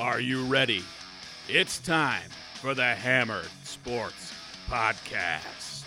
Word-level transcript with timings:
Are 0.00 0.18
you 0.18 0.46
ready? 0.46 0.82
It's 1.46 1.78
time 1.78 2.30
for 2.54 2.72
the 2.72 2.94
Hammered 2.94 3.50
Sports 3.64 4.32
Podcast. 4.66 5.84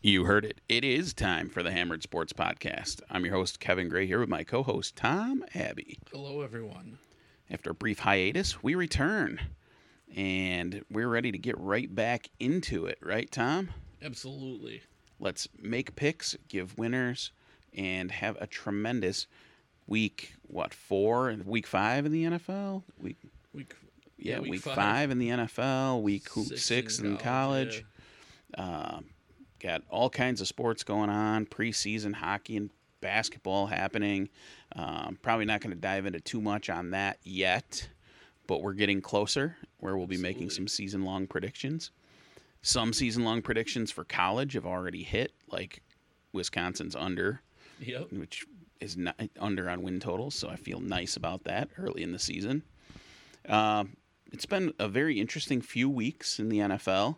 You 0.00 0.22
heard 0.22 0.44
it. 0.44 0.60
It 0.68 0.84
is 0.84 1.12
time 1.12 1.48
for 1.48 1.64
the 1.64 1.72
Hammered 1.72 2.04
Sports 2.04 2.32
Podcast. 2.32 3.00
I'm 3.10 3.24
your 3.24 3.34
host, 3.34 3.58
Kevin 3.58 3.88
Gray, 3.88 4.06
here 4.06 4.20
with 4.20 4.28
my 4.28 4.44
co 4.44 4.62
host, 4.62 4.94
Tom 4.94 5.44
Abbey. 5.56 5.98
Hello, 6.12 6.42
everyone. 6.42 7.00
After 7.50 7.70
a 7.70 7.74
brief 7.74 7.98
hiatus, 7.98 8.62
we 8.62 8.76
return 8.76 9.40
and 10.18 10.84
we're 10.90 11.08
ready 11.08 11.30
to 11.30 11.38
get 11.38 11.56
right 11.58 11.94
back 11.94 12.28
into 12.40 12.86
it, 12.86 12.98
right, 13.00 13.30
Tom? 13.30 13.68
Absolutely. 14.02 14.82
Let's 15.20 15.46
make 15.60 15.94
picks, 15.94 16.36
give 16.48 16.76
winners, 16.76 17.30
and 17.72 18.10
have 18.10 18.36
a 18.40 18.46
tremendous 18.48 19.28
week. 19.86 20.34
What 20.48 20.74
four? 20.74 21.34
Week 21.44 21.66
five 21.68 22.04
in 22.04 22.10
the 22.12 22.24
NFL. 22.24 22.82
Week 23.00 23.16
Week 23.52 23.74
yeah, 24.16 24.34
Yeah, 24.34 24.40
week, 24.40 24.50
week 24.52 24.60
five. 24.62 24.74
five. 24.74 25.10
in 25.12 25.18
the 25.18 25.28
NFL. 25.28 26.02
Week 26.02 26.28
Six 26.28 26.64
six, 26.64 26.98
in 26.98 27.06
in 27.06 27.16
college. 27.16 27.84
college, 28.56 28.96
Um, 28.96 29.04
got 29.60 29.82
all 29.88 30.10
kinds 30.10 30.40
of 30.40 30.48
sports 30.48 30.82
going 30.82 31.10
on. 31.10 31.46
Preseason 31.46 32.12
hockey 32.14 32.56
and 32.56 32.70
basketball 33.00 33.66
happening. 33.68 34.28
Um, 34.74 35.16
probably 35.22 35.44
not 35.44 35.60
going 35.60 35.74
to 35.74 35.80
dive 35.80 36.06
into 36.06 36.20
too 36.20 36.40
much 36.40 36.68
on 36.70 36.90
that 36.90 37.18
yet, 37.22 37.88
but 38.48 38.60
we're 38.62 38.72
getting 38.72 39.00
closer. 39.00 39.56
Where 39.78 39.96
we'll 39.96 40.08
be 40.08 40.16
making 40.16 40.50
some 40.50 40.66
season 40.66 41.04
long 41.04 41.28
predictions. 41.28 41.92
Some 42.62 42.92
season 42.92 43.22
long 43.24 43.40
predictions 43.42 43.92
for 43.92 44.02
college 44.02 44.54
have 44.54 44.66
already 44.66 45.04
hit, 45.04 45.32
like 45.52 45.80
Wisconsin's 46.32 46.96
under, 46.96 47.40
Yep. 47.80 48.10
which 48.12 48.44
is 48.80 48.96
not 48.96 49.14
under 49.38 49.70
on 49.70 49.82
win 49.82 50.00
totals. 50.00 50.34
So 50.34 50.48
I 50.48 50.56
feel 50.56 50.80
nice 50.80 51.16
about 51.16 51.44
that 51.44 51.68
early 51.78 52.02
in 52.02 52.10
the 52.10 52.18
season. 52.18 52.64
Um, 53.48 53.96
it's 54.32 54.46
been 54.46 54.74
a 54.80 54.88
very 54.88 55.20
interesting 55.20 55.60
few 55.60 55.88
weeks 55.88 56.40
in 56.40 56.48
the 56.48 56.58
NFL. 56.58 57.16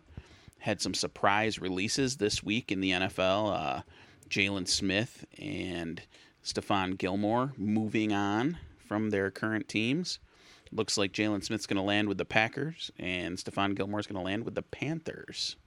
Had 0.59 0.79
some 0.79 0.93
surprise 0.93 1.57
releases 1.59 2.17
this 2.17 2.43
week 2.43 2.71
in 2.71 2.79
the 2.79 2.91
NFL. 2.91 3.51
Uh, 3.51 3.81
Jaylon 4.29 4.67
Smith 4.67 5.25
and 5.39 6.01
Stephon 6.43 6.97
Gilmore 6.97 7.53
moving 7.57 8.13
on 8.13 8.57
from 8.87 9.09
their 9.09 9.31
current 9.31 9.67
teams. 9.67 10.19
Looks 10.73 10.97
like 10.97 11.11
Jaylon 11.11 11.43
Smith's 11.43 11.65
going 11.65 11.77
to 11.77 11.83
land 11.83 12.07
with 12.07 12.17
the 12.17 12.25
Packers, 12.25 12.91
and 12.97 13.37
Stephon 13.37 13.75
Gilmore's 13.75 14.07
going 14.07 14.19
to 14.19 14.25
land 14.25 14.45
with 14.45 14.55
the 14.55 14.61
Panthers. 14.61 15.57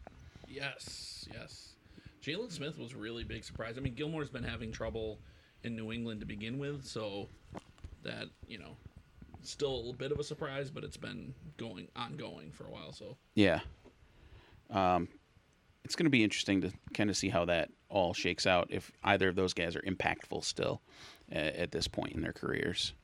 Yes. 0.48 1.28
Yes. 1.32 1.74
Jaylon 2.22 2.50
Smith 2.50 2.78
was 2.78 2.92
a 2.92 2.96
really 2.96 3.24
big 3.24 3.44
surprise. 3.44 3.74
I 3.76 3.80
mean, 3.80 3.94
Gilmore's 3.94 4.30
been 4.30 4.44
having 4.44 4.72
trouble 4.72 5.18
in 5.62 5.76
New 5.76 5.92
England 5.92 6.20
to 6.20 6.26
begin 6.26 6.58
with, 6.58 6.86
so 6.86 7.28
that 8.02 8.26
you 8.48 8.58
know, 8.58 8.76
still 9.42 9.74
a 9.74 9.76
little 9.76 9.92
bit 9.92 10.12
of 10.12 10.18
a 10.18 10.24
surprise, 10.24 10.70
but 10.70 10.84
it's 10.84 10.96
been 10.96 11.34
going 11.56 11.88
ongoing 11.96 12.50
for 12.50 12.64
a 12.64 12.70
while. 12.70 12.92
So 12.92 13.16
Yeah. 13.34 13.60
Um, 14.70 15.08
it's 15.84 15.94
going 15.96 16.06
to 16.06 16.10
be 16.10 16.24
interesting 16.24 16.62
to 16.62 16.72
kind 16.94 17.10
of 17.10 17.16
see 17.16 17.28
how 17.28 17.44
that 17.44 17.70
all 17.90 18.14
shakes 18.14 18.46
out 18.46 18.68
if 18.70 18.90
either 19.04 19.28
of 19.28 19.36
those 19.36 19.52
guys 19.52 19.76
are 19.76 19.82
impactful 19.82 20.42
still 20.44 20.80
uh, 21.30 21.36
at 21.36 21.72
this 21.72 21.86
point 21.86 22.14
in 22.14 22.22
their 22.22 22.32
careers. 22.32 22.94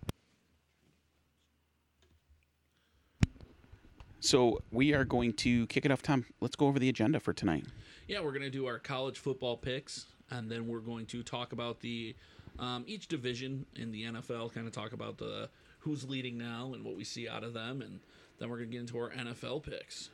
So 4.20 4.60
we 4.70 4.92
are 4.92 5.04
going 5.04 5.32
to 5.34 5.66
kick 5.68 5.84
it 5.86 5.90
off, 5.90 6.02
Tom. 6.02 6.26
Let's 6.40 6.54
go 6.56 6.66
over 6.66 6.78
the 6.78 6.88
agenda 6.88 7.20
for 7.20 7.32
tonight. 7.32 7.64
yeah, 8.06 8.20
we're 8.20 8.32
gonna 8.32 8.50
do 8.50 8.66
our 8.66 8.78
college 8.78 9.18
football 9.18 9.56
picks, 9.56 10.06
and 10.30 10.50
then 10.50 10.66
we're 10.68 10.80
going 10.80 11.06
to 11.06 11.22
talk 11.22 11.52
about 11.52 11.80
the 11.80 12.14
um, 12.58 12.84
each 12.86 13.08
division 13.08 13.64
in 13.76 13.90
the 13.92 14.04
NFL. 14.04 14.52
Kind 14.52 14.66
of 14.66 14.72
talk 14.72 14.92
about 14.92 15.16
the 15.18 15.48
who's 15.80 16.08
leading 16.08 16.36
now 16.36 16.72
and 16.74 16.84
what 16.84 16.96
we 16.96 17.04
see 17.04 17.28
out 17.28 17.42
of 17.44 17.54
them, 17.54 17.80
and 17.80 18.00
then 18.38 18.50
we're 18.50 18.58
gonna 18.58 18.68
get 18.68 18.80
into 18.80 18.98
our 18.98 19.10
NFL 19.10 19.62
picks. 19.62 20.10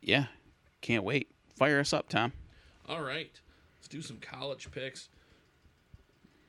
Yeah, 0.00 0.26
can't 0.80 1.04
wait. 1.04 1.30
Fire 1.56 1.78
us 1.80 1.92
up, 1.92 2.08
Tom. 2.08 2.32
All 2.88 3.02
right, 3.02 3.30
let's 3.78 3.88
do 3.88 4.02
some 4.02 4.16
college 4.18 4.70
picks. 4.72 5.08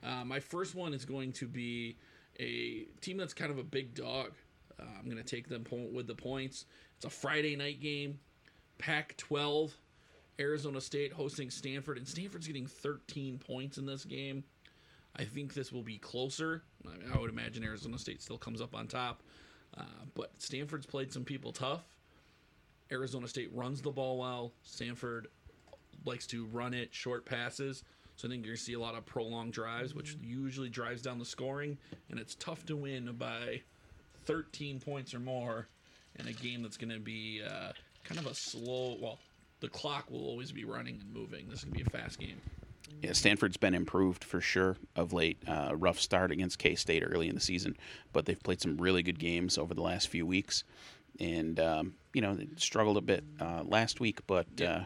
Uh, 0.02 0.24
my 0.24 0.40
first 0.40 0.74
one 0.74 0.94
is 0.94 1.04
going 1.04 1.30
to 1.32 1.46
be 1.46 1.96
a 2.40 2.86
team 3.00 3.16
that's 3.18 3.34
kind 3.34 3.50
of 3.50 3.58
a 3.58 3.62
big 3.62 3.94
dog. 3.94 4.32
Uh, 4.80 4.84
I'm 4.98 5.04
going 5.04 5.16
to 5.16 5.22
take 5.22 5.48
them 5.48 5.64
po- 5.64 5.88
with 5.92 6.06
the 6.06 6.14
points. 6.14 6.66
It's 6.96 7.04
a 7.04 7.10
Friday 7.10 7.56
night 7.56 7.80
game. 7.80 8.18
Pac 8.78 9.16
12, 9.18 9.76
Arizona 10.38 10.80
State 10.80 11.12
hosting 11.12 11.50
Stanford, 11.50 11.98
and 11.98 12.08
Stanford's 12.08 12.46
getting 12.46 12.66
13 12.66 13.38
points 13.38 13.76
in 13.76 13.84
this 13.84 14.04
game. 14.04 14.42
I 15.16 15.24
think 15.24 15.52
this 15.52 15.72
will 15.72 15.82
be 15.82 15.98
closer. 15.98 16.62
I, 16.86 16.96
mean, 16.96 17.12
I 17.14 17.18
would 17.18 17.30
imagine 17.30 17.62
Arizona 17.64 17.98
State 17.98 18.22
still 18.22 18.38
comes 18.38 18.60
up 18.60 18.74
on 18.74 18.86
top. 18.86 19.22
Uh, 19.76 19.82
but 20.14 20.30
Stanford's 20.38 20.86
played 20.86 21.12
some 21.12 21.24
people 21.24 21.52
tough. 21.52 21.84
Arizona 22.90 23.28
State 23.28 23.50
runs 23.52 23.82
the 23.82 23.90
ball 23.90 24.18
well. 24.18 24.52
Stanford 24.62 25.28
likes 26.04 26.26
to 26.28 26.46
run 26.46 26.74
it 26.74 26.92
short 26.92 27.24
passes. 27.24 27.84
So 28.16 28.28
I 28.28 28.30
think 28.30 28.44
you're 28.44 28.52
going 28.52 28.58
to 28.58 28.62
see 28.62 28.72
a 28.74 28.80
lot 28.80 28.94
of 28.94 29.06
prolonged 29.06 29.52
drives, 29.52 29.94
which 29.94 30.16
usually 30.22 30.68
drives 30.68 31.02
down 31.02 31.18
the 31.18 31.24
scoring. 31.24 31.78
And 32.10 32.18
it's 32.18 32.34
tough 32.34 32.66
to 32.66 32.76
win 32.76 33.14
by 33.18 33.62
13 34.26 34.80
points 34.80 35.14
or 35.14 35.20
more 35.20 35.68
in 36.18 36.26
a 36.26 36.32
game 36.32 36.62
that's 36.62 36.76
going 36.76 36.92
to 36.92 37.00
be 37.00 37.42
uh, 37.44 37.72
kind 38.04 38.18
of 38.20 38.26
a 38.26 38.34
slow. 38.34 38.96
Well, 39.00 39.18
the 39.60 39.68
clock 39.68 40.10
will 40.10 40.24
always 40.26 40.52
be 40.52 40.64
running 40.64 40.98
and 41.00 41.12
moving. 41.12 41.48
This 41.48 41.60
is 41.60 41.64
going 41.64 41.78
to 41.78 41.84
be 41.84 41.96
a 41.96 42.00
fast 42.00 42.18
game. 42.18 42.40
Yeah, 43.02 43.12
Stanford's 43.12 43.56
been 43.56 43.74
improved 43.74 44.24
for 44.24 44.40
sure 44.40 44.76
of 44.96 45.12
late. 45.12 45.38
Uh, 45.46 45.70
rough 45.74 45.98
start 45.98 46.30
against 46.32 46.58
K 46.58 46.74
State 46.74 47.02
early 47.04 47.28
in 47.28 47.34
the 47.34 47.40
season, 47.40 47.76
but 48.12 48.26
they've 48.26 48.42
played 48.42 48.60
some 48.60 48.76
really 48.76 49.02
good 49.02 49.18
games 49.18 49.56
over 49.56 49.74
the 49.74 49.82
last 49.82 50.08
few 50.08 50.26
weeks, 50.26 50.64
and 51.18 51.58
um, 51.60 51.94
you 52.12 52.20
know 52.20 52.34
they 52.34 52.48
struggled 52.56 52.96
a 52.96 53.00
bit 53.00 53.24
uh, 53.40 53.62
last 53.64 54.00
week, 54.00 54.20
but 54.26 54.60
uh, 54.60 54.84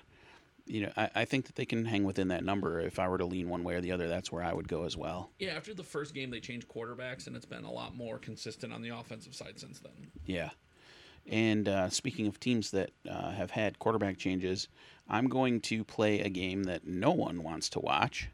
you 0.67 0.83
know 0.83 0.93
I, 0.97 1.11
I 1.15 1.25
think 1.25 1.47
that 1.47 1.57
they 1.57 1.65
can 1.65 1.85
hang 1.85 2.05
within 2.05 2.29
that 2.29 2.45
number. 2.45 2.81
If 2.81 2.99
I 2.99 3.09
were 3.09 3.19
to 3.19 3.27
lean 3.27 3.49
one 3.49 3.65
way 3.65 3.75
or 3.75 3.81
the 3.81 3.93
other, 3.93 4.09
that's 4.09 4.33
where 4.33 4.43
I 4.43 4.53
would 4.53 4.69
go 4.69 4.85
as 4.85 4.97
well. 4.97 5.31
Yeah, 5.39 5.53
after 5.53 5.75
the 5.75 5.83
first 5.83 6.15
game, 6.15 6.31
they 6.31 6.41
changed 6.41 6.69
quarterbacks, 6.69 7.27
and 7.27 7.37
it's 7.37 7.47
been 7.47 7.65
a 7.65 7.73
lot 7.73 7.95
more 7.95 8.19
consistent 8.19 8.73
on 8.73 8.83
the 8.83 8.91
offensive 8.91 9.35
side 9.35 9.59
since 9.59 9.79
then. 9.79 10.11
Yeah. 10.27 10.51
And 11.27 11.69
uh, 11.69 11.89
speaking 11.89 12.27
of 12.27 12.39
teams 12.39 12.71
that 12.73 12.91
uh, 13.09 13.31
have 13.31 13.51
had 13.51 13.79
quarterback 13.79 14.19
changes, 14.19 14.69
I'm 15.09 15.29
going 15.29 15.61
to 15.63 15.83
play 15.85 16.21
a 16.21 16.29
game 16.29 16.65
that 16.65 16.87
no 16.87 17.13
one 17.13 17.43
wants 17.43 17.71
to 17.71 17.81
watch. 17.81 18.29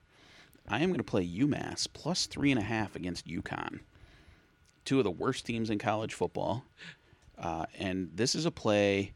I 0.68 0.80
am 0.80 0.90
going 0.90 0.98
to 0.98 1.04
play 1.04 1.26
UMass 1.26 1.88
plus 1.92 2.26
three 2.26 2.50
and 2.50 2.60
a 2.60 2.64
half 2.64 2.96
against 2.96 3.26
UConn. 3.26 3.80
Two 4.84 4.98
of 4.98 5.04
the 5.04 5.10
worst 5.10 5.46
teams 5.46 5.70
in 5.70 5.78
college 5.78 6.14
football. 6.14 6.64
Uh, 7.38 7.66
and 7.78 8.10
this 8.14 8.34
is 8.34 8.44
a 8.44 8.50
play 8.50 9.12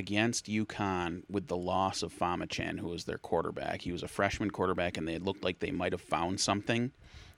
against 0.00 0.46
UConn 0.46 1.22
with 1.28 1.46
the 1.46 1.56
loss 1.58 2.02
of 2.02 2.10
Phommachanh, 2.10 2.80
who 2.80 2.88
was 2.88 3.04
their 3.04 3.18
quarterback. 3.18 3.82
He 3.82 3.92
was 3.92 4.02
a 4.02 4.08
freshman 4.08 4.50
quarterback, 4.50 4.96
and 4.96 5.06
they 5.06 5.18
looked 5.18 5.44
like 5.44 5.58
they 5.58 5.70
might 5.70 5.92
have 5.92 6.00
found 6.00 6.40
something 6.40 6.90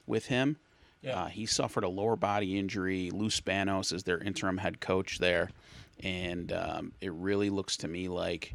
with 0.06 0.26
him. 0.26 0.58
Yeah. 1.02 1.22
Uh, 1.22 1.26
he 1.26 1.44
suffered 1.44 1.82
a 1.82 1.88
lower 1.88 2.14
body 2.14 2.56
injury. 2.56 3.10
Lou 3.10 3.28
Spanos 3.28 3.92
is 3.92 4.04
their 4.04 4.18
interim 4.18 4.58
head 4.58 4.80
coach 4.80 5.18
there, 5.18 5.50
and 6.04 6.52
um, 6.52 6.92
it 7.00 7.12
really 7.12 7.50
looks 7.50 7.76
to 7.78 7.88
me 7.88 8.06
like 8.06 8.54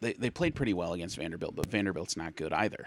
they 0.00 0.12
they 0.12 0.30
played 0.30 0.54
pretty 0.54 0.72
well 0.72 0.92
against 0.92 1.16
Vanderbilt, 1.16 1.56
but 1.56 1.66
Vanderbilt's 1.66 2.16
not 2.16 2.36
good 2.36 2.52
either. 2.52 2.86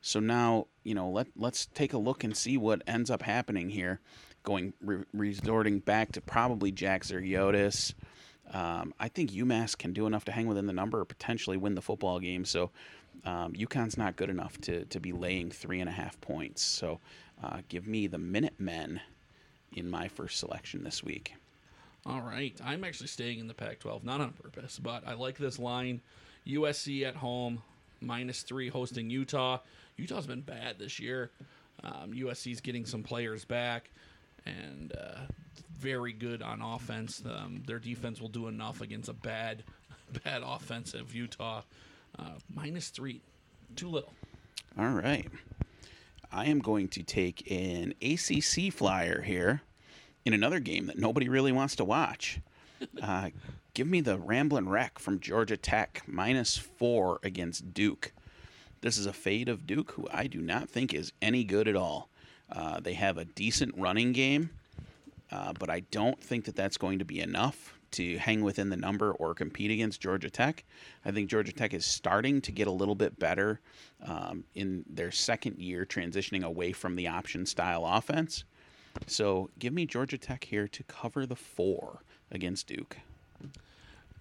So 0.00 0.18
now 0.18 0.66
you 0.82 0.96
know 0.96 1.08
let 1.08 1.28
let's 1.36 1.66
take 1.66 1.92
a 1.92 1.98
look 1.98 2.24
and 2.24 2.36
see 2.36 2.56
what 2.56 2.82
ends 2.88 3.12
up 3.12 3.22
happening 3.22 3.70
here. 3.70 4.00
Going 4.42 4.72
re- 4.80 5.04
resorting 5.12 5.78
back 5.78 6.10
to 6.12 6.20
probably 6.20 6.72
Jack 6.72 7.04
Zergiotis. 7.04 7.94
Um, 8.52 8.94
I 8.98 9.08
think 9.08 9.30
UMass 9.30 9.76
can 9.76 9.92
do 9.92 10.06
enough 10.06 10.24
to 10.26 10.32
hang 10.32 10.46
within 10.46 10.66
the 10.66 10.72
number 10.72 11.00
or 11.00 11.04
potentially 11.04 11.56
win 11.56 11.74
the 11.74 11.82
football 11.82 12.18
game. 12.18 12.44
So 12.44 12.70
um, 13.24 13.52
UConn's 13.52 13.98
not 13.98 14.16
good 14.16 14.30
enough 14.30 14.58
to, 14.62 14.84
to 14.86 15.00
be 15.00 15.12
laying 15.12 15.50
three 15.50 15.80
and 15.80 15.88
a 15.88 15.92
half 15.92 16.20
points. 16.20 16.62
So 16.62 17.00
uh, 17.42 17.58
give 17.68 17.86
me 17.86 18.06
the 18.06 18.18
Minutemen 18.18 19.00
in 19.74 19.90
my 19.90 20.08
first 20.08 20.38
selection 20.38 20.82
this 20.82 21.02
week. 21.02 21.34
All 22.06 22.20
right. 22.20 22.58
I'm 22.64 22.84
actually 22.84 23.08
staying 23.08 23.38
in 23.38 23.48
the 23.48 23.54
Pac 23.54 23.80
12, 23.80 24.04
not 24.04 24.20
on 24.20 24.32
purpose, 24.32 24.78
but 24.78 25.06
I 25.06 25.14
like 25.14 25.36
this 25.36 25.58
line. 25.58 26.00
USC 26.46 27.02
at 27.02 27.16
home, 27.16 27.62
minus 28.00 28.42
three 28.42 28.68
hosting 28.68 29.10
Utah. 29.10 29.58
Utah's 29.96 30.26
been 30.26 30.40
bad 30.40 30.78
this 30.78 30.98
year. 30.98 31.30
Um, 31.84 32.12
USC's 32.12 32.60
getting 32.60 32.86
some 32.86 33.02
players 33.02 33.44
back 33.44 33.90
and 34.48 34.92
uh, 34.96 35.20
very 35.78 36.12
good 36.12 36.42
on 36.42 36.60
offense. 36.62 37.22
Um, 37.24 37.62
their 37.66 37.78
defense 37.78 38.20
will 38.20 38.28
do 38.28 38.48
enough 38.48 38.80
against 38.80 39.08
a 39.08 39.14
bad, 39.14 39.64
bad 40.24 40.42
offensive 40.44 41.14
Utah. 41.14 41.62
Uh, 42.18 42.32
minus 42.54 42.88
three, 42.88 43.20
too 43.76 43.88
little. 43.88 44.12
All 44.78 44.90
right. 44.90 45.28
I 46.30 46.46
am 46.46 46.58
going 46.58 46.88
to 46.88 47.02
take 47.02 47.50
an 47.50 47.94
ACC 48.02 48.72
flyer 48.72 49.22
here 49.22 49.62
in 50.24 50.34
another 50.34 50.60
game 50.60 50.86
that 50.86 50.98
nobody 50.98 51.28
really 51.28 51.52
wants 51.52 51.76
to 51.76 51.84
watch. 51.84 52.40
Uh, 53.02 53.30
give 53.74 53.88
me 53.88 54.00
the 54.00 54.16
Ramblin' 54.16 54.68
Wreck 54.68 55.00
from 55.00 55.18
Georgia 55.18 55.56
Tech 55.56 56.04
minus 56.06 56.56
four 56.56 57.18
against 57.24 57.74
Duke. 57.74 58.12
This 58.82 58.96
is 58.96 59.06
a 59.06 59.12
fade 59.12 59.48
of 59.48 59.66
Duke, 59.66 59.90
who 59.92 60.06
I 60.12 60.28
do 60.28 60.40
not 60.40 60.70
think 60.70 60.94
is 60.94 61.12
any 61.20 61.42
good 61.42 61.66
at 61.66 61.74
all. 61.74 62.08
Uh, 62.50 62.80
they 62.80 62.94
have 62.94 63.18
a 63.18 63.24
decent 63.24 63.74
running 63.76 64.12
game, 64.12 64.50
uh, 65.30 65.52
but 65.58 65.70
I 65.70 65.80
don't 65.90 66.22
think 66.22 66.46
that 66.46 66.56
that's 66.56 66.76
going 66.76 66.98
to 66.98 67.04
be 67.04 67.20
enough 67.20 67.74
to 67.90 68.18
hang 68.18 68.42
within 68.42 68.68
the 68.70 68.76
number 68.76 69.12
or 69.12 69.34
compete 69.34 69.70
against 69.70 70.00
Georgia 70.00 70.30
Tech. 70.30 70.64
I 71.04 71.10
think 71.10 71.30
Georgia 71.30 71.52
Tech 71.52 71.72
is 71.72 71.86
starting 71.86 72.40
to 72.42 72.52
get 72.52 72.66
a 72.66 72.72
little 72.72 72.94
bit 72.94 73.18
better 73.18 73.60
um, 74.04 74.44
in 74.54 74.84
their 74.88 75.10
second 75.10 75.58
year, 75.58 75.86
transitioning 75.86 76.44
away 76.44 76.72
from 76.72 76.96
the 76.96 77.08
option 77.08 77.46
style 77.46 77.86
offense. 77.86 78.44
So 79.06 79.50
give 79.58 79.72
me 79.72 79.86
Georgia 79.86 80.18
Tech 80.18 80.44
here 80.44 80.68
to 80.68 80.82
cover 80.84 81.24
the 81.24 81.36
four 81.36 82.02
against 82.30 82.66
Duke. 82.66 82.98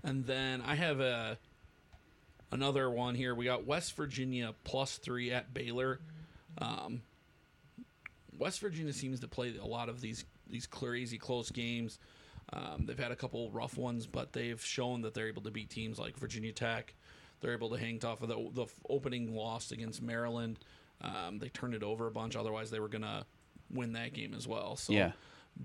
And 0.03 0.25
then 0.25 0.61
I 0.65 0.75
have 0.75 0.99
a 0.99 1.37
another 2.51 2.89
one 2.89 3.15
here. 3.15 3.35
We 3.35 3.45
got 3.45 3.65
West 3.65 3.95
Virginia 3.95 4.53
plus 4.63 4.97
three 4.97 5.31
at 5.31 5.53
Baylor. 5.53 5.99
Um, 6.59 7.01
West 8.37 8.59
Virginia 8.59 8.93
seems 8.93 9.19
to 9.21 9.27
play 9.27 9.55
a 9.61 9.65
lot 9.65 9.89
of 9.89 10.01
these 10.01 10.25
these 10.49 10.65
crazy 10.65 11.17
close 11.17 11.51
games. 11.51 11.99
Um, 12.53 12.85
they've 12.85 12.97
had 12.97 13.11
a 13.11 13.15
couple 13.15 13.51
rough 13.51 13.77
ones, 13.77 14.07
but 14.07 14.31
they've 14.31 14.63
shown 14.63 15.01
that 15.01 15.13
they're 15.13 15.27
able 15.27 15.41
to 15.41 15.51
beat 15.51 15.69
teams 15.69 15.99
like 15.99 16.17
Virginia 16.17 16.53
Tech. 16.53 16.93
They're 17.41 17.53
able 17.53 17.69
to 17.71 17.77
hang 17.77 17.99
tough. 17.99 18.21
The, 18.21 18.27
the 18.53 18.67
opening 18.89 19.35
loss 19.35 19.71
against 19.71 20.01
Maryland, 20.01 20.59
um, 21.01 21.39
they 21.39 21.49
turned 21.49 21.73
it 21.73 21.83
over 21.83 22.07
a 22.07 22.11
bunch. 22.11 22.35
Otherwise, 22.35 22.71
they 22.71 22.79
were 22.79 22.87
gonna 22.87 23.25
win 23.69 23.93
that 23.93 24.13
game 24.13 24.33
as 24.33 24.47
well. 24.47 24.75
So 24.75 24.93
Yeah. 24.93 25.11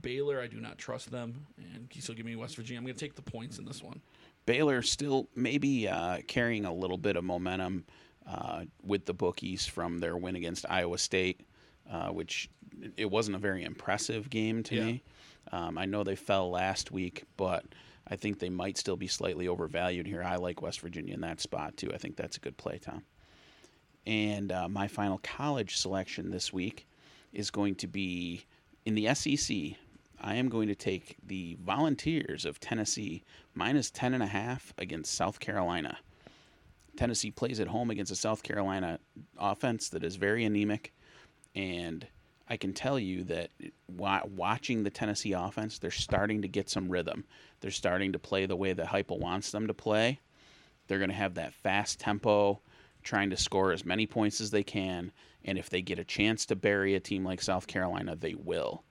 Baylor, 0.00 0.40
I 0.40 0.46
do 0.46 0.58
not 0.58 0.78
trust 0.78 1.10
them, 1.10 1.46
and 1.58 1.86
so 2.00 2.14
give 2.14 2.24
me 2.24 2.34
West 2.34 2.56
Virginia. 2.56 2.80
I'm 2.80 2.86
gonna 2.86 2.94
take 2.94 3.14
the 3.14 3.22
points 3.22 3.58
in 3.58 3.64
this 3.66 3.82
one. 3.82 4.00
Baylor 4.46 4.82
still 4.82 5.28
maybe 5.36 5.86
uh, 5.86 6.18
carrying 6.26 6.64
a 6.64 6.72
little 6.72 6.96
bit 6.98 7.16
of 7.16 7.24
momentum 7.24 7.84
uh, 8.26 8.64
with 8.82 9.04
the 9.04 9.14
bookies 9.14 9.66
from 9.66 9.98
their 9.98 10.16
win 10.16 10.34
against 10.34 10.64
Iowa 10.68 10.98
State, 10.98 11.42
uh, 11.90 12.08
which 12.08 12.50
it 12.96 13.10
wasn't 13.10 13.36
a 13.36 13.40
very 13.40 13.62
impressive 13.64 14.30
game 14.30 14.62
to 14.64 14.74
Yeah. 14.76 14.84
me. 14.84 15.02
Um, 15.50 15.76
I 15.78 15.84
know 15.86 16.04
they 16.04 16.16
fell 16.16 16.50
last 16.50 16.90
week, 16.92 17.24
but 17.36 17.64
I 18.06 18.16
think 18.16 18.38
they 18.38 18.50
might 18.50 18.78
still 18.78 18.96
be 18.96 19.06
slightly 19.08 19.48
overvalued 19.48 20.06
here. 20.06 20.22
I 20.22 20.36
like 20.36 20.62
West 20.62 20.80
Virginia 20.80 21.14
in 21.14 21.20
that 21.22 21.40
spot 21.40 21.76
too. 21.76 21.92
I 21.92 21.98
think 21.98 22.16
that's 22.16 22.36
a 22.36 22.40
good 22.40 22.56
play, 22.56 22.78
Tom. 22.78 23.02
And 24.06 24.50
uh, 24.50 24.68
my 24.68 24.88
final 24.88 25.18
college 25.22 25.76
selection 25.76 26.30
this 26.30 26.52
week 26.52 26.86
is 27.32 27.50
going 27.50 27.76
to 27.76 27.86
be 27.86 28.44
in 28.84 28.94
the 28.94 29.14
SEC. 29.14 29.56
I 30.20 30.34
am 30.36 30.48
going 30.48 30.68
to 30.68 30.74
take 30.74 31.16
the 31.26 31.56
Volunteers 31.60 32.44
of 32.44 32.60
Tennessee 32.60 33.22
minus 33.54 33.90
10.5 33.90 34.72
against 34.78 35.14
South 35.14 35.40
Carolina. 35.40 35.98
Tennessee 36.96 37.30
plays 37.30 37.58
at 37.58 37.68
home 37.68 37.90
against 37.90 38.12
a 38.12 38.16
South 38.16 38.42
Carolina 38.42 38.98
offense 39.38 39.88
that 39.88 40.04
is 40.04 40.16
very 40.16 40.44
anemic. 40.44 40.92
And 41.54 42.06
I 42.52 42.58
can 42.58 42.74
tell 42.74 42.98
you 42.98 43.24
that 43.24 43.48
watching 43.88 44.82
the 44.82 44.90
Tennessee 44.90 45.32
offense, 45.32 45.78
they're 45.78 45.90
starting 45.90 46.42
to 46.42 46.48
get 46.48 46.68
some 46.68 46.90
rhythm. 46.90 47.24
They're 47.62 47.70
starting 47.70 48.12
to 48.12 48.18
play 48.18 48.44
the 48.44 48.56
way 48.56 48.74
that 48.74 48.88
Heupel 48.88 49.18
wants 49.18 49.52
them 49.52 49.68
to 49.68 49.72
play. 49.72 50.20
They're 50.86 50.98
going 50.98 51.08
to 51.08 51.16
have 51.16 51.32
that 51.36 51.54
fast 51.54 51.98
tempo, 51.98 52.60
trying 53.02 53.30
to 53.30 53.38
score 53.38 53.72
as 53.72 53.86
many 53.86 54.06
points 54.06 54.38
as 54.38 54.50
they 54.50 54.62
can. 54.62 55.12
And 55.46 55.56
if 55.56 55.70
they 55.70 55.80
get 55.80 55.98
a 55.98 56.04
chance 56.04 56.44
to 56.44 56.54
bury 56.54 56.94
a 56.94 57.00
team 57.00 57.24
like 57.24 57.40
South 57.40 57.66
Carolina, 57.66 58.16
they 58.16 58.34
will. 58.34 58.84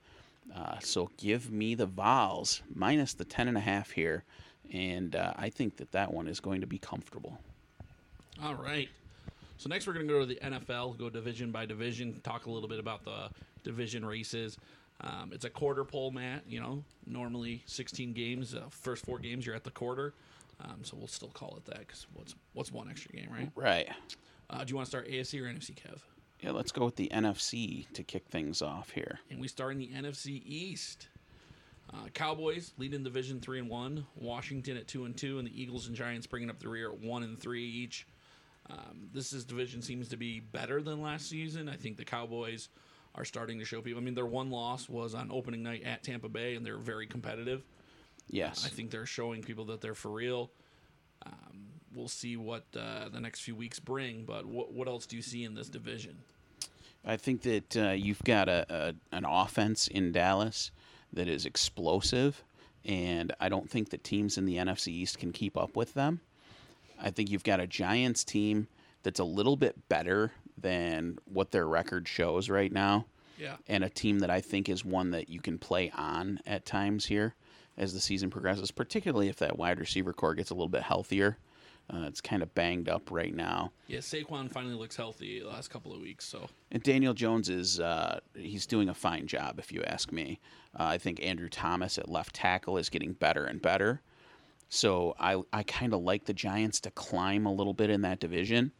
Uh, 0.52 0.80
so 0.80 1.08
give 1.16 1.52
me 1.52 1.76
the 1.76 1.86
Vols 1.86 2.62
minus 2.74 3.14
the 3.14 3.24
ten 3.24 3.46
and 3.46 3.56
a 3.56 3.60
half 3.60 3.92
here, 3.92 4.24
and 4.72 5.14
uh, 5.14 5.34
I 5.36 5.50
think 5.50 5.76
that 5.76 5.92
that 5.92 6.12
one 6.12 6.26
is 6.26 6.40
going 6.40 6.62
to 6.62 6.66
be 6.66 6.78
comfortable. 6.78 7.38
All 8.42 8.56
right. 8.56 8.88
So 9.56 9.68
next 9.68 9.86
we're 9.86 9.92
going 9.92 10.08
to 10.08 10.12
go 10.12 10.18
to 10.18 10.26
the 10.26 10.40
NFL, 10.42 10.98
go 10.98 11.08
division 11.08 11.52
by 11.52 11.66
division, 11.66 12.20
talk 12.24 12.46
a 12.46 12.50
little 12.50 12.68
bit 12.68 12.80
about 12.80 13.04
the 13.04 13.30
division 13.62 14.04
races. 14.04 14.58
Um, 15.00 15.30
it's 15.32 15.44
a 15.44 15.50
quarter 15.50 15.84
pole, 15.84 16.10
Matt. 16.10 16.44
You 16.46 16.60
know, 16.60 16.84
normally 17.06 17.62
16 17.66 18.12
games, 18.12 18.54
uh, 18.54 18.62
first 18.70 19.04
four 19.04 19.18
games 19.18 19.46
you're 19.46 19.54
at 19.56 19.64
the 19.64 19.70
quarter. 19.70 20.14
Um, 20.60 20.78
so 20.82 20.96
we'll 20.96 21.08
still 21.08 21.30
call 21.30 21.56
it 21.56 21.64
that 21.66 21.80
because 21.80 22.06
what's 22.12 22.34
what's 22.52 22.70
one 22.70 22.88
extra 22.88 23.12
game, 23.12 23.28
right? 23.30 23.50
Right. 23.54 23.88
Uh, 24.48 24.64
do 24.64 24.70
you 24.70 24.76
want 24.76 24.86
to 24.86 24.90
start 24.90 25.08
AFC 25.08 25.40
or 25.40 25.44
NFC, 25.44 25.74
Kev? 25.74 26.00
Yeah, 26.40 26.50
let's 26.50 26.72
go 26.72 26.84
with 26.84 26.96
the 26.96 27.10
NFC 27.12 27.90
to 27.92 28.02
kick 28.02 28.28
things 28.28 28.62
off 28.62 28.90
here. 28.90 29.20
And 29.30 29.40
we 29.40 29.48
start 29.48 29.72
in 29.72 29.78
the 29.78 29.88
NFC 29.88 30.42
East. 30.44 31.08
Uh, 31.92 32.08
Cowboys 32.14 32.72
leading 32.78 33.02
division 33.02 33.40
three 33.40 33.58
and 33.58 33.68
one. 33.68 34.06
Washington 34.16 34.76
at 34.76 34.88
two 34.88 35.04
and 35.04 35.16
two, 35.16 35.38
and 35.38 35.46
the 35.46 35.60
Eagles 35.62 35.86
and 35.86 35.96
Giants 35.96 36.26
bringing 36.26 36.50
up 36.50 36.58
the 36.58 36.68
rear 36.68 36.92
at 36.92 36.98
one 37.00 37.22
and 37.22 37.38
three 37.38 37.64
each. 37.64 38.06
Um, 38.70 39.08
this 39.12 39.32
is 39.32 39.44
division 39.44 39.82
seems 39.82 40.08
to 40.08 40.16
be 40.16 40.40
better 40.40 40.80
than 40.80 41.02
last 41.02 41.28
season. 41.28 41.68
I 41.68 41.76
think 41.76 41.96
the 41.96 42.04
Cowboys 42.04 42.68
are 43.14 43.24
starting 43.24 43.58
to 43.58 43.64
show 43.64 43.80
people. 43.80 44.00
I 44.00 44.04
mean, 44.04 44.14
their 44.14 44.26
one 44.26 44.50
loss 44.50 44.88
was 44.88 45.14
on 45.14 45.30
opening 45.30 45.62
night 45.62 45.82
at 45.84 46.02
Tampa 46.02 46.28
Bay, 46.28 46.54
and 46.54 46.64
they're 46.64 46.78
very 46.78 47.06
competitive. 47.06 47.62
Yes. 48.28 48.64
I 48.64 48.68
think 48.68 48.90
they're 48.90 49.06
showing 49.06 49.42
people 49.42 49.66
that 49.66 49.80
they're 49.80 49.94
for 49.94 50.10
real. 50.10 50.50
Um, 51.26 51.66
we'll 51.94 52.08
see 52.08 52.36
what 52.36 52.64
uh, 52.76 53.08
the 53.10 53.20
next 53.20 53.40
few 53.40 53.54
weeks 53.54 53.78
bring. 53.78 54.24
But 54.24 54.46
what 54.46 54.72
what 54.72 54.88
else 54.88 55.06
do 55.06 55.16
you 55.16 55.22
see 55.22 55.44
in 55.44 55.54
this 55.54 55.68
division? 55.68 56.16
I 57.04 57.16
think 57.16 57.42
that 57.42 57.76
uh, 57.76 57.90
you've 57.90 58.22
got 58.24 58.48
a, 58.48 58.66
a 58.70 58.94
an 59.14 59.24
offense 59.24 59.88
in 59.88 60.12
Dallas 60.12 60.70
that 61.12 61.28
is 61.28 61.44
explosive, 61.44 62.42
and 62.84 63.32
I 63.40 63.48
don't 63.48 63.68
think 63.68 63.90
that 63.90 64.04
teams 64.04 64.38
in 64.38 64.46
the 64.46 64.56
NFC 64.56 64.88
East 64.88 65.18
can 65.18 65.32
keep 65.32 65.56
up 65.56 65.76
with 65.76 65.94
them. 65.94 66.20
I 67.00 67.10
think 67.10 67.30
you've 67.30 67.44
got 67.44 67.60
a 67.60 67.66
Giants 67.66 68.24
team 68.24 68.68
that's 69.02 69.20
a 69.20 69.24
little 69.24 69.56
bit 69.56 69.88
better 69.88 70.32
than 70.58 71.18
what 71.24 71.50
their 71.50 71.66
record 71.66 72.06
shows 72.08 72.48
right 72.48 72.72
now, 72.72 73.06
Yeah, 73.38 73.56
and 73.66 73.84
a 73.84 73.88
team 73.88 74.20
that 74.20 74.30
I 74.30 74.40
think 74.40 74.68
is 74.68 74.84
one 74.84 75.10
that 75.10 75.28
you 75.28 75.40
can 75.40 75.58
play 75.58 75.90
on 75.96 76.40
at 76.46 76.64
times 76.66 77.06
here 77.06 77.34
as 77.76 77.94
the 77.94 78.00
season 78.00 78.30
progresses, 78.30 78.70
particularly 78.70 79.28
if 79.28 79.36
that 79.36 79.58
wide 79.58 79.80
receiver 79.80 80.12
core 80.12 80.34
gets 80.34 80.50
a 80.50 80.54
little 80.54 80.68
bit 80.68 80.82
healthier. 80.82 81.38
Uh, 81.92 82.04
it's 82.06 82.20
kind 82.20 82.42
of 82.42 82.54
banged 82.54 82.88
up 82.88 83.10
right 83.10 83.34
now. 83.34 83.72
yeah. 83.88 83.98
Saquon 83.98 84.48
finally 84.50 84.74
looks 84.74 84.94
healthy 84.94 85.40
the 85.40 85.48
last 85.48 85.68
couple 85.68 85.92
of 85.92 86.00
weeks, 86.00 86.24
so 86.24 86.48
And 86.70 86.82
Daniel 86.82 87.12
Jones 87.12 87.48
is 87.48 87.80
uh, 87.80 88.20
he's 88.34 88.66
doing 88.66 88.88
a 88.88 88.94
fine 88.94 89.26
job, 89.26 89.58
if 89.58 89.72
you 89.72 89.82
ask 89.82 90.12
me. 90.12 90.38
Uh, 90.78 90.84
I 90.84 90.98
think 90.98 91.20
Andrew 91.22 91.48
Thomas 91.48 91.98
at 91.98 92.08
left 92.08 92.36
tackle 92.36 92.78
is 92.78 92.88
getting 92.88 93.14
better 93.14 93.44
and 93.44 93.60
better. 93.60 94.00
So 94.68 95.14
I 95.18 95.42
I 95.52 95.64
kind 95.64 95.92
of 95.92 96.00
like 96.02 96.24
the 96.24 96.32
Giants 96.32 96.80
to 96.80 96.90
climb 96.92 97.46
a 97.46 97.52
little 97.52 97.74
bit 97.74 97.90
in 97.90 98.02
that 98.02 98.20
division. 98.20 98.72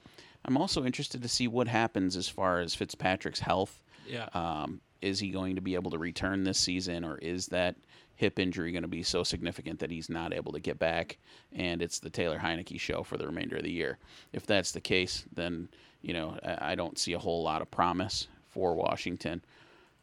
I'm 0.44 0.56
also 0.56 0.84
interested 0.84 1.22
to 1.22 1.28
see 1.28 1.48
what 1.48 1.68
happens 1.68 2.16
as 2.16 2.28
far 2.28 2.60
as 2.60 2.74
Fitzpatrick's 2.74 3.40
health. 3.40 3.82
yeah. 4.06 4.28
Um, 4.34 4.80
is 5.00 5.18
he 5.18 5.30
going 5.30 5.56
to 5.56 5.60
be 5.60 5.74
able 5.74 5.90
to 5.90 5.98
return 5.98 6.44
this 6.44 6.58
season, 6.58 7.04
or 7.04 7.18
is 7.18 7.46
that 7.48 7.74
hip 8.14 8.38
injury 8.38 8.70
going 8.70 8.82
to 8.82 8.88
be 8.88 9.02
so 9.02 9.24
significant 9.24 9.80
that 9.80 9.90
he's 9.90 10.08
not 10.08 10.32
able 10.32 10.52
to 10.52 10.60
get 10.60 10.78
back? 10.78 11.18
And 11.52 11.82
it's 11.82 11.98
the 11.98 12.10
Taylor 12.10 12.38
Heinicke 12.38 12.78
show 12.78 13.02
for 13.02 13.18
the 13.18 13.26
remainder 13.26 13.56
of 13.56 13.64
the 13.64 13.70
year. 13.70 13.98
If 14.32 14.46
that's 14.46 14.70
the 14.72 14.80
case, 14.80 15.24
then 15.34 15.68
you 16.02 16.14
know 16.14 16.38
I 16.44 16.76
don't 16.76 16.98
see 16.98 17.12
a 17.14 17.18
whole 17.18 17.42
lot 17.42 17.62
of 17.62 17.70
promise 17.70 18.28
for 18.48 18.74
Washington. 18.74 19.42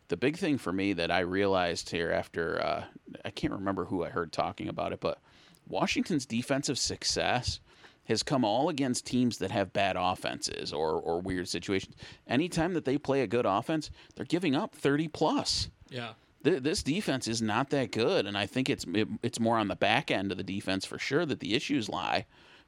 The 0.10 0.18
big 0.18 0.38
thing 0.38 0.58
for 0.58 0.74
me 0.74 0.94
that 0.94 1.12
I 1.12 1.20
realized 1.20 1.90
here 1.90 2.12
after 2.12 2.62
uh, 2.62 2.84
I 3.24 3.30
can't 3.30 3.54
remember 3.54 3.86
who 3.86 4.04
I 4.04 4.10
heard 4.10 4.34
talking 4.34 4.68
about 4.68 4.92
it, 4.92 5.00
but 5.00 5.20
Washington's 5.68 6.26
defensive 6.26 6.80
success 6.80 7.60
has 8.10 8.24
come 8.24 8.44
all 8.44 8.68
against 8.70 9.06
teams 9.06 9.38
that 9.38 9.52
have 9.52 9.72
bad 9.72 9.96
offenses 9.98 10.74
or, 10.74 10.94
or 10.94 11.22
weird 11.22 11.48
situations. 11.48 11.96
Anytime 12.28 12.74
that 12.74 12.84
they 12.84 12.98
play 12.98 13.22
a 13.22 13.28
good 13.28 13.46
offense, 13.46 13.92
they're 14.16 14.26
giving 14.26 14.56
up 14.56 14.76
30 14.76 15.08
plus. 15.08 15.70
Yeah. 15.90 16.14
Th- 16.44 16.62
This 16.62 16.84
defense 16.84 17.28
is 17.28 17.42
not 17.42 17.70
that 17.70 17.92
good, 17.92 18.26
and 18.26 18.38
I 18.38 18.48
think 18.48 18.70
it's 18.70 18.86
it, 18.94 19.08
it's 19.24 19.40
more 19.40 19.58
on 19.58 19.68
the 19.68 19.76
back 19.76 20.10
end 20.12 20.32
of 20.32 20.38
the 20.38 20.44
defense 20.44 20.86
for 20.86 20.98
sure 20.98 21.26
that 21.26 21.40
the 21.40 21.54
issues 21.54 21.88
lie. 21.88 22.26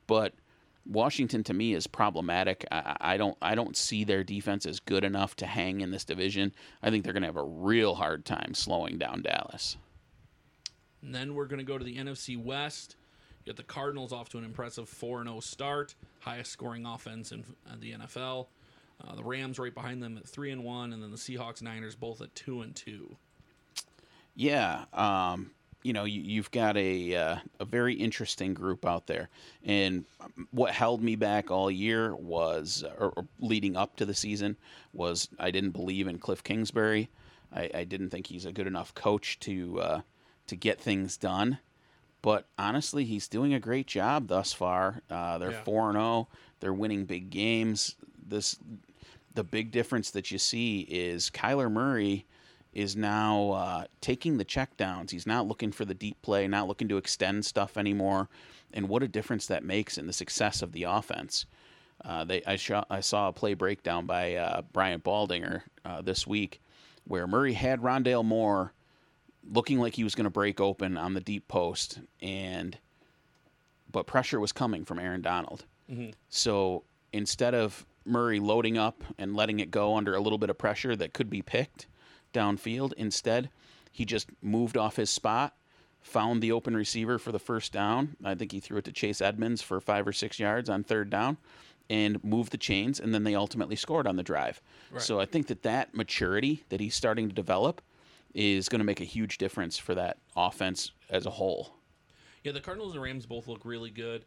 But 0.07 0.33
Washington 0.85 1.43
to 1.45 1.53
me 1.53 1.73
is 1.73 1.87
problematic. 1.87 2.65
I, 2.71 2.95
I 3.01 3.17
don't 3.17 3.37
I 3.41 3.55
don't 3.55 3.75
see 3.75 4.03
their 4.03 4.23
defense 4.23 4.65
as 4.65 4.79
good 4.79 5.03
enough 5.03 5.35
to 5.37 5.45
hang 5.47 5.81
in 5.81 5.89
this 5.91 6.05
division. 6.05 6.53
I 6.83 6.89
think 6.91 7.03
they're 7.03 7.13
going 7.13 7.23
to 7.23 7.27
have 7.27 7.35
a 7.37 7.43
real 7.43 7.95
hard 7.95 8.25
time 8.25 8.53
slowing 8.53 8.97
down 8.97 9.21
Dallas. 9.23 9.77
And 11.01 11.15
then 11.15 11.33
we're 11.33 11.45
going 11.47 11.59
to 11.59 11.65
go 11.65 11.77
to 11.79 11.83
the 11.85 11.97
NFC 11.97 12.37
West. 12.37 12.95
You 13.43 13.53
got 13.53 13.57
the 13.57 13.63
Cardinals 13.63 14.13
off 14.13 14.29
to 14.29 14.37
an 14.37 14.43
impressive 14.43 14.87
4 14.87 15.23
0 15.23 15.39
start, 15.39 15.95
highest 16.19 16.51
scoring 16.51 16.85
offense 16.85 17.31
in 17.31 17.43
uh, 17.69 17.75
the 17.79 17.93
NFL. 17.93 18.47
Uh, 19.03 19.15
the 19.15 19.23
Rams 19.23 19.57
right 19.57 19.73
behind 19.73 20.03
them 20.03 20.17
at 20.17 20.27
3 20.27 20.51
and 20.51 20.63
1, 20.63 20.93
and 20.93 21.01
then 21.01 21.11
the 21.11 21.17
Seahawks 21.17 21.61
Niners 21.61 21.95
both 21.95 22.21
at 22.21 22.33
2 22.35 22.61
and 22.61 22.75
2. 22.75 23.15
Yeah, 24.35 24.85
um, 24.93 25.51
you 25.83 25.93
know, 25.93 26.03
you, 26.03 26.21
you've 26.21 26.51
got 26.51 26.77
a 26.77 27.15
uh, 27.15 27.35
a 27.59 27.65
very 27.65 27.95
interesting 27.95 28.53
group 28.53 28.85
out 28.85 29.07
there, 29.07 29.29
and 29.63 30.05
what 30.51 30.73
held 30.73 31.01
me 31.01 31.15
back 31.15 31.49
all 31.49 31.71
year 31.71 32.15
was, 32.15 32.83
or, 32.97 33.13
or 33.17 33.25
leading 33.39 33.75
up 33.75 33.95
to 33.97 34.05
the 34.05 34.13
season, 34.13 34.55
was 34.93 35.27
I 35.39 35.51
didn't 35.51 35.71
believe 35.71 36.07
in 36.07 36.19
Cliff 36.19 36.43
Kingsbury. 36.43 37.09
I, 37.53 37.69
I 37.73 37.83
didn't 37.83 38.09
think 38.09 38.27
he's 38.27 38.45
a 38.45 38.51
good 38.51 38.67
enough 38.67 38.93
coach 38.93 39.39
to 39.41 39.79
uh, 39.81 40.01
to 40.47 40.55
get 40.55 40.79
things 40.79 41.17
done. 41.17 41.57
But 42.21 42.47
honestly, 42.57 43.05
he's 43.05 43.27
doing 43.27 43.53
a 43.53 43.59
great 43.59 43.87
job 43.87 44.27
thus 44.27 44.53
far. 44.53 45.01
Uh, 45.09 45.37
they're 45.37 45.51
four 45.63 45.89
and 45.89 45.95
zero. 45.97 46.27
They're 46.59 46.73
winning 46.73 47.05
big 47.05 47.29
games. 47.29 47.95
This 48.27 48.57
the 49.33 49.43
big 49.43 49.71
difference 49.71 50.11
that 50.11 50.29
you 50.29 50.37
see 50.37 50.81
is 50.81 51.29
Kyler 51.29 51.71
Murray 51.71 52.25
is 52.73 52.95
now 52.95 53.51
uh, 53.51 53.83
taking 54.01 54.37
the 54.37 54.45
checkdowns. 54.45 55.11
He's 55.11 55.27
not 55.27 55.47
looking 55.47 55.71
for 55.71 55.85
the 55.85 55.93
deep 55.93 56.21
play, 56.21 56.47
not 56.47 56.67
looking 56.67 56.87
to 56.89 56.97
extend 56.97 57.45
stuff 57.45 57.77
anymore. 57.77 58.29
And 58.73 58.87
what 58.87 59.03
a 59.03 59.07
difference 59.07 59.47
that 59.47 59.63
makes 59.63 59.97
in 59.97 60.07
the 60.07 60.13
success 60.13 60.61
of 60.61 60.71
the 60.71 60.83
offense. 60.83 61.45
Uh, 62.03 62.23
they 62.23 62.43
I, 62.45 62.55
saw 62.55 62.83
I 62.89 63.01
saw 63.01 63.27
a 63.27 63.33
play 63.33 63.53
breakdown 63.53 64.05
by 64.05 64.35
uh, 64.35 64.61
Brian 64.73 65.01
Baldinger 65.01 65.63
uh, 65.85 66.01
this 66.01 66.25
week 66.25 66.61
where 67.05 67.27
Murray 67.27 67.53
had 67.53 67.81
Rondale 67.81 68.25
Moore 68.25 68.73
looking 69.51 69.79
like 69.79 69.95
he 69.95 70.03
was 70.03 70.15
going 70.15 70.25
to 70.25 70.31
break 70.31 70.59
open 70.59 70.97
on 70.97 71.13
the 71.13 71.21
deep 71.21 71.47
post, 71.47 71.99
and 72.21 72.77
but 73.91 74.07
pressure 74.07 74.39
was 74.39 74.51
coming 74.51 74.85
from 74.85 74.99
Aaron 74.99 75.21
Donald. 75.21 75.65
Mm-hmm. 75.91 76.11
So 76.29 76.83
instead 77.11 77.53
of 77.53 77.85
Murray 78.05 78.39
loading 78.39 78.77
up 78.77 79.03
and 79.17 79.35
letting 79.35 79.59
it 79.59 79.69
go 79.69 79.97
under 79.97 80.15
a 80.15 80.21
little 80.21 80.37
bit 80.37 80.49
of 80.49 80.57
pressure 80.57 80.95
that 80.95 81.13
could 81.13 81.29
be 81.29 81.41
picked 81.41 81.87
downfield, 82.33 82.93
instead 82.93 83.49
he 83.91 84.05
just 84.05 84.29
moved 84.41 84.77
off 84.77 84.95
his 84.95 85.09
spot, 85.09 85.53
found 86.01 86.41
the 86.41 86.53
open 86.53 86.75
receiver 86.75 87.19
for 87.19 87.33
the 87.33 87.39
first 87.39 87.73
down. 87.73 88.15
I 88.23 88.35
think 88.35 88.53
he 88.53 88.61
threw 88.61 88.77
it 88.77 88.85
to 88.85 88.91
Chase 88.93 89.19
Edmonds 89.21 89.61
for 89.61 89.81
five 89.81 90.07
or 90.07 90.13
six 90.13 90.39
yards 90.39 90.69
on 90.69 90.83
third 90.83 91.09
down, 91.09 91.37
and 91.89 92.23
moved 92.23 92.53
the 92.53 92.57
chains, 92.57 93.01
and 93.01 93.13
then 93.13 93.25
they 93.25 93.35
ultimately 93.35 93.75
scored 93.75 94.07
on 94.07 94.15
the 94.15 94.23
drive. 94.23 94.61
So 94.97 95.19
I 95.19 95.25
think 95.25 95.47
that 95.47 95.63
that 95.63 95.93
maturity 95.93 96.63
that 96.69 96.79
he's 96.79 96.95
starting 96.95 97.27
to 97.27 97.35
develop 97.35 97.81
is 98.33 98.69
going 98.69 98.79
to 98.79 98.85
make 98.85 99.01
a 99.01 99.05
huge 99.05 99.37
difference 99.37 99.77
for 99.77 99.95
that 99.95 100.17
offense 100.35 100.91
as 101.09 101.25
a 101.25 101.29
whole. 101.29 101.73
Yeah, 102.43 102.51
the 102.53 102.59
Cardinals 102.59 102.93
and 102.93 103.01
Rams 103.01 103.25
both 103.25 103.47
look 103.47 103.65
really 103.65 103.91
good. 103.91 104.25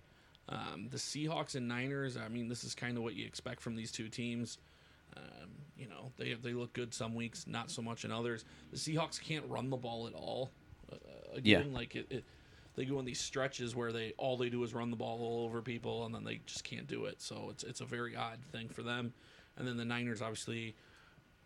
Um, 0.49 0.89
the 0.91 0.99
Seahawks 0.99 1.55
and 1.55 1.67
Niners, 1.67 2.17
I 2.17 2.29
mean, 2.29 2.49
this 2.49 2.65
is 2.65 2.75
kind 2.75 2.97
of 2.97 3.03
what 3.03 3.15
you 3.15 3.25
expect 3.27 3.61
from 3.61 3.77
these 3.77 3.91
two 3.91 4.09
teams. 4.09 4.59
Um, 5.17 5.51
you 5.79 5.89
know, 5.89 6.13
they 6.17 6.35
they 6.35 6.53
look 6.53 6.73
good 6.73 6.93
some 6.93 7.15
weeks, 7.15 7.47
not 7.47 7.71
so 7.71 7.83
much 7.83 8.05
in 8.05 8.13
others. 8.13 8.45
The 8.71 8.77
Seahawks 8.77 9.21
can't 9.21 9.45
run 9.49 9.71
the 9.71 9.77
ball 9.77 10.07
at 10.07 10.15
all. 10.15 10.51
Uh, 10.93 10.97
again, 11.35 11.73
like 11.73 11.97
it, 11.97 12.07
it, 12.11 12.25
they 12.77 12.85
go 12.85 12.99
in 12.99 13.05
these 13.05 13.21
stretches 13.21 13.75
where 13.75 13.93
they 13.93 14.13
all 14.19 14.37
they 14.37 14.51
do 14.51 14.63
is 14.65 14.75
run 14.75 14.91
the 14.91 14.97
ball 14.97 15.21
all 15.21 15.45
over 15.45 15.63
people, 15.63 16.05
and 16.05 16.15
then 16.15 16.25
they 16.25 16.41
just 16.47 16.65
can't 16.65 16.87
do 16.87 17.07
it. 17.07 17.23
So 17.23 17.49
it's 17.51 17.65
it's 17.65 17.81
a 17.81 17.85
very 17.85 18.17
odd 18.17 18.39
thing 18.53 18.69
for 18.69 18.83
them. 18.83 19.13
And 19.57 19.67
then 19.67 19.77
the 19.77 19.85
Niners, 19.85 20.21
obviously, 20.21 20.75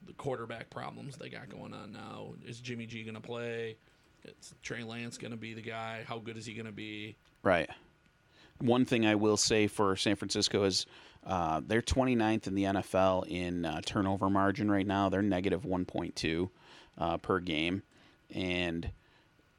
the 0.07 0.13
quarterback 0.15 0.71
problems 0.71 1.17
they 1.17 1.29
got 1.29 1.49
going 1.49 1.75
on 1.75 1.93
now. 1.93 2.35
Is 2.47 2.61
Jimmy 2.61 2.87
G 2.87 3.03
going 3.03 3.15
to 3.15 3.21
play? 3.21 3.77
It's 4.25 4.55
Trey 4.63 4.83
Lance 4.83 5.17
going 5.19 5.31
to 5.31 5.37
be 5.37 5.55
the 5.55 5.63
guy? 5.63 6.05
How 6.07 6.19
good 6.19 6.37
is 6.37 6.45
he 6.47 6.55
going 6.55 6.67
to 6.67 6.73
be? 6.73 7.17
Right. 7.43 7.69
One 8.61 8.85
thing 8.85 9.07
I 9.07 9.15
will 9.15 9.37
say 9.37 9.69
for 9.69 9.95
San 9.97 10.17
Francisco 10.17 10.65
is 10.65 10.87
uh, 11.25 11.61
they're 11.65 11.83
29th 11.83 12.47
in 12.49 12.55
the 12.55 12.65
NFL 12.65 13.27
in 13.29 13.65
uh, 13.65 13.81
turnover 13.87 14.29
margin 14.29 14.71
right 14.71 14.87
now. 14.87 15.09
They're 15.09 15.23
negative 15.23 15.63
1.2 15.63 16.51
uh, 16.99 17.17
per 17.19 17.39
game, 17.39 17.83
and 18.35 18.91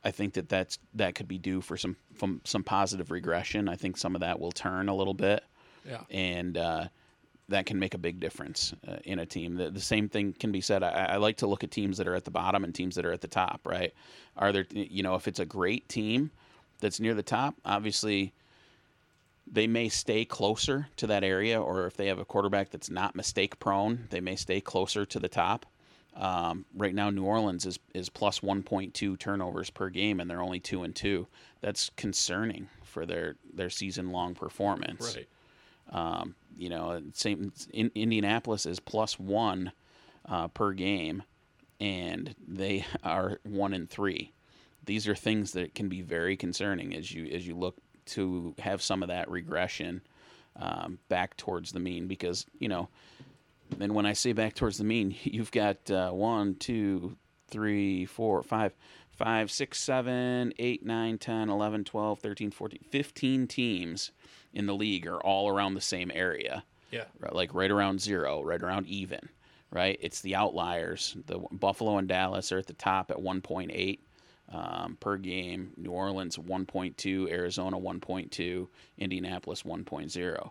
I 0.03 0.12
think 0.12 0.34
that 0.34 0.50
that's 0.50 0.79
that 0.96 1.15
could 1.15 1.27
be 1.29 1.38
due 1.38 1.62
for 1.62 1.77
some 1.77 1.96
from 2.15 2.41
some 2.43 2.63
positive 2.63 3.12
regression. 3.12 3.69
I 3.69 3.75
think 3.75 3.96
some 3.98 4.15
of 4.15 4.22
that 4.22 4.39
will 4.39 4.51
turn 4.51 4.89
a 4.89 4.96
little 4.96 5.13
bit, 5.13 5.43
Yeah. 5.86 6.01
and 6.10 6.58
uh, 6.58 6.88
that 7.49 7.65
can 7.65 7.79
make 7.79 7.93
a 7.93 7.97
big 7.97 8.19
difference 8.19 8.73
uh, 8.87 8.97
in 9.03 9.19
a 9.19 9.25
team. 9.25 9.55
The, 9.55 9.69
the 9.69 9.81
same 9.81 10.07
thing 10.07 10.33
can 10.33 10.51
be 10.51 10.61
said. 10.61 10.83
I, 10.83 10.89
I 11.11 11.17
like 11.17 11.37
to 11.37 11.47
look 11.47 11.63
at 11.63 11.71
teams 11.71 11.97
that 11.97 12.07
are 12.07 12.15
at 12.15 12.25
the 12.25 12.31
bottom 12.31 12.63
and 12.63 12.73
teams 12.73 12.95
that 12.95 13.05
are 13.05 13.11
at 13.11 13.21
the 13.21 13.27
top. 13.27 13.61
Right? 13.65 13.93
Are 14.37 14.51
there 14.51 14.65
you 14.71 15.03
know 15.03 15.15
if 15.15 15.27
it's 15.27 15.39
a 15.39 15.45
great 15.45 15.89
team 15.89 16.31
that's 16.79 16.99
near 16.99 17.13
the 17.13 17.23
top, 17.23 17.55
obviously 17.65 18.33
they 19.51 19.67
may 19.67 19.89
stay 19.89 20.25
closer 20.25 20.87
to 20.97 21.07
that 21.07 21.23
area, 21.23 21.59
or 21.59 21.87
if 21.87 21.97
they 21.97 22.07
have 22.07 22.19
a 22.19 22.25
quarterback 22.25 22.69
that's 22.69 22.89
not 22.89 23.15
mistake 23.15 23.59
prone, 23.59 24.07
they 24.11 24.21
may 24.21 24.35
stay 24.35 24.61
closer 24.61 25.05
to 25.05 25.19
the 25.19 25.27
top. 25.27 25.65
Um, 26.15 26.65
right 26.75 26.93
now, 26.93 27.09
New 27.09 27.23
Orleans 27.23 27.65
is 27.65 27.79
is 27.93 28.09
plus 28.09 28.41
1.2 28.41 29.17
turnovers 29.17 29.69
per 29.69 29.89
game, 29.89 30.19
and 30.19 30.29
they're 30.29 30.41
only 30.41 30.59
two 30.59 30.83
and 30.83 30.95
two. 30.95 31.27
That's 31.61 31.89
concerning 31.95 32.69
for 32.83 33.05
their 33.05 33.35
their 33.53 33.69
season 33.69 34.11
long 34.11 34.35
performance. 34.35 35.15
Right. 35.15 35.27
Um, 35.91 36.36
you 36.58 36.69
know, 36.69 37.01
same 37.13 37.51
in, 37.74 37.91
Indianapolis 37.96 38.65
is 38.65 38.79
plus 38.79 39.19
one 39.19 39.72
uh, 40.27 40.48
per 40.50 40.74
game, 40.74 41.24
and 41.79 42.36
they 42.48 42.86
are 43.03 43.39
one 43.43 43.74
and 43.74 43.89
three. 43.89 44.34
These 44.86 45.08
are 45.08 45.15
things 45.15 45.51
that 45.53 45.75
can 45.75 45.89
be 45.89 46.01
very 46.01 46.36
concerning 46.36 46.96
as 46.96 47.12
you 47.12 47.25
as 47.27 47.46
you 47.46 47.55
look 47.55 47.77
to 48.08 48.55
have 48.60 48.81
some 48.81 49.03
of 49.03 49.10
that 49.10 49.29
regression 49.29 50.01
um, 50.55 50.98
back 51.10 51.38
towards 51.38 51.72
the 51.72 51.79
mean 51.79 52.08
because 52.08 52.46
you 52.58 52.67
know 52.67 52.89
and 53.79 53.93
when 53.93 54.05
I 54.05 54.13
say 54.13 54.34
back 54.34 54.55
towards 54.55 54.77
the 54.77 54.84
mean, 54.84 55.15
you've 55.24 55.51
got 55.51 55.89
uh, 55.91 56.12
one, 56.12 56.55
two, 56.55 57.15
three, 57.50 58.05
four, 58.05 58.43
five, 58.43 58.74
five, 59.12 59.51
six, 59.51 59.79
seven, 59.79 60.53
eight, 60.60 60.86
nine, 60.86 61.17
10, 61.17 61.50
11, 61.50 61.84
12, 61.84 62.19
13, 62.19 62.51
14, 62.51 62.79
15 62.89 63.48
teams 63.48 64.12
in 64.53 64.65
the 64.65 64.75
league 64.75 65.07
are 65.07 65.19
all 65.21 65.49
around 65.49 65.73
the 65.73 65.81
same 65.81 66.11
area, 66.13 66.63
Yeah. 66.91 67.05
right, 67.19 67.33
like 67.33 67.53
right 67.53 67.71
around 67.71 68.01
zero, 68.01 68.41
right 68.43 68.61
around 68.61 68.87
even, 68.87 69.29
right? 69.71 69.97
It's 70.01 70.21
the 70.21 70.35
outliers. 70.35 71.15
The 71.27 71.39
Buffalo 71.51 71.97
and 71.97 72.07
Dallas 72.07 72.51
are 72.51 72.57
at 72.57 72.67
the 72.67 72.73
top 72.73 73.11
at 73.11 73.17
1.8 73.17 73.99
um, 74.51 74.97
per 74.99 75.17
game. 75.17 75.73
New 75.77 75.91
Orleans 75.91 76.37
1.2, 76.37 77.29
Arizona 77.31 77.77
1.2, 77.77 78.67
Indianapolis 78.97 79.63
1.0 79.63 80.49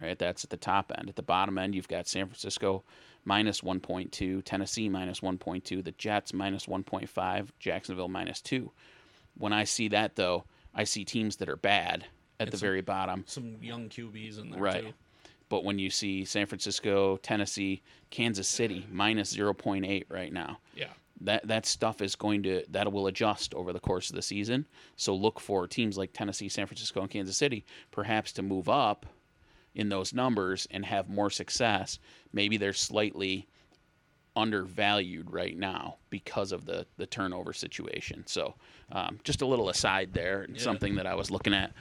right? 0.00 0.18
That's 0.18 0.44
at 0.44 0.50
the 0.50 0.56
top 0.56 0.92
end. 0.96 1.08
At 1.08 1.16
the 1.16 1.22
bottom 1.22 1.58
end, 1.58 1.74
you've 1.74 1.88
got 1.88 2.06
San 2.06 2.26
Francisco 2.26 2.84
minus 3.24 3.62
1.2, 3.62 4.44
Tennessee 4.44 4.88
minus 4.88 5.20
1.2, 5.20 5.82
the 5.82 5.90
Jets 5.92 6.32
minus 6.32 6.66
1.5, 6.66 7.48
Jacksonville 7.58 8.08
minus 8.08 8.40
2. 8.42 8.70
When 9.36 9.52
I 9.52 9.64
see 9.64 9.88
that, 9.88 10.14
though, 10.16 10.44
I 10.74 10.84
see 10.84 11.04
teams 11.04 11.36
that 11.36 11.48
are 11.48 11.56
bad 11.56 12.06
at 12.40 12.50
the 12.50 12.56
some- 12.56 12.66
very 12.66 12.80
bottom. 12.80 13.24
Some 13.26 13.62
young 13.62 13.88
QBs 13.88 14.38
in 14.38 14.50
there 14.50 14.60
Right. 14.60 14.82
too. 14.84 14.94
But 15.48 15.64
when 15.64 15.78
you 15.78 15.88
see 15.90 16.24
San 16.24 16.46
Francisco, 16.46 17.16
Tennessee, 17.18 17.82
Kansas 18.10 18.46
City 18.48 18.86
minus 18.90 19.32
0.8 19.34 20.04
right 20.10 20.32
now, 20.32 20.58
Yeah. 20.76 20.92
that 21.22 21.46
that 21.48 21.64
stuff 21.66 22.02
is 22.02 22.14
going 22.16 22.42
to 22.42 22.64
that 22.68 22.92
will 22.92 23.06
adjust 23.06 23.54
over 23.54 23.72
the 23.72 23.80
course 23.80 24.10
of 24.10 24.16
the 24.16 24.22
season. 24.22 24.66
So 24.96 25.14
look 25.14 25.40
for 25.40 25.66
teams 25.66 25.96
like 25.96 26.12
Tennessee, 26.12 26.48
San 26.50 26.66
Francisco, 26.66 27.00
and 27.00 27.10
Kansas 27.10 27.36
City 27.36 27.64
perhaps 27.90 28.30
to 28.32 28.42
move 28.42 28.68
up 28.68 29.06
in 29.74 29.88
those 29.88 30.12
numbers 30.12 30.66
and 30.70 30.84
have 30.84 31.08
more 31.08 31.30
success. 31.30 31.98
Maybe 32.32 32.56
they're 32.56 32.72
slightly 32.74 33.46
undervalued 34.36 35.30
right 35.30 35.56
now 35.56 35.96
because 36.10 36.52
of 36.52 36.64
the 36.64 36.86
the 36.96 37.06
turnover 37.06 37.52
situation. 37.52 38.24
So 38.26 38.54
um, 38.92 39.18
just 39.24 39.42
a 39.42 39.46
little 39.46 39.68
aside 39.68 40.12
there, 40.12 40.42
and 40.42 40.58
something 40.60 40.94
that 40.96 41.06
I 41.06 41.14
was 41.14 41.30
looking 41.30 41.54
at. 41.54 41.72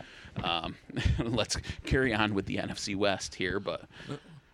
Um, 0.44 0.76
let's 1.20 1.58
carry 1.86 2.14
on 2.14 2.34
with 2.34 2.46
the 2.46 2.58
NFC 2.58 2.96
West 2.96 3.34
here, 3.36 3.60
but 3.60 3.86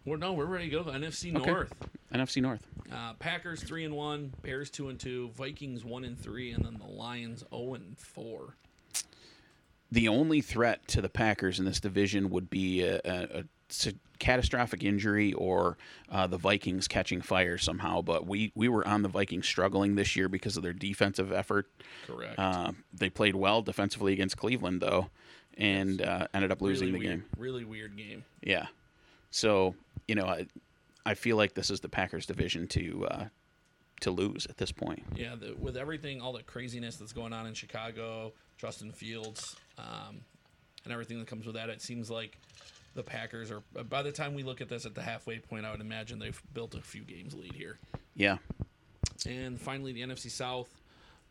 Well, 0.06 0.18
no, 0.18 0.34
we're 0.34 0.46
ready 0.46 0.70
to 0.70 0.72
go. 0.72 0.84
NFC 0.92 1.36
Okay. 1.36 1.52
North. 1.52 1.74
NFC 2.14 2.42
North. 2.42 2.66
Uh, 2.92 3.14
Packers 3.16 3.64
three 3.64 3.84
and 3.86 3.96
one, 3.96 4.34
Bears 4.42 4.70
two 4.70 4.90
and 4.90 5.00
two, 5.00 5.30
Vikings 5.36 5.84
one 5.84 6.04
and 6.04 6.18
three, 6.20 6.52
and 6.52 6.64
then 6.64 6.78
the 6.78 6.86
Lions 6.92 7.44
zero 7.50 7.74
and 7.74 7.98
four. 7.98 8.56
the 9.92 10.08
only 10.08 10.42
threat 10.42 10.88
to 10.90 11.02
the 11.02 11.10
Packers 11.10 11.60
in 11.60 11.66
this 11.66 11.80
division 11.80 12.30
would 12.30 12.50
be 12.50 12.82
a, 12.84 13.00
a, 13.06 13.40
a 13.40 13.44
catastrophic 14.24 14.84
injury 14.84 15.34
or 15.34 15.77
uh, 16.10 16.25
the 16.25 16.38
Vikings 16.38 16.88
catching 16.88 17.22
fire 17.22 17.58
somehow. 17.58 18.01
But 18.01 18.25
we, 18.25 18.53
we 18.56 18.70
were 18.70 18.88
on 18.88 19.01
the 19.01 19.10
Vikings 19.10 19.46
struggling 19.46 19.96
this 19.96 20.15
year 20.15 20.30
because 20.30 20.56
of 20.56 20.63
their 20.63 20.74
defensive 20.74 21.32
effort. 21.32 21.70
Correct. 22.08 22.39
Uh, 22.39 22.72
they 22.94 23.10
played 23.10 23.36
well 23.36 23.62
defensively 23.62 24.13
against 24.13 24.38
Cleveland, 24.38 24.82
though, 24.82 25.10
and 25.58 26.01
uh, 26.01 26.27
ended 26.34 26.51
up 26.51 26.62
losing 26.62 26.88
really 26.88 27.00
the 27.00 27.08
weird, 27.08 27.20
game. 27.20 27.30
Really 27.38 27.65
weird 27.65 27.98
game. 27.98 28.24
Yeah. 28.42 28.68
So, 29.30 29.75
you 30.08 30.15
know, 30.15 30.25
I, 30.25 30.48
I 31.06 31.15
feel 31.15 31.36
like 31.36 31.53
this 31.53 31.70
is 31.70 31.82
the 31.82 31.89
Packers 31.89 32.25
division 32.25 32.68
to 32.70 33.06
uh, 33.08 33.25
to 34.01 34.12
lose 34.12 34.46
at 34.46 34.58
this 34.58 34.72
point. 34.72 35.03
Yeah, 35.15 35.36
the, 35.36 35.53
with 35.60 35.75
everything, 35.75 36.22
all 36.22 36.34
the 36.34 36.44
craziness 36.44 36.96
that's 36.96 37.13
going 37.13 37.34
on 37.34 37.46
in 37.46 37.53
Chicago, 37.53 38.34
Justin 38.58 38.92
Fields, 38.92 39.56
um, 39.77 40.22
and 40.84 40.94
everything 40.94 41.20
that 41.20 41.27
comes 41.27 41.46
with 41.46 41.56
that, 41.56 41.70
it 41.70 41.82
seems 41.82 42.10
like 42.10 42.38
the 42.96 43.04
Packers 43.04 43.52
are. 43.52 43.62
By 43.84 44.02
the 44.04 44.12
time 44.12 44.34
we 44.34 44.44
look 44.44 44.62
at 44.62 44.70
this 44.70 44.86
at 44.86 44.96
the 44.96 45.02
halfway 45.02 45.40
point, 45.40 45.66
I 45.66 45.72
would 45.72 45.82
imagine 45.82 46.20
they've 46.20 46.42
built 46.54 46.76
a 46.76 46.82
few 46.82 47.04
games 47.04 47.34
lead 47.34 47.54
here. 47.54 47.80
Yeah. 48.16 48.38
And 49.26 49.60
finally, 49.60 49.94
the 49.94 50.02
NFC 50.02 50.30
South, 50.30 50.70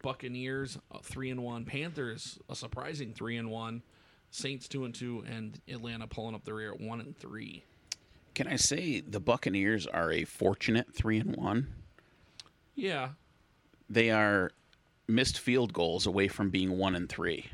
Buccaneers 0.02 0.78
three 1.02 1.30
and 1.30 1.42
one, 1.42 1.64
Panthers 1.64 2.38
a 2.48 2.56
surprising 2.56 3.12
three 3.12 3.36
and 3.36 3.50
one, 3.50 3.82
Saints 4.30 4.68
two 4.68 4.84
and 4.84 4.94
two, 4.94 5.24
and 5.28 5.60
Atlanta 5.68 6.06
pulling 6.06 6.34
up 6.34 6.44
the 6.44 6.54
rear 6.54 6.72
at 6.72 6.80
one 6.80 7.00
and 7.00 7.16
three. 7.16 7.64
Can 8.34 8.46
I 8.46 8.56
say 8.56 9.00
the 9.00 9.20
Buccaneers 9.20 9.86
are 9.86 10.10
a 10.10 10.24
fortunate 10.24 10.94
three 10.94 11.18
and 11.18 11.36
one? 11.36 11.68
Yeah, 12.74 13.10
they 13.90 14.10
are 14.10 14.52
missed 15.06 15.38
field 15.38 15.72
goals 15.74 16.06
away 16.06 16.28
from 16.28 16.48
being 16.48 16.78
one 16.78 16.94
and 16.94 17.08
three. 17.08 17.50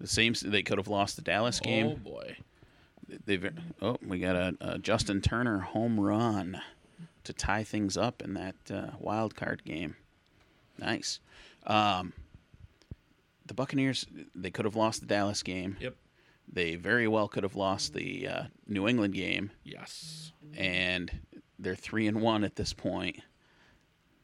The 0.00 0.06
same. 0.06 0.34
They 0.44 0.62
could 0.62 0.78
have 0.78 0.88
lost 0.88 1.16
the 1.16 1.22
Dallas 1.22 1.60
game. 1.60 1.86
Oh 1.86 1.96
boy. 1.96 2.36
They've. 3.26 3.50
Oh, 3.82 3.96
we 4.06 4.18
got 4.18 4.36
a, 4.36 4.56
a 4.60 4.78
Justin 4.78 5.20
Turner 5.20 5.58
home 5.60 5.98
run 5.98 6.60
to 7.24 7.32
tie 7.32 7.64
things 7.64 7.96
up 7.96 8.22
in 8.22 8.34
that 8.34 8.54
uh, 8.72 8.90
wild 8.98 9.34
card 9.34 9.64
game. 9.64 9.96
Nice. 10.78 11.18
Um, 11.66 12.12
the 13.46 13.54
Buccaneers. 13.54 14.06
They 14.34 14.50
could 14.50 14.64
have 14.66 14.76
lost 14.76 15.00
the 15.00 15.06
Dallas 15.06 15.42
game. 15.42 15.76
Yep. 15.80 15.94
They 16.50 16.76
very 16.76 17.08
well 17.08 17.28
could 17.28 17.42
have 17.42 17.56
lost 17.56 17.92
the 17.94 18.26
uh, 18.26 18.42
New 18.66 18.88
England 18.88 19.12
game, 19.14 19.50
Yes. 19.64 20.32
and 20.56 21.10
they're 21.58 21.74
three 21.74 22.06
and 22.06 22.22
one 22.22 22.42
at 22.42 22.56
this 22.56 22.72
point. 22.72 23.18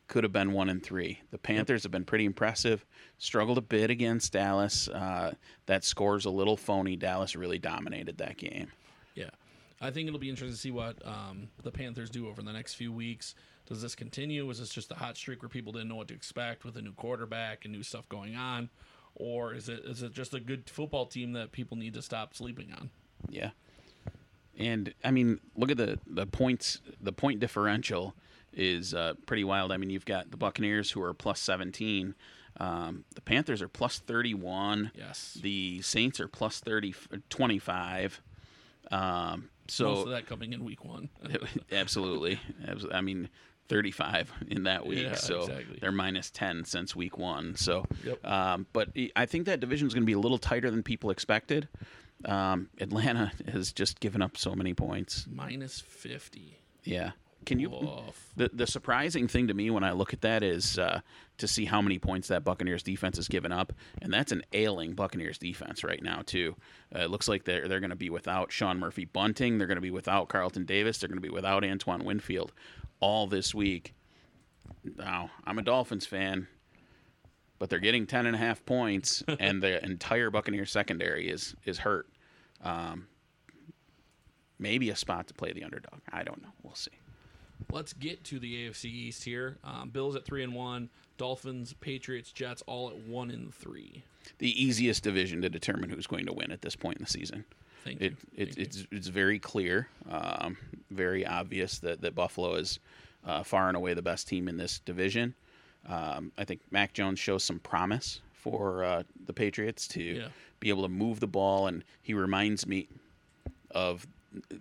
Could 0.07 0.25
have 0.25 0.33
been 0.33 0.53
one 0.53 0.69
and 0.69 0.83
three. 0.83 1.21
The 1.31 1.39
Panthers 1.39 1.83
have 1.83 1.93
been 1.93 2.05
pretty 2.05 2.27
impressive. 2.27 2.85
Struggled 3.19 3.57
a 3.57 3.63
bit 3.63 3.91
against 3.91 4.33
Dallas. 4.33 4.89
Uh, 4.89 5.33
that 5.67 5.83
score's 5.83 6.27
a 6.27 6.31
little 6.31 6.59
phony. 6.59 6.95
Dallas 6.95 7.35
really 7.35 7.59
dominated 7.59 8.19
that 8.19 8.37
game. 8.37 8.71
Yeah. 9.15 9.31
I 9.81 9.91
think 9.91 10.07
it'll 10.07 10.21
be 10.21 10.29
interesting 10.29 10.55
to 10.55 10.61
see 10.61 10.71
what 10.71 10.97
um, 11.07 11.49
the 11.63 11.71
Panthers 11.71 12.11
do 12.11 12.29
over 12.29 12.43
the 12.43 12.53
next 12.53 12.75
few 12.75 12.93
weeks. 12.93 13.35
Does 13.67 13.81
this 13.81 13.95
continue? 13.95 14.49
Is 14.51 14.59
this 14.59 14.69
just 14.69 14.93
a 14.93 14.95
hot 14.95 15.17
streak 15.17 15.43
where 15.43 15.49
people 15.49 15.73
didn't 15.73 15.89
know 15.89 15.97
what 15.97 16.09
to 16.09 16.15
expect 16.15 16.65
with 16.65 16.77
a 16.77 16.83
new 16.83 16.93
quarterback 16.93 17.65
and 17.65 17.73
new 17.73 17.83
stuff 17.83 18.09
going 18.09 18.37
on? 18.37 18.69
Or 19.15 19.55
is 19.55 19.69
it 19.69 19.81
is 19.85 20.03
it 20.03 20.13
just 20.13 20.35
a 20.35 20.41
good 20.41 20.69
football 20.69 21.07
team 21.07 21.33
that 21.33 21.53
people 21.53 21.77
need 21.77 21.95
to 21.95 22.03
stop 22.03 22.35
sleeping 22.35 22.73
on? 22.79 22.91
Yeah. 23.29 23.51
And 24.59 24.93
I 25.03 25.11
mean, 25.11 25.41
look 25.57 25.71
at 25.71 25.77
the 25.77 25.99
the 26.07 26.27
points. 26.27 26.81
The 27.01 27.13
point 27.13 27.41
differential 27.41 28.15
is 28.57 28.95
uh, 28.95 29.15
pretty 29.27 29.45
wild. 29.45 29.73
I 29.73 29.77
mean, 29.77 29.91
you've 29.91 30.05
got 30.05 30.31
the 30.31 30.37
Buccaneers 30.37 30.91
who 30.91 31.03
are 31.03 31.15
plus 31.15 31.41
seventeen. 31.41 32.15
Um, 32.59 33.05
the 33.15 33.21
Panthers 33.21 33.61
are 33.63 33.69
plus 33.69 33.99
thirty 33.99 34.35
one. 34.35 34.91
Yes. 34.95 35.39
The 35.43 35.83
Saints 35.83 36.21
are 36.21 36.29
plus 36.29 36.61
30, 36.61 36.95
25. 37.29 38.21
Um, 38.91 39.49
so 39.69 39.87
Most 39.95 40.05
of 40.05 40.11
that 40.11 40.27
coming 40.27 40.53
in 40.53 40.65
week 40.65 40.85
one. 40.85 41.09
absolutely. 41.73 42.39
I 42.93 43.01
mean, 43.01 43.29
35 43.69 44.31
in 44.49 44.65
that 44.65 44.87
week. 44.87 45.03
Yeah, 45.05 45.15
so 45.15 45.41
exactly. 45.43 45.79
they're 45.81 45.91
minus 45.93 46.31
10 46.31 46.65
since 46.67 46.95
week 46.95 47.17
one. 47.17 47.57
So, 47.57 47.87
Yep. 48.05 48.25
um, 48.27 48.67
but 48.73 48.91
I 49.17 49.27
think 49.27 49.47
that 49.47 49.61
division 49.61 49.89
is 49.89 49.95
going 49.95 50.03
to 50.03 50.07
be 50.07 50.13
a 50.13 50.19
little 50.19 50.39
tighter 50.39 50.71
than 50.71 50.83
people 50.83 51.11
expected. 51.11 51.69
Um, 52.27 52.69
Atlanta 52.79 53.33
has 53.51 53.73
just 53.73 54.01
given 54.01 54.21
up 54.23 54.37
so 54.37 54.55
many 54.55 54.75
points. 54.75 55.27
Minus 55.31 55.81
50. 55.81 56.59
Yeah. 56.85 57.13
Can 57.45 57.59
you? 57.59 57.73
Oof. 57.73 58.33
The 58.37 58.51
the 58.53 58.67
surprising 58.67 59.29
thing 59.29 59.49
to 59.49 59.55
me 59.55 59.71
when 59.71 59.85
I 59.85 59.93
look 59.93 60.13
at 60.13 60.21
that 60.23 60.43
is 60.43 60.79
uh, 60.79 61.01
to 61.39 61.49
see 61.49 61.65
how 61.65 61.81
many 61.83 61.99
points 61.99 62.29
that 62.29 62.45
Buccaneers 62.45 62.83
defense 62.83 63.17
has 63.17 63.29
given 63.29 63.53
up, 63.53 63.73
and 64.03 64.13
that's 64.13 64.33
an 64.33 64.43
ailing 64.53 64.95
Buccaneers 64.95 65.39
defense 65.39 65.85
right 65.85 66.03
now 66.03 66.23
too. 66.25 66.57
Uh, 66.95 67.01
it 67.01 67.11
looks 67.11 67.29
like 67.29 67.45
they're 67.45 67.69
they're 67.69 67.81
going 67.81 67.91
to 67.91 67.97
be 67.97 68.11
without 68.11 68.53
Sean 68.53 68.79
Murphy 68.79 69.05
Bunting, 69.05 69.59
they're 69.59 69.67
going 69.67 69.77
to 69.77 69.83
be 69.83 69.91
without 69.91 70.29
Carlton 70.29 70.65
Davis, 70.65 70.99
they're 70.99 71.09
going 71.09 71.21
to 71.21 71.27
be 71.27 71.33
without 71.33 71.65
Antoine 71.65 72.05
Winfield 72.05 72.53
all 73.01 73.27
this 73.27 73.55
week. 73.55 73.95
Now 74.97 75.31
I'm 75.45 75.59
a 75.59 75.63
Dolphins 75.63 76.07
fan, 76.07 76.49
but 77.59 77.71
they're 77.71 77.79
getting 77.79 78.07
ten 78.07 78.27
and 78.27 78.35
a 78.35 78.39
half 78.39 78.65
points, 78.65 79.23
and 79.39 79.63
the 79.63 79.85
entire 79.85 80.31
Buccaneers 80.31 80.71
secondary 80.71 81.29
is 81.29 81.55
is 81.65 81.79
hurt. 81.79 82.09
Um, 82.63 83.09
maybe 84.59 84.91
a 84.91 84.97
spot 84.97 85.27
to 85.29 85.35
play 85.35 85.53
the 85.53 85.65
underdog. 85.65 86.01
I 86.13 86.23
don't 86.23 86.43
know. 86.43 86.49
We'll 86.63 86.75
see. 86.75 86.91
Let's 87.73 87.93
get 87.93 88.23
to 88.25 88.39
the 88.39 88.69
AFC 88.69 88.85
East 88.87 89.25
here. 89.25 89.57
Um, 89.65 89.91
Bills 89.91 90.17
at 90.17 90.25
three 90.25 90.43
and 90.45 90.55
one. 90.55 90.89
Dolphins, 91.17 91.75
Patriots, 91.81 92.33
Jets 92.33 92.63
all 92.67 92.89
at 92.91 92.97
one 92.97 93.31
and 93.31 93.55
three. 93.55 94.03
the 94.39 94.63
easiest 94.63 95.03
division 95.05 95.43
to 95.43 95.49
determine 95.49 95.91
who's 95.91 96.07
going 96.09 96.27
to 96.27 96.33
win 96.33 96.51
at 96.51 96.61
this 96.63 96.75
point 96.77 96.99
in 96.99 97.05
the 97.05 97.11
season. 97.11 97.45
Thank 97.85 98.01
It, 98.01 98.13
you. 98.13 98.17
it 98.37 98.45
Thank 98.47 98.57
you. 98.59 98.63
it's 98.65 98.87
it's 98.91 99.07
very 99.09 99.39
clear, 99.39 99.89
um, 100.11 100.57
very 100.91 101.25
obvious 101.27 101.79
that, 101.81 102.01
that 102.01 102.15
Buffalo 102.15 102.55
is 102.55 102.79
uh, 103.27 103.43
far 103.43 103.69
and 103.69 103.77
away 103.77 103.95
the 103.95 104.03
best 104.03 104.27
team 104.29 104.49
in 104.49 104.57
this 104.57 104.81
division. 104.81 105.35
Um, 105.89 106.33
I 106.39 106.45
think 106.45 106.61
Mac 106.71 106.95
Jones 106.95 107.19
shows 107.19 107.45
some 107.45 107.59
promise 107.61 108.21
for 108.33 108.83
uh, 108.85 109.03
the 109.27 109.33
Patriots 109.33 109.87
to 109.89 110.03
Yeah. 110.03 110.29
be 110.61 110.69
able 110.71 110.83
to 110.83 110.89
move 110.89 111.21
the 111.21 111.27
ball, 111.27 111.67
and 111.69 111.85
he 112.03 112.15
reminds 112.15 112.67
me 112.67 112.89
of 113.71 114.07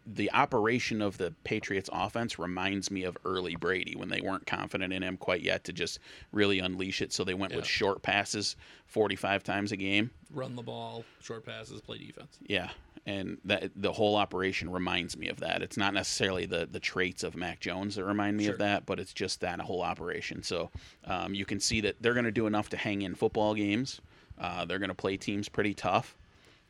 the 0.06 0.32
operation 0.32 1.02
of 1.02 1.18
the 1.18 1.34
Patriots 1.44 1.90
offense 1.92 2.38
reminds 2.38 2.92
me 2.92 3.04
of 3.04 3.18
early 3.26 3.56
Brady 3.56 3.96
when 3.96 4.10
they 4.10 4.22
weren't 4.22 4.46
confident 4.46 4.94
in 4.94 5.02
him 5.04 5.18
quite 5.18 5.42
yet 5.42 5.64
to 5.66 5.74
just 5.74 6.00
really 6.32 6.60
unleash 6.60 7.02
it. 7.02 7.14
So 7.14 7.24
they 7.24 7.34
went 7.34 7.56
with 7.56 7.66
short 7.66 8.02
passes 8.02 8.56
45 8.88 9.44
times 9.44 9.72
a 9.72 9.78
game. 9.78 10.12
Run 10.32 10.56
the 10.56 10.62
ball, 10.62 11.04
short 11.22 11.46
passes, 11.46 11.82
play 11.82 11.98
defense. 11.98 12.38
Yeah, 12.46 12.70
and 13.06 13.38
that 13.46 13.72
the 13.76 13.92
whole 13.92 14.16
operation 14.16 14.70
reminds 14.70 15.18
me 15.18 15.28
of 15.30 15.40
that. 15.42 15.62
It's 15.62 15.78
not 15.78 15.94
necessarily 15.94 16.46
the 16.46 16.68
the 16.72 16.80
traits 16.80 17.24
of 17.24 17.36
Mac 17.36 17.60
Jones 17.60 17.96
that 17.96 18.04
remind 18.06 18.38
me 18.38 18.46
Sure. 18.46 18.54
of 18.54 18.60
that, 18.60 18.86
but 18.86 19.00
it's 19.00 19.14
just 19.14 19.42
that 19.42 19.60
whole 19.60 19.82
operation. 19.82 20.44
So 20.44 20.70
um, 21.06 21.34
you 21.34 21.46
can 21.46 21.60
see 21.60 21.82
that 21.82 22.02
they're 22.02 22.14
going 22.14 22.26
to 22.26 22.32
do 22.32 22.48
enough 22.48 22.70
to 22.70 22.78
hang 22.78 23.02
in 23.02 23.16
football 23.16 23.54
games. 23.56 24.02
Uh, 24.40 24.66
they're 24.66 24.80
going 24.80 24.90
to 24.90 24.96
play 24.96 25.18
teams 25.18 25.48
pretty 25.50 25.74
tough, 25.74 26.18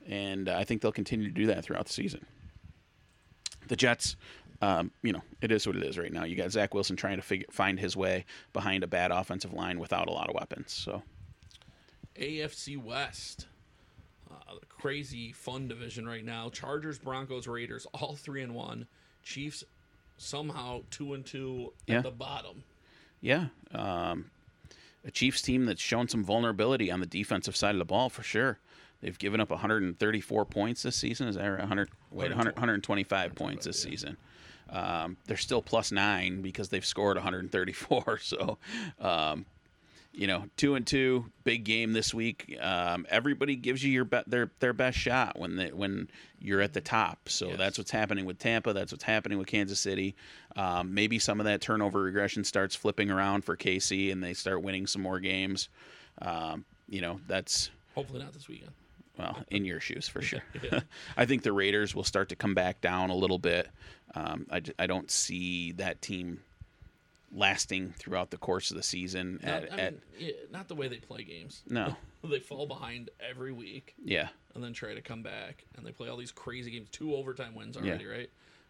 and 0.07 0.49
I 0.49 0.63
think 0.65 0.81
they'll 0.81 0.91
continue 0.91 1.27
to 1.27 1.33
do 1.33 1.45
that 1.47 1.63
throughout 1.63 1.85
the 1.85 1.93
season. 1.93 2.25
The 3.67 3.76
Jets. 3.76 4.15
Um, 4.62 4.91
you 5.02 5.12
know, 5.12 5.21
it 5.41 5.52
is 5.52 5.67
what 5.67 5.76
it 5.76 5.84
is 5.84 5.97
right 5.97 6.12
now. 6.12 6.23
You 6.23 6.38
got 6.38 6.52
Zach 6.52 6.73
Wilson 6.73 6.95
trying 6.95 7.17
to 7.17 7.21
figure, 7.21 7.47
find 7.52 7.78
his 7.78 7.97
way 7.97 8.23
behind 8.54 8.84
a 8.84 8.88
bad 8.88 9.12
offensive 9.12 9.52
line 9.52 9.78
without 9.78 10.08
a 10.08 10.12
lot 10.12 10.30
of 10.30 10.36
weapons. 10.36 10.71
So, 10.71 11.04
AFC 12.15 12.82
West. 12.82 13.47
Uh, 14.32 14.56
crazy 14.69 15.32
fun 15.32 15.67
division 15.67 16.08
right 16.08 16.23
now. 16.23 16.49
Chargers, 16.49 16.97
Broncos, 16.97 17.47
Raiders, 17.47 17.86
all 17.93 18.15
three 18.15 18.41
and 18.41 18.56
one. 18.56 18.88
Chiefs 19.21 19.63
somehow 20.17 20.82
two 20.89 21.13
and 21.13 21.26
two 21.26 21.73
Yeah. 21.88 21.97
at 21.97 22.04
the 22.04 22.12
bottom. 22.12 22.63
Yeah. 23.21 23.47
Um, 23.73 24.32
a 25.06 25.12
Chiefs 25.12 25.41
team 25.41 25.65
that's 25.65 25.82
shown 25.82 26.08
some 26.08 26.23
vulnerability 26.23 26.89
on 26.89 26.99
the 27.02 27.06
defensive 27.06 27.56
side 27.56 27.76
of 27.76 27.80
the 27.80 27.86
ball 27.86 28.10
for 28.10 28.23
sure. 28.23 28.60
They've 29.03 29.19
given 29.19 29.41
up 29.41 29.49
134 29.49 30.45
points 30.45 30.83
this 30.83 30.95
season. 30.95 31.27
Is 31.27 31.35
that 31.35 31.45
right? 31.45 31.59
100, 31.59 31.89
wait, 32.09 32.29
100, 32.29 32.55
125 32.55 33.35
points 33.35 33.65
this 33.65 33.77
season. 33.81 34.15
Um, 34.69 35.17
they're 35.25 35.35
still 35.35 35.61
plus 35.61 35.91
nine 35.91 36.41
because 36.41 36.69
they've 36.69 36.85
scored 36.85 37.17
134. 37.17 38.19
So, 38.23 38.57
um, 39.01 39.45
you 40.13 40.27
know, 40.27 40.45
two 40.55 40.75
and 40.75 40.87
two, 40.87 41.25
big 41.43 41.65
game 41.65 41.91
this 41.91 42.13
week. 42.13 42.57
Um, 42.61 43.05
everybody 43.09 43.57
gives 43.57 43.83
you 43.83 43.91
your 43.91 44.05
be- 44.05 44.21
their 44.25 44.51
their 44.59 44.71
best 44.71 44.97
shot 44.97 45.37
when 45.37 45.57
they, 45.57 45.71
when 45.71 46.07
you're 46.39 46.61
at 46.61 46.71
the 46.71 46.81
top. 46.81 47.27
So 47.27 47.47
Yes. 47.49 47.57
that's 47.57 47.77
what's 47.77 47.91
happening 47.91 48.23
with 48.23 48.39
Tampa. 48.39 48.71
That's 48.71 48.93
what's 48.93 49.03
happening 49.03 49.37
with 49.37 49.47
Kansas 49.47 49.81
City. 49.81 50.15
Um, 50.55 50.93
maybe 50.93 51.19
some 51.19 51.41
of 51.41 51.45
that 51.45 51.59
turnover 51.59 52.01
regression 52.03 52.45
starts 52.45 52.73
flipping 52.73 53.11
around 53.11 53.43
for 53.43 53.57
KC, 53.57 54.13
and 54.13 54.23
they 54.23 54.33
start 54.33 54.61
winning 54.61 54.87
some 54.87 55.01
more 55.01 55.19
games. 55.19 55.67
Um, 56.21 56.63
you 56.87 57.01
know, 57.01 57.19
that's 57.27 57.69
Hopefully 57.95 58.19
not 58.23 58.33
this 58.33 58.47
weekend. 58.47 58.71
Well, 59.17 59.43
in 59.49 59.65
your 59.65 59.80
shoes 59.80 60.08
for 60.08 60.21
sure. 60.21 60.43
I 61.17 61.26
think 61.26 61.43
the 61.43 61.54
Raiders 61.54 61.93
will 61.95 62.04
start 62.04 62.30
to 62.30 62.36
come 62.36 62.54
back 62.54 62.82
down 62.82 63.10
a 63.10 63.15
little 63.15 63.39
bit. 63.39 63.69
Um, 64.15 64.45
I, 64.52 64.62
I 64.80 64.88
don't 64.88 65.10
see 65.10 65.71
that 65.73 66.02
team 66.02 66.41
lasting 67.36 67.93
throughout 67.97 68.30
the 68.30 68.38
course 68.38 68.69
of 68.71 68.78
the 68.78 68.84
season. 68.84 69.39
Not, 69.43 69.63
At, 69.63 69.73
I 69.73 69.78
at 69.82 69.93
mean, 69.93 70.02
yeah, 70.19 70.32
not 70.52 70.67
the 70.67 70.76
way 70.76 70.88
they 70.88 70.97
play 70.97 71.23
games. 71.23 71.63
no, 71.69 71.95
They 72.23 72.39
fall 72.39 72.65
behind 72.67 73.10
every 73.19 73.52
week 73.52 73.95
yeah, 74.06 74.30
and 74.56 74.63
then 74.63 74.71
try 74.73 74.93
to 74.93 75.02
come 75.02 75.23
back, 75.23 75.65
and 75.76 75.86
they 75.86 75.91
play 75.91 76.08
all 76.10 76.15
these 76.17 76.32
crazy 76.32 76.71
games. 76.71 76.88
Two 76.91 77.15
overtime 77.15 77.54
wins 77.56 77.76
already, 77.76 78.06
right? 78.06 78.30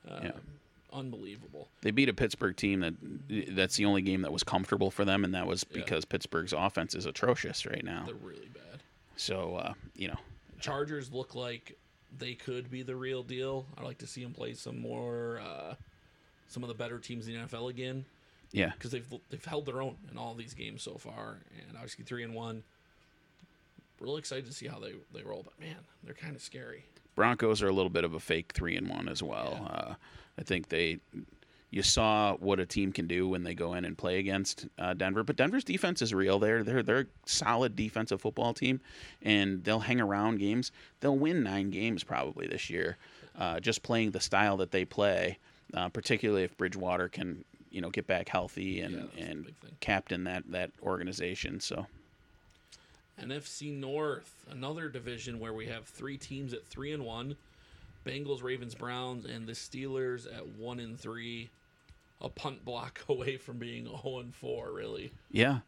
Um, 0.10 0.24
Yeah. 0.24 0.32
Unbelievable. 0.92 1.70
they 1.82 1.90
beat 1.90 2.08
a 2.08 2.14
Pittsburgh 2.14 2.56
team 2.56 2.82
that 2.82 2.94
that's 3.56 3.78
the 3.78 3.86
only 3.86 4.04
game 4.04 4.22
that 4.22 4.32
was 4.32 4.44
comfortable 4.44 4.92
for 4.92 5.04
them, 5.04 5.24
and 5.26 5.34
that 5.34 5.48
was 5.48 5.66
Yeah. 5.72 5.80
because 5.82 6.06
Pittsburgh's 6.06 6.54
offense 6.54 6.94
is 6.96 7.06
atrocious 7.08 7.66
right 7.66 7.84
now. 7.84 8.04
They're 8.06 8.14
really 8.16 8.48
bad. 8.54 8.82
So 9.16 9.56
uh, 9.56 9.74
you 9.96 10.08
know, 10.10 10.18
Chargers 10.64 11.12
look 11.12 11.36
like 11.36 11.78
they 12.18 12.34
could 12.34 12.72
be 12.72 12.84
the 12.84 12.96
real 12.96 13.24
deal. 13.24 13.66
I'd 13.78 13.84
like 13.84 13.98
to 14.00 14.08
see 14.08 14.24
them 14.24 14.34
play 14.34 14.54
some 14.54 14.80
more, 14.80 15.42
uh, 15.44 15.76
some 16.48 16.64
of 16.64 16.70
the 16.70 16.76
better 16.76 17.00
teams 17.00 17.28
in 17.28 17.34
the 17.34 17.48
NFL 17.48 17.70
again 17.70 18.06
yeah, 18.54 18.72
because 18.72 18.92
they've 18.92 19.14
they've 19.30 19.44
held 19.44 19.66
their 19.66 19.82
own 19.82 19.98
in 20.10 20.18
all 20.18 20.36
these 20.36 20.54
games 20.54 20.84
so 20.84 20.94
far, 20.94 21.40
and 21.68 21.76
obviously 21.76 22.06
three 22.06 22.24
and 22.24 22.34
one. 22.34 22.64
Really 24.00 24.20
excited 24.20 24.46
to 24.46 24.54
see 24.54 24.68
how 24.68 24.80
they 24.80 24.94
they 25.14 25.24
roll, 25.24 25.44
but 25.44 25.60
man, 25.60 25.78
they're 26.04 26.14
kind 26.14 26.36
of 26.36 26.42
scary. 26.42 26.86
Broncos 27.16 27.62
are 27.62 27.68
a 27.68 27.74
little 27.74 27.90
bit 27.90 28.04
of 28.04 28.14
a 28.14 28.20
fake 28.20 28.52
three 28.54 28.78
and 28.78 28.88
one 28.88 29.10
as 29.10 29.22
well. 29.22 29.70
Uh, 29.72 29.94
I 30.38 30.44
think 30.44 30.70
they, 30.70 31.00
you 31.74 31.82
saw 31.82 32.36
what 32.36 32.60
a 32.60 32.68
team 32.68 32.92
can 32.92 33.08
do 33.08 33.28
when 33.28 33.44
they 33.44 33.56
go 33.56 33.74
in 33.74 33.84
and 33.84 33.98
play 33.98 34.20
against 34.20 34.68
uh, 34.78 34.94
Denver. 34.94 35.24
But 35.24 35.38
Denver's 35.38 35.64
defense 35.64 36.04
is 36.04 36.14
real. 36.14 36.38
They're 36.38 36.64
they're 36.64 36.84
they're 36.84 37.00
a 37.00 37.06
solid 37.26 37.76
defensive 37.76 38.22
football 38.22 38.54
team, 38.54 38.80
and 39.24 39.64
they'll 39.64 39.80
hang 39.80 40.00
around 40.00 40.38
games. 40.38 40.72
They'll 41.00 41.18
win 41.18 41.42
nine 41.42 41.72
games 41.72 42.04
probably 42.04 42.46
this 42.46 42.70
year, 42.70 42.98
uh, 43.40 43.60
just 43.60 43.82
playing 43.82 44.12
the 44.12 44.20
style 44.20 44.56
that 44.58 44.70
they 44.70 44.86
play. 44.86 45.40
Uh, 45.74 45.90
particularly 45.90 46.44
if 46.44 46.56
Bridgewater 46.58 47.10
can 47.10 47.44
you 47.72 47.82
know 47.82 47.90
get 47.90 48.06
back 48.06 48.30
healthy 48.30 48.82
and 48.82 49.10
Yeah, 49.18 49.26
and 49.26 49.52
captain 49.80 50.26
that 50.26 50.44
that 50.52 50.70
organization. 50.84 51.60
So 51.60 51.88
NFC 53.20 53.76
North, 53.76 54.46
another 54.52 54.90
division 54.90 55.40
where 55.40 55.54
we 55.54 55.66
have 55.66 55.86
three 55.86 56.18
teams 56.18 56.54
at 56.54 56.68
three 56.68 56.94
and 56.94 57.04
one. 57.04 57.36
Bengals, 58.06 58.44
Ravens, 58.44 58.76
Browns, 58.76 59.26
and 59.26 59.48
the 59.48 59.54
Steelers 59.54 60.28
at 60.28 60.46
one 60.50 60.80
and 60.80 61.00
three. 61.00 61.50
A 62.24 62.30
punt 62.30 62.64
block 62.66 63.04
away 63.10 63.38
from 63.38 63.58
being 63.58 63.86
0 63.86 64.20
and 64.20 64.34
4, 64.34 64.72
really. 64.72 65.12
Yeah. 65.32 65.60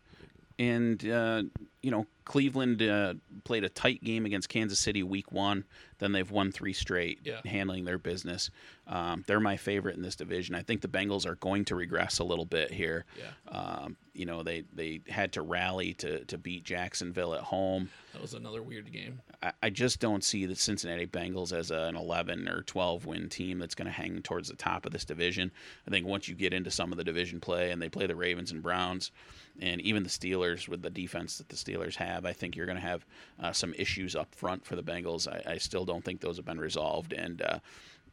And, 0.58 1.06
uh, 1.10 1.44
you 1.82 1.91
know, 1.91 2.08
Cleveland 2.24 2.82
uh, 2.82 3.15
played 3.44 3.65
a 3.65 3.70
tight 3.70 4.02
game 4.04 4.26
against 4.26 4.48
Kansas 4.48 4.80
City 4.80 5.04
week 5.04 5.32
one. 5.34 5.65
Then 6.00 6.13
they've 6.13 6.32
won 6.32 6.52
three 6.54 6.72
straight, 6.72 7.20
Yeah. 7.26 7.41
handling 7.46 7.84
their 7.84 7.98
business. 7.98 8.50
Um, 8.88 9.24
they're 9.26 9.39
my 9.39 9.58
favorite 9.58 9.95
in 9.95 10.04
this 10.04 10.15
division. 10.15 10.54
I 10.54 10.62
think 10.62 10.82
the 10.82 10.88
Bengals 10.88 11.26
are 11.26 11.36
going 11.36 11.65
to 11.65 11.76
regress 11.76 12.19
a 12.19 12.24
little 12.24 12.45
bit 12.45 12.71
here. 12.71 13.06
Yeah. 13.17 13.58
Um, 13.58 13.98
you 14.13 14.26
know, 14.26 14.43
they, 14.43 14.63
they 14.74 15.02
had 15.10 15.34
to 15.34 15.41
rally 15.41 15.93
to, 15.95 16.24
to 16.26 16.38
beat 16.38 16.63
Jacksonville 16.63 17.34
at 17.34 17.41
home. 17.41 17.89
That 18.13 18.21
was 18.21 18.34
another 18.34 18.62
weird 18.62 18.91
game. 18.91 19.21
I, 19.41 19.52
I 19.63 19.69
just 19.71 20.00
don't 20.00 20.24
see 20.24 20.45
the 20.45 20.56
Cincinnati 20.56 21.08
Bengals 21.08 21.52
as 21.52 21.71
a, 21.71 21.84
an 21.84 21.95
11 21.95 22.48
or 22.48 22.62
12 22.62 23.06
win 23.06 23.28
team 23.28 23.58
that's 23.60 23.76
going 23.76 23.88
to 23.88 23.91
hang 23.91 24.21
towards 24.21 24.50
the 24.50 24.56
top 24.56 24.86
of 24.86 24.93
this 24.93 25.04
division. 25.04 25.52
I 25.88 25.91
think 25.91 26.06
once 26.06 26.28
you 26.28 26.36
get 26.36 26.54
into 26.54 26.71
some 26.71 26.91
of 26.91 26.98
the 26.98 27.04
division 27.04 27.39
play 27.39 27.71
and 27.71 27.82
they 27.82 27.89
play 27.89 28.06
the 28.06 28.15
Ravens 28.15 28.52
and 28.52 28.62
Browns 28.62 29.12
and 29.60 29.82
even 29.82 30.04
the 30.04 30.10
Steelers 30.10 30.67
with 30.67 30.82
the 30.82 30.89
defense 30.89 31.39
that 31.39 31.50
the 31.50 31.56
Steelers 31.56 31.95
have, 31.95 32.26
I 32.26 32.34
think 32.34 32.56
you're 32.56 32.65
going 32.65 32.78
to 32.78 32.82
have 32.82 33.06
uh, 33.41 33.52
some 33.52 33.74
issues 33.74 34.15
up 34.15 34.34
front 34.36 34.65
for 34.65 34.76
the 34.76 34.84
Bengals. 34.84 35.28
I, 35.28 35.54
I 35.54 35.58
still 35.58 35.86
don't 35.86 36.06
think 36.06 36.21
those 36.21 36.38
have 36.38 36.45
been 36.45 36.60
resolved. 36.60 37.13
And, 37.13 37.41
uh, 37.41 37.60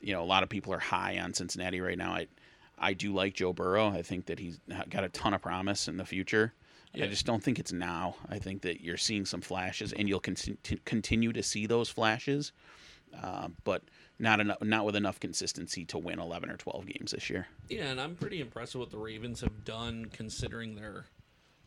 you 0.03 0.13
know, 0.13 0.23
a 0.23 0.27
lot 0.27 0.43
of 0.43 0.49
people 0.49 0.73
are 0.73 0.79
high 0.79 1.19
on 1.19 1.33
Cincinnati 1.35 1.81
right 1.81 1.97
now. 1.97 2.13
I, 2.13 2.27
I 2.79 2.93
do 2.93 3.15
like 3.15 3.35
Joe 3.35 3.53
Burrow. 3.53 3.89
I 3.89 4.03
think 4.03 4.27
that 4.27 4.39
he's 4.39 4.59
got 4.91 5.05
a 5.05 5.09
ton 5.09 5.35
of 5.35 5.43
promise 5.43 5.89
in 5.89 5.97
the 5.97 6.05
future. 6.05 6.53
Yeah. 6.95 7.05
I 7.05 7.09
just 7.09 7.25
don't 7.25 7.43
think 7.43 7.59
it's 7.59 7.73
now. 7.73 8.17
I 8.29 8.39
think 8.39 8.63
that 8.63 8.83
you're 8.83 8.99
seeing 8.99 9.25
some 9.25 9.41
flashes, 9.41 9.93
and 9.93 10.09
you'll 10.09 10.21
con- 10.21 10.37
continue 10.85 11.33
to 11.33 11.43
see 11.43 11.67
those 11.67 11.89
flashes, 11.89 12.53
uh, 13.23 13.49
but 13.65 13.83
not 14.19 14.41
enough, 14.41 14.63
not 14.63 14.85
with 14.85 14.97
enough 14.97 15.19
consistency 15.19 15.85
to 15.87 15.99
win 15.99 16.19
11 16.19 16.51
or 16.51 16.57
12 16.57 16.87
games 16.87 17.13
this 17.13 17.31
year. 17.31 17.47
Yeah, 17.69 17.87
and 17.87 18.01
I'm 18.01 18.15
pretty 18.15 18.41
impressed 18.41 18.75
with 18.75 18.81
what 18.81 18.91
the 18.91 18.99
Ravens 18.99 19.41
have 19.41 19.65
done 19.65 20.07
considering 20.13 20.75
their 20.75 21.07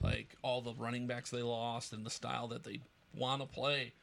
like 0.02 0.36
all 0.44 0.62
the 0.62 0.74
running 0.76 1.08
backs 1.08 1.32
they 1.32 1.42
lost 1.42 1.94
and 1.94 2.06
the 2.06 2.10
style 2.10 2.48
that 2.50 2.64
they 2.64 2.82
want 3.16 3.42
to 3.42 3.48
play. 3.48 3.94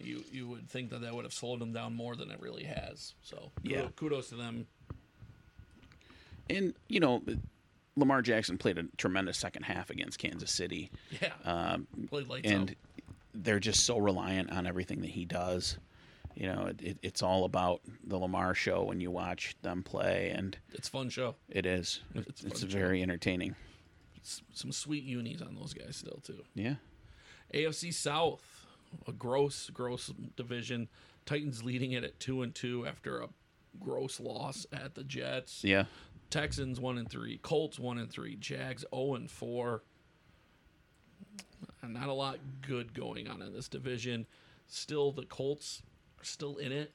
You 0.00 0.24
you 0.32 0.48
would 0.48 0.68
think 0.68 0.90
that 0.90 1.02
that 1.02 1.14
would 1.14 1.24
have 1.24 1.34
slowed 1.34 1.60
them 1.60 1.72
down 1.72 1.94
more 1.94 2.16
than 2.16 2.30
it 2.30 2.40
really 2.40 2.64
has. 2.64 3.14
So 3.22 3.52
Yeah. 3.62 3.88
kudos, 3.96 4.30
to 4.30 4.36
them. 4.36 4.66
And 6.50 6.74
you 6.88 7.00
know, 7.00 7.22
Lamar 7.96 8.22
Jackson 8.22 8.58
played 8.58 8.78
a 8.78 8.84
tremendous 8.96 9.38
second 9.38 9.64
half 9.64 9.90
against 9.90 10.18
Kansas 10.18 10.50
City, 10.50 10.90
Yeah, 11.20 11.32
um, 11.44 11.86
played 12.08 12.28
lights 12.28 12.50
and 12.50 12.70
out. 12.70 12.76
they're 13.34 13.60
just 13.60 13.84
so 13.84 13.98
reliant 13.98 14.50
on 14.50 14.66
everything 14.66 15.00
that 15.02 15.10
he 15.10 15.24
does. 15.24 15.78
You 16.34 16.46
know, 16.46 16.66
it, 16.66 16.80
it, 16.82 16.98
it's 17.02 17.22
all 17.22 17.44
about 17.44 17.82
the 18.04 18.16
Lamar 18.16 18.54
show 18.54 18.84
when 18.84 19.00
you 19.02 19.10
watch 19.10 19.54
them 19.60 19.82
play, 19.82 20.30
and 20.34 20.56
It's 20.72 20.88
a 20.88 20.90
fun 20.90 21.10
show. 21.10 21.34
it 21.50 21.66
is. 21.66 22.00
It's 22.14 22.42
It's, 22.42 22.60
fun 22.62 22.70
show. 22.70 22.78
very 22.78 23.02
entertaining. 23.02 23.54
It's 24.16 24.40
some 24.54 24.72
sweet 24.72 25.04
unis 25.04 25.42
on 25.42 25.54
those 25.54 25.74
guys 25.74 25.96
still 25.96 26.20
too. 26.24 26.42
Yeah. 26.54 26.76
AFC 27.52 27.92
South, 27.92 28.61
a 29.06 29.12
gross, 29.12 29.70
gross 29.70 30.12
division. 30.36 30.88
Titans 31.26 31.62
leading 31.62 31.92
it 31.92 32.04
at 32.04 32.18
two 32.20 32.42
and 32.42 32.54
two 32.54 32.86
after 32.86 33.20
a 33.20 33.28
gross 33.80 34.20
loss 34.20 34.66
at 34.72 34.94
the 34.94 35.04
Jets. 35.04 35.62
Yeah. 35.64 35.84
Texans 36.30 36.80
one 36.80 36.98
and 36.98 37.10
three, 37.10 37.38
Colts 37.38 37.78
one 37.78 37.98
and 37.98 38.10
three, 38.10 38.36
Jags 38.36 38.84
zero 38.94 39.14
and 39.14 39.30
four. 39.30 39.82
Not 41.86 42.08
a 42.08 42.12
lot 42.12 42.38
good 42.62 42.94
going 42.94 43.28
on 43.28 43.42
in 43.42 43.52
this 43.52 43.68
division. 43.68 44.26
Still, 44.66 45.12
the 45.12 45.24
Colts 45.24 45.82
are 46.18 46.24
still 46.24 46.56
in 46.56 46.72
it. 46.72 46.92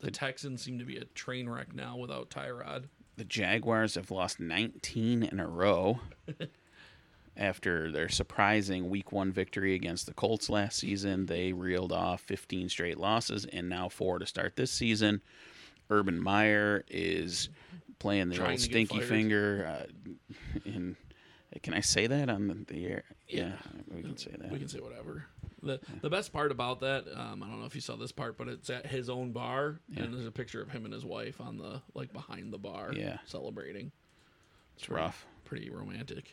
The 0.00 0.10
Texans 0.10 0.62
seem 0.62 0.78
to 0.78 0.84
be 0.84 0.96
a 0.96 1.04
train 1.04 1.48
wreck 1.48 1.74
now 1.74 1.96
without 1.96 2.30
Tyrod. 2.30 2.84
The 3.16 3.24
Jaguars 3.24 3.96
have 3.96 4.10
lost 4.12 4.38
19 4.38 5.24
in 5.24 5.40
a 5.40 5.46
row 5.48 5.98
after 7.38 7.90
their 7.90 8.08
surprising 8.08 8.90
week 8.90 9.12
one 9.12 9.32
victory 9.32 9.74
against 9.74 10.06
the 10.06 10.12
Colts 10.14 10.50
last 10.50 10.78
season. 10.78 11.26
They 11.26 11.52
reeled 11.52 11.92
off 11.92 12.20
15 12.22 12.68
straight 12.68 12.98
losses 12.98 13.46
and 13.46 13.68
now 13.68 13.88
four 13.88 14.18
to 14.18 14.26
start 14.26 14.56
this 14.56 14.70
season. 14.70 15.22
Urban 15.88 16.20
Meyer 16.22 16.84
is 16.88 17.48
playing 17.98 18.28
the 18.28 18.34
Trying 18.36 18.50
old 18.52 18.60
stinky 18.60 19.00
finger. 19.00 19.66
Uh, 19.80 20.20
in, 20.64 20.96
can 21.62 21.72
I 21.74 21.80
say 21.80 22.06
that 22.06 22.28
on 22.28 22.48
the, 22.48 22.54
the 22.74 22.86
air? 22.86 23.04
Yeah. 23.28 23.52
we 23.94 24.02
can 24.02 24.16
say 24.16 24.32
that. 24.38 24.50
We 24.50 24.58
can 24.58 24.68
say 24.68 24.80
whatever. 24.80 25.24
The 25.62 25.80
the 26.02 26.10
best 26.10 26.32
part 26.32 26.52
about 26.52 26.80
that, 26.80 27.06
um, 27.16 27.42
I 27.42 27.46
don't 27.48 27.58
know 27.58 27.66
if 27.66 27.74
you 27.74 27.80
saw 27.80 27.96
this 27.96 28.12
part, 28.12 28.38
but 28.38 28.46
it's 28.46 28.70
at 28.70 28.86
his 28.86 29.10
own 29.10 29.32
bar, 29.32 29.80
and 29.96 30.14
there's 30.14 30.26
a 30.26 30.30
picture 30.30 30.62
of 30.62 30.70
him 30.70 30.84
and 30.84 30.94
his 30.94 31.04
wife 31.04 31.40
on 31.40 31.58
the 31.58 31.82
like 31.94 32.12
behind 32.12 32.52
the 32.52 32.58
bar, 32.58 32.92
Yeah. 32.94 33.18
celebrating. 33.26 33.90
it's 34.76 34.88
rough. 34.88 35.26
Pretty 35.44 35.68
romantic. 35.68 36.32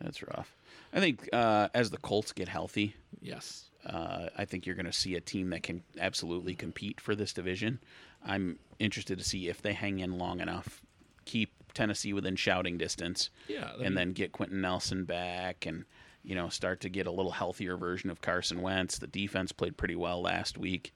That's 0.00 0.22
rough. 0.22 0.56
I 0.92 1.00
think 1.00 1.28
uh, 1.32 1.68
as 1.74 1.90
the 1.90 1.98
Colts 1.98 2.32
get 2.32 2.48
healthy, 2.48 2.94
Yes. 3.20 3.66
Uh, 3.86 4.28
I 4.36 4.44
think 4.44 4.66
you're 4.66 4.74
going 4.74 4.86
to 4.86 4.92
see 4.92 5.14
a 5.14 5.20
team 5.20 5.50
that 5.50 5.62
can 5.62 5.82
absolutely 5.98 6.54
compete 6.54 7.00
for 7.00 7.14
this 7.14 7.32
division. 7.32 7.80
I'm 8.24 8.58
interested 8.78 9.18
to 9.18 9.24
see 9.24 9.48
if 9.48 9.62
they 9.62 9.72
hang 9.72 10.00
in 10.00 10.18
long 10.18 10.40
enough, 10.40 10.82
keep 11.24 11.50
Tennessee 11.72 12.12
within 12.12 12.36
shouting 12.36 12.76
distance, 12.76 13.30
Yeah. 13.48 13.70
And 13.74 13.82
mean, 13.82 13.94
then 13.94 14.12
get 14.12 14.32
Quenton 14.32 14.60
Nelson 14.60 15.04
back 15.04 15.64
and 15.66 15.84
you 16.22 16.34
know 16.34 16.50
start 16.50 16.80
to 16.80 16.90
get 16.90 17.06
a 17.06 17.10
little 17.10 17.30
healthier 17.30 17.76
version 17.76 18.10
of 18.10 18.20
Carson 18.20 18.60
Wentz. 18.60 18.98
The 18.98 19.06
defense 19.06 19.52
played 19.52 19.76
pretty 19.76 19.96
well 19.96 20.20
last 20.20 20.58
week. 20.58 20.92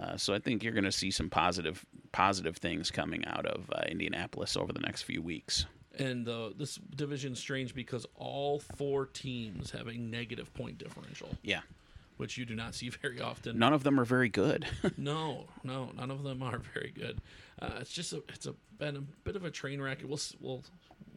Uh, 0.00 0.16
so 0.16 0.32
I 0.32 0.38
think 0.38 0.62
you're 0.62 0.72
going 0.72 0.84
to 0.84 0.92
see 0.92 1.10
some 1.10 1.28
positive 1.28 1.84
positive 2.12 2.56
things 2.56 2.90
coming 2.90 3.26
out 3.26 3.44
of 3.44 3.70
uh, 3.70 3.82
Indianapolis 3.88 4.56
over 4.56 4.72
the 4.72 4.80
next 4.80 5.02
few 5.02 5.20
weeks. 5.20 5.66
And 5.98 6.24
the 6.26 6.52
this 6.56 6.76
division's 6.96 7.38
strange 7.38 7.74
because 7.74 8.06
all 8.16 8.60
four 8.76 9.06
teams 9.06 9.70
have 9.72 9.86
a 9.88 9.94
negative 9.94 10.52
point 10.54 10.78
differential, 10.78 11.28
Yeah, 11.42 11.60
which 12.16 12.36
you 12.38 12.44
do 12.44 12.54
not 12.54 12.74
see 12.74 12.88
very 13.02 13.20
often. 13.20 13.58
none 13.58 13.72
of 13.72 13.82
them 13.84 13.98
are 14.00 14.04
very 14.04 14.28
good. 14.28 14.66
No, 14.96 15.46
no, 15.64 15.90
none 15.96 16.10
of 16.10 16.22
them 16.22 16.42
are 16.42 16.58
very 16.74 16.92
good. 16.94 17.20
Uh, 17.60 17.78
it's 17.80 17.92
just 17.92 18.12
a, 18.12 18.22
it's 18.28 18.46
a 18.46 18.54
been 18.78 18.96
a 18.96 19.00
bit 19.00 19.36
of 19.36 19.44
a 19.44 19.50
train 19.50 19.80
wreck. 19.80 19.98
We'll 20.04 20.20
we'll 20.40 20.62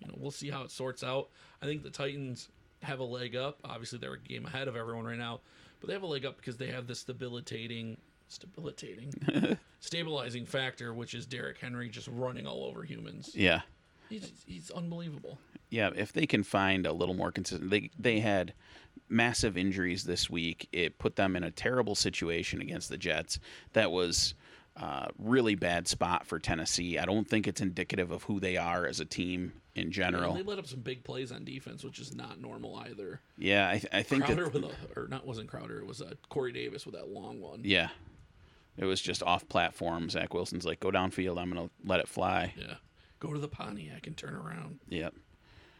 you 0.01 0.07
know 0.07 0.15
we'll 0.17 0.31
see 0.31 0.49
how 0.49 0.63
it 0.63 0.71
sorts 0.71 1.03
out. 1.03 1.29
I 1.61 1.65
think 1.65 1.83
the 1.83 1.89
Titans 1.89 2.49
have 2.83 2.99
a 2.99 3.03
leg 3.03 3.35
up. 3.35 3.59
Obviously, 3.63 3.97
they're 3.99 4.13
a 4.13 4.19
game 4.19 4.45
ahead 4.45 4.67
of 4.67 4.75
everyone 4.75 5.05
right 5.05 5.17
now, 5.17 5.39
but 5.79 5.87
they 5.87 5.93
have 5.93 6.03
a 6.03 6.07
leg 6.07 6.25
up 6.25 6.37
because 6.37 6.57
they 6.57 6.67
have 6.67 6.85
this 6.85 7.03
debilitating, 7.03 7.97
debilitating, 8.39 9.57
stabilizing 9.79 10.45
factor, 10.45 10.93
which 10.93 11.13
is 11.15 11.25
Derrick 11.25 11.57
Henry 11.57 11.89
just 11.89 12.07
running 12.09 12.45
all 12.45 12.63
over 12.65 12.83
humans. 12.83 13.31
yeah. 13.33 13.61
He's 14.09 14.31
he's 14.45 14.71
unbelievable. 14.71 15.37
Yeah, 15.69 15.89
if 15.95 16.13
they 16.13 16.25
can 16.25 16.43
find 16.43 16.85
a 16.85 16.93
little 16.93 17.15
more 17.15 17.31
consistent, 17.31 17.69
they 17.71 17.89
they 17.97 18.19
had 18.19 18.53
massive 19.09 19.57
injuries 19.57 20.03
this 20.03 20.29
week. 20.29 20.67
It 20.71 20.97
put 20.99 21.15
them 21.15 21.35
in 21.35 21.43
a 21.43 21.51
terrible 21.51 21.95
situation 21.95 22.61
against 22.61 22.89
the 22.89 22.97
Jets. 22.97 23.39
That 23.73 23.91
was 23.91 24.35
uh, 24.77 25.07
really 25.17 25.55
bad 25.55 25.87
spot 25.87 26.25
for 26.25 26.39
Tennessee. 26.39 26.97
I 26.97 27.05
don't 27.05 27.27
think 27.27 27.47
it's 27.47 27.61
indicative 27.61 28.11
of 28.11 28.23
who 28.23 28.39
they 28.39 28.57
are 28.57 28.85
as 28.85 28.99
a 28.99 29.05
team 29.05 29.53
in 29.75 29.91
general. 29.91 30.33
they 30.33 30.43
let 30.43 30.59
up 30.59 30.67
some 30.67 30.79
big 30.81 31.03
plays 31.03 31.31
on 31.31 31.43
defense, 31.45 31.83
which 31.83 31.99
is 31.99 32.15
not 32.15 32.39
normal 32.41 32.77
either. 32.77 33.19
Yeah, 33.37 33.69
I, 33.69 33.73
th- 33.73 33.87
I 33.93 34.03
think 34.03 34.25
Crowder 34.25 34.45
that 34.49 34.53
with 34.53 34.63
a 34.63 34.99
or 34.99 35.07
not 35.07 35.25
wasn't 35.25 35.49
Crowder. 35.49 35.79
It 35.79 35.85
was 35.87 36.01
uh, 36.01 36.13
Corey 36.29 36.51
Davis 36.51 36.85
with 36.85 36.95
that 36.95 37.09
long 37.09 37.41
one. 37.41 37.61
yeah, 37.63 37.89
it 38.77 38.85
was 38.85 39.01
just 39.01 39.23
off 39.23 39.47
platform. 39.47 40.09
Zach 40.09 40.33
Wilson's 40.33 40.65
like, 40.65 40.79
go 40.79 40.91
downfield. 40.91 41.37
I'm 41.39 41.49
gonna 41.49 41.69
let 41.85 41.99
it 41.99 42.07
fly. 42.07 42.53
Yeah. 42.57 42.75
Go 43.19 43.33
to 43.33 43.39
the 43.39 43.47
Pontiac 43.47 44.07
and 44.07 44.15
turn 44.15 44.35
around. 44.35 44.79
Yep. 44.89 45.13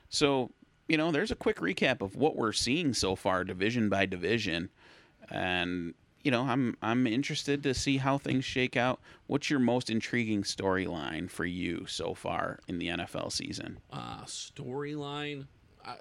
So, 0.10 0.52
you 0.88 0.98
know, 0.98 1.12
there's 1.12 1.32
a 1.32 1.36
quick 1.36 1.58
recap 1.58 2.02
of 2.02 2.15
what 2.15 2.36
we're 2.36 2.54
seeing 2.54 2.93
so 2.93 3.15
far, 3.15 3.43
division 3.43 3.89
by 3.89 4.06
division, 4.06 4.69
and 5.30 5.93
you 6.24 6.32
know, 6.32 6.43
I'm 6.43 6.76
I'm 6.82 7.06
interested 7.06 7.62
to 7.63 7.74
see 7.74 7.98
how 7.98 8.17
things 8.17 8.45
shake 8.45 8.76
out. 8.76 9.00
What's 9.28 9.50
your 9.50 9.60
most 9.60 9.89
intriguing 9.91 10.41
storyline 10.41 11.30
for 11.30 11.45
you 11.45 11.86
so 11.88 12.15
far 12.15 12.60
in 12.67 12.80
the 12.80 12.88
NFL 12.88 13.32
season? 13.32 13.80
Uh, 13.91 14.24
storyline. 14.24 15.45
I, 15.86 15.98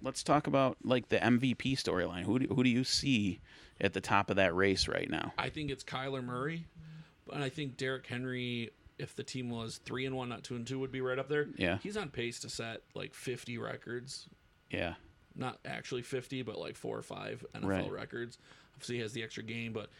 Let's 0.00 0.22
talk 0.22 0.46
about 0.46 0.78
like 0.84 1.08
the 1.08 1.18
MVP 1.18 1.74
storyline. 1.74 2.24
Who 2.24 2.38
do, 2.40 2.54
who 2.54 2.62
do 2.62 2.70
you 2.70 2.84
see 2.84 3.40
at 3.80 3.92
the 3.92 4.00
top 4.00 4.30
of 4.30 4.36
that 4.36 4.54
race 4.54 4.86
right 4.86 5.10
now? 5.10 5.32
I 5.38 5.48
think 5.48 5.70
it's 5.70 5.82
Kyler 5.82 6.24
Murray, 6.24 6.66
but 7.26 7.38
I 7.42 7.48
think 7.48 7.76
Derrick 7.76 8.06
Henry. 8.06 8.70
If 9.02 9.16
the 9.16 9.24
team 9.24 9.50
was 9.50 9.80
three 9.84 10.06
and 10.06 10.14
one, 10.16 10.28
not 10.28 10.44
two 10.44 10.54
and 10.54 10.64
two, 10.66 10.78
would 10.78 10.92
be 10.92 11.00
right 11.00 11.18
up 11.18 11.28
there. 11.28 11.48
Yeah. 11.56 11.78
he's 11.82 11.96
on 11.96 12.08
pace 12.08 12.38
to 12.40 12.48
set 12.48 12.82
like 12.94 13.14
50 13.14 13.58
records. 13.58 14.28
Yeah. 14.70 14.94
Not 15.34 15.58
actually 15.64 16.02
50, 16.02 16.42
but 16.42 16.56
like 16.58 16.76
four 16.76 16.96
or 16.96 17.02
five 17.02 17.44
NFL 17.54 17.64
Right. 17.66 17.90
records. 17.90 18.38
Obviously, 18.74 18.96
he 18.96 19.02
has 19.02 19.12
the 19.12 19.22
extra 19.24 19.42
game, 19.42 19.72
but 19.72 19.90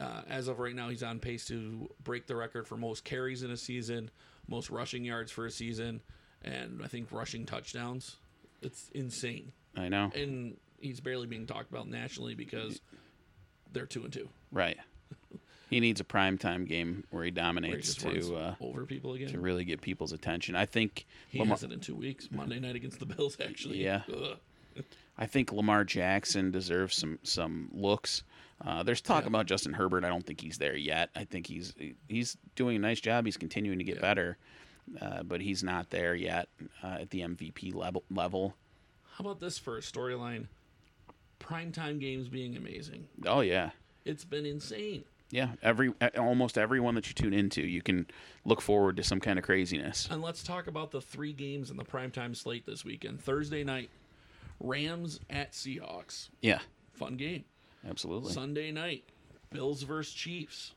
uh, 0.00 0.22
as 0.28 0.48
of 0.48 0.58
right 0.58 0.74
now, 0.74 0.88
he's 0.90 1.02
on 1.02 1.18
pace 1.18 1.46
to 1.46 1.88
break 2.04 2.26
the 2.26 2.36
record 2.36 2.66
for 2.68 2.76
most 2.76 3.04
carries 3.04 3.42
in 3.42 3.50
a 3.50 3.56
season, 3.56 4.10
most 4.48 4.68
rushing 4.70 5.04
yards 5.04 5.32
for 5.32 5.46
a 5.46 5.50
season, 5.50 6.02
and 6.42 6.82
I 6.84 6.88
think 6.88 7.08
rushing 7.10 7.46
touchdowns. 7.46 8.16
It's 8.60 8.90
insane. 8.94 9.52
I 9.76 9.88
know. 9.88 10.10
and 10.14 10.56
he's 10.80 11.00
barely 11.00 11.26
being 11.26 11.46
talked 11.46 11.70
about 11.70 11.88
nationally 11.88 12.34
because 12.34 12.80
they're 13.72 13.86
two 13.86 14.04
and 14.04 14.12
two. 14.12 14.28
Right. 14.50 14.76
He 15.72 15.80
needs 15.80 16.00
a 16.00 16.04
primetime 16.04 16.66
game 16.68 17.04
where 17.10 17.24
he 17.24 17.24
Where 17.24 17.24
he 17.24 17.30
dominates 17.30 17.94
to 17.96 18.36
uh, 18.36 18.54
over 18.60 18.84
people 18.84 19.14
again. 19.14 19.28
to 19.28 19.40
really 19.40 19.64
get 19.64 19.80
people's 19.80 20.12
attention. 20.12 20.54
I 20.54 20.66
think 20.66 21.06
he 21.28 21.38
Lamar, 21.38 21.56
has 21.56 21.64
it 21.64 21.72
in 21.72 21.80
two 21.80 21.94
weeks. 21.96 22.28
Monday 22.30 22.60
night 22.60 22.76
against 22.76 22.98
the 23.00 23.06
Bills, 23.06 23.36
actually. 23.44 23.82
Yeah. 23.82 24.02
I 25.18 25.26
think 25.26 25.52
Lamar 25.52 25.84
Jackson 25.84 26.50
deserves 26.50 26.96
some 26.96 27.18
some 27.22 27.68
looks. 27.72 28.22
Uh, 28.64 28.82
there's 28.82 29.00
talk 29.00 29.24
Yeah. 29.24 29.28
about 29.28 29.46
Justin 29.46 29.72
Herbert. 29.74 30.04
I 30.04 30.08
don't 30.08 30.24
think 30.24 30.40
he's 30.40 30.58
there 30.58 30.76
yet. 30.76 31.10
I 31.16 31.24
think 31.24 31.46
he's 31.46 31.74
he's 32.08 32.36
doing 32.54 32.76
a 32.76 32.78
nice 32.78 33.00
job. 33.00 33.24
He's 33.26 33.36
continuing 33.36 33.78
to 33.78 33.84
get 33.84 33.96
Yeah. 33.96 34.00
better, 34.02 34.38
uh, 35.00 35.22
but 35.24 35.40
he's 35.40 35.62
not 35.62 35.90
there 35.90 36.14
yet 36.14 36.48
uh, 36.82 36.98
at 37.00 37.10
the 37.10 37.20
MVP 37.20 37.74
level. 37.74 38.04
Level. 38.10 38.54
How 39.14 39.24
about 39.24 39.40
this 39.40 39.58
for 39.58 39.76
a 39.76 39.80
storyline? 39.80 40.46
Primetime 41.40 41.98
games 42.00 42.28
being 42.28 42.56
amazing. 42.56 43.08
Oh 43.26 43.40
yeah, 43.40 43.70
It's 44.04 44.24
been 44.24 44.46
insane. 44.46 45.04
Yeah. 45.32 45.48
Every 45.62 45.92
almost 46.16 46.56
everyone 46.58 46.94
that 46.94 47.08
you 47.08 47.14
tune 47.14 47.32
into, 47.34 47.62
you 47.62 47.82
can 47.82 48.06
look 48.44 48.60
forward 48.60 48.96
to 48.98 49.02
some 49.02 49.18
kind 49.18 49.38
of 49.38 49.44
craziness. 49.44 50.06
And 50.10 50.22
let's 50.22 50.44
talk 50.44 50.68
about 50.68 50.90
the 50.92 51.00
three 51.00 51.32
games 51.32 51.70
in 51.70 51.76
the 51.76 51.84
primetime 51.84 52.36
slate 52.36 52.66
this 52.66 52.84
weekend. 52.84 53.20
Thursday 53.20 53.64
night, 53.64 53.90
Rams 54.60 55.18
at 55.30 55.52
Seahawks. 55.52 56.28
Yeah, 56.40 56.60
Fun 56.92 57.16
game. 57.16 57.44
absolutely, 57.88 58.32
Sunday 58.32 58.70
night, 58.70 59.04
Bills 59.50 59.82
versus 59.82 60.12
Chiefs. 60.14 60.72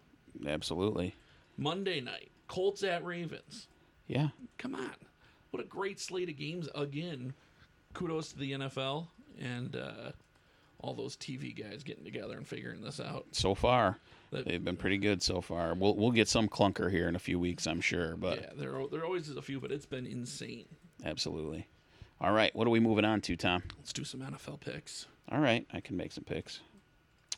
absolutely. 0.47 1.13
Monday 1.57 2.01
night, 2.01 2.31
Colts 2.47 2.83
at 2.83 3.05
Ravens. 3.05 3.67
Yeah, 4.07 4.29
Come 4.57 4.75
on. 4.75 4.91
What 5.51 5.63
a 5.63 5.67
great 5.67 5.99
slate 5.99 6.29
of 6.29 6.35
games 6.37 6.67
again. 6.75 7.33
Kudos 7.93 8.31
to 8.33 8.37
the 8.39 8.51
NFL 8.51 9.07
and 9.39 9.75
uh, 9.75 10.11
all 10.79 10.93
those 10.93 11.15
TV 11.15 11.55
guys 11.57 11.83
getting 11.83 12.03
together 12.03 12.35
and 12.37 12.45
figuring 12.47 12.81
this 12.81 12.99
out. 12.99 13.25
so 13.31 13.55
far 13.55 13.99
they've 14.43 14.63
been 14.63 14.75
pretty 14.75 14.97
good 14.97 15.23
so 15.23 15.39
far. 15.39 15.73
We'll 15.73 15.95
we'll 15.95 16.11
get 16.11 16.27
some 16.27 16.49
clunker 16.49 16.91
here 16.91 17.07
in 17.07 17.15
a 17.15 17.19
few 17.19 17.39
weeks, 17.39 17.65
I'm 17.67 17.79
sure, 17.79 18.17
but 18.17 18.41
yeah, 18.41 18.49
there 18.57 18.75
are, 18.77 18.87
there 18.89 19.05
always 19.05 19.29
is 19.29 19.37
a 19.37 19.41
few, 19.41 19.61
but 19.61 19.71
it's 19.71 19.85
been 19.85 20.05
insane. 20.05 20.65
absolutely. 21.05 21.67
All 22.19 22.31
right, 22.31 22.55
what 22.55 22.65
are 22.65 22.71
we 22.71 22.79
moving 22.79 23.05
on 23.05 23.21
to, 23.21 23.35
Tom? 23.37 23.63
Let's 23.77 23.93
do 23.93 24.03
some 24.03 24.21
NFL 24.21 24.59
picks. 24.61 25.05
All 25.31 25.39
right, 25.39 25.65
I 25.73 25.79
can 25.79 25.95
make 25.97 26.11
some 26.11 26.23
picks. 26.23 26.59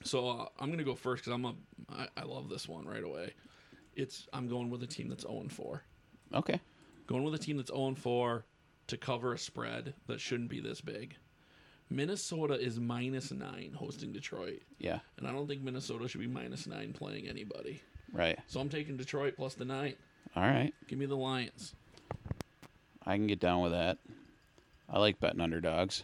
So 0.03 0.29
uh, 0.29 0.45
I'm 0.59 0.69
gonna 0.71 0.83
go 0.83 0.95
first 0.95 1.23
because 1.23 1.33
I'm 1.33 1.45
a 1.45 1.55
I, 1.91 2.07
I 2.17 2.23
love 2.23 2.49
this 2.49 2.67
one 2.67 2.85
right 2.85 3.03
away. 3.03 3.33
It's 3.95 4.27
I'm 4.33 4.47
going 4.47 4.69
with 4.69 4.83
a 4.83 4.87
team 4.87 5.09
that's 5.09 5.23
0 5.23 5.45
4. 5.49 5.83
Okay. 6.35 6.59
Going 7.07 7.23
with 7.23 7.33
a 7.33 7.39
team 7.39 7.57
that's 7.57 7.71
0 7.71 7.95
4 7.95 8.45
to 8.87 8.97
cover 8.97 9.33
a 9.33 9.37
spread 9.37 9.93
that 10.07 10.21
shouldn't 10.21 10.49
be 10.49 10.59
this 10.59 10.81
big. 10.81 11.15
Minnesota 11.89 12.53
is 12.59 12.79
minus 12.79 13.31
nine 13.31 13.71
hosting 13.75 14.11
Detroit, 14.11 14.61
Yeah. 14.79 14.99
and 15.17 15.27
I 15.27 15.31
don't 15.31 15.47
think 15.47 15.61
Minnesota 15.61 16.07
should 16.07 16.21
be 16.21 16.27
minus 16.27 16.67
nine 16.67 16.93
playing 16.93 17.27
anybody. 17.27 17.81
Right. 18.11 18.37
So 18.47 18.59
I'm 18.59 18.69
taking 18.69 18.97
Detroit 18.97 19.35
plus 19.37 19.53
the 19.55 19.65
nine. 19.65 19.95
All 20.35 20.43
right. 20.43 20.73
Give 20.87 20.99
me 20.99 21.05
the 21.05 21.15
Lions. 21.15 21.73
I 23.05 23.15
can 23.15 23.27
get 23.27 23.39
down 23.39 23.61
with 23.61 23.71
that. 23.71 23.97
I 24.89 24.99
like 24.99 25.19
betting 25.19 25.41
underdogs, 25.41 26.03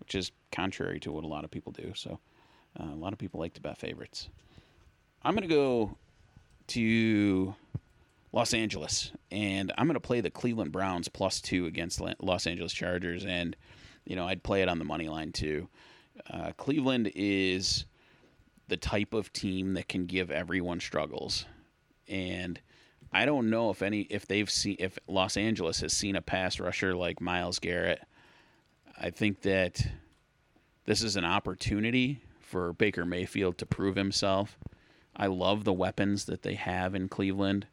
which 0.00 0.14
is 0.14 0.32
contrary 0.52 0.98
to 1.00 1.12
what 1.12 1.24
a 1.24 1.28
lot 1.28 1.44
of 1.44 1.50
people 1.50 1.72
do. 1.72 1.92
So, 1.94 2.18
uh, 2.78 2.84
a 2.92 2.94
lot 2.96 3.12
of 3.12 3.18
people 3.18 3.40
like 3.40 3.54
to 3.54 3.60
bet 3.60 3.78
favorites. 3.78 4.28
I'm 5.22 5.34
going 5.34 5.48
to 5.48 5.54
go 5.54 5.96
to 6.68 7.54
Los 8.32 8.54
Angeles, 8.54 9.12
and 9.30 9.72
I'm 9.78 9.86
going 9.86 9.94
to 9.94 10.00
play 10.00 10.20
the 10.20 10.30
Cleveland 10.30 10.72
Browns 10.72 11.08
plus 11.08 11.40
two 11.40 11.66
against 11.66 12.00
Los 12.20 12.46
Angeles 12.46 12.72
Chargers, 12.72 13.24
and 13.24 13.56
you 14.06 14.16
know 14.16 14.26
I'd 14.26 14.42
play 14.42 14.62
it 14.62 14.68
on 14.68 14.78
the 14.78 14.84
money 14.84 15.08
line 15.08 15.32
too. 15.32 15.68
Uh, 16.30 16.52
Cleveland 16.56 17.12
is 17.14 17.84
the 18.68 18.76
type 18.76 19.12
of 19.12 19.32
team 19.32 19.74
that 19.74 19.88
can 19.88 20.06
give 20.06 20.30
everyone 20.30 20.80
struggles, 20.80 21.44
and 22.08 22.60
I 23.12 23.24
don't 23.24 23.50
know 23.50 23.70
if 23.70 23.82
any 23.82 24.02
if 24.02 24.26
they've 24.26 24.50
seen 24.50 24.76
if 24.78 24.98
Los 25.06 25.36
Angeles 25.36 25.80
has 25.80 25.92
seen 25.92 26.16
a 26.16 26.22
pass 26.22 26.58
rusher 26.58 26.94
like 26.94 27.20
Myles 27.20 27.58
Garrett. 27.58 28.00
I 28.98 29.10
think 29.10 29.42
that 29.42 29.86
this 30.86 31.02
is 31.02 31.16
an 31.16 31.24
opportunity 31.24 32.22
for 32.40 32.72
Baker 32.72 33.04
Mayfield 33.04 33.58
to 33.58 33.66
prove 33.66 33.96
himself. 33.96 34.58
I 35.14 35.26
love 35.26 35.64
the 35.64 35.72
weapons 35.72 36.26
that 36.26 36.42
they 36.42 36.54
have 36.54 36.94
in 36.94 37.08
Cleveland. 37.08 37.66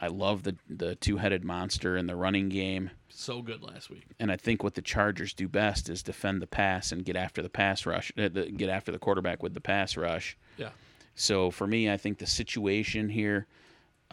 I 0.00 0.06
love 0.08 0.44
the 0.44 0.56
the 0.68 0.94
two-headed 0.94 1.44
monster 1.44 1.96
in 1.96 2.06
the 2.06 2.14
running 2.16 2.48
game, 2.48 2.90
So 3.08 3.42
good 3.42 3.62
last 3.62 3.90
week. 3.90 4.04
and 4.20 4.30
I 4.30 4.36
think 4.36 4.62
what 4.62 4.74
the 4.74 4.82
Chargers 4.82 5.32
do 5.34 5.48
best 5.48 5.88
is 5.88 6.02
defend 6.02 6.40
the 6.40 6.46
pass 6.46 6.92
and 6.92 7.04
get 7.04 7.16
after 7.16 7.42
the 7.42 7.48
pass 7.50 7.84
rush, 7.84 8.12
uh, 8.16 8.28
the, 8.28 8.46
get 8.50 8.68
after 8.68 8.92
the 8.92 8.98
quarterback 8.98 9.42
with 9.42 9.54
the 9.54 9.60
pass 9.60 9.96
rush. 9.96 10.36
Yeah. 10.56 10.70
So 11.16 11.50
for 11.50 11.66
me, 11.66 11.90
I 11.90 11.96
think 11.96 12.18
the 12.18 12.26
situation 12.26 13.08
here, 13.08 13.46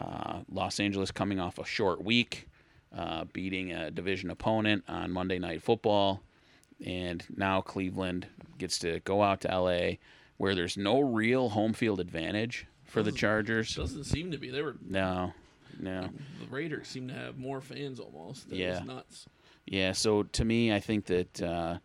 uh, 0.00 0.40
Los 0.50 0.80
Angeles 0.80 1.12
coming 1.12 1.38
off 1.38 1.58
a 1.58 1.64
short 1.64 2.02
week, 2.02 2.48
uh, 2.96 3.24
beating 3.32 3.70
a 3.72 3.90
division 3.92 4.30
opponent 4.30 4.82
on 4.88 5.12
Monday 5.12 5.38
Night 5.38 5.62
Football, 5.62 6.20
and 6.84 7.24
now 7.36 7.60
Cleveland 7.60 8.26
gets 8.58 8.78
to 8.80 8.98
go 9.00 9.22
out 9.22 9.40
to 9.42 9.48
LA, 9.60 9.98
where 10.36 10.54
there's 10.56 10.76
no 10.76 10.98
real 11.00 11.50
home 11.50 11.72
field 11.72 12.00
advantage 12.00 12.66
for 12.84 13.02
the 13.04 13.12
Chargers. 13.12 13.74
Doesn't 13.76 14.04
seem 14.04 14.32
to 14.32 14.38
be. 14.38 14.50
They 14.50 14.62
were 14.62 14.74
No, 14.84 15.32
no. 15.80 16.08
the 16.40 16.46
Raiders 16.50 16.88
seem 16.88 17.08
to 17.08 17.14
have 17.14 17.38
more 17.38 17.60
fans 17.60 18.00
almost. 18.00 18.48
That 18.50 18.56
Yeah. 18.56 18.80
nuts. 18.84 19.26
Yeah, 19.66 19.92
so 19.92 20.22
to 20.22 20.44
me, 20.44 20.72
I 20.72 20.78
think 20.80 21.06
that 21.06 21.42
uh, 21.42 21.78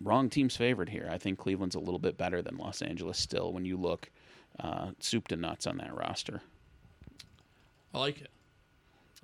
wrong 0.00 0.30
team's 0.30 0.56
favored 0.56 0.88
here. 0.88 1.08
I 1.10 1.18
think 1.18 1.38
Cleveland's 1.38 1.74
a 1.74 1.80
little 1.80 1.98
bit 1.98 2.16
better 2.16 2.40
than 2.40 2.56
Los 2.56 2.80
Angeles 2.82 3.18
still 3.18 3.52
when 3.52 3.64
you 3.64 3.76
look 3.76 4.10
uh, 4.60 4.92
soup 4.98 5.28
to 5.28 5.36
nuts 5.36 5.66
on 5.66 5.76
that 5.78 5.94
roster. 5.94 6.40
I 7.94 7.98
like 7.98 8.20
it. 8.22 8.30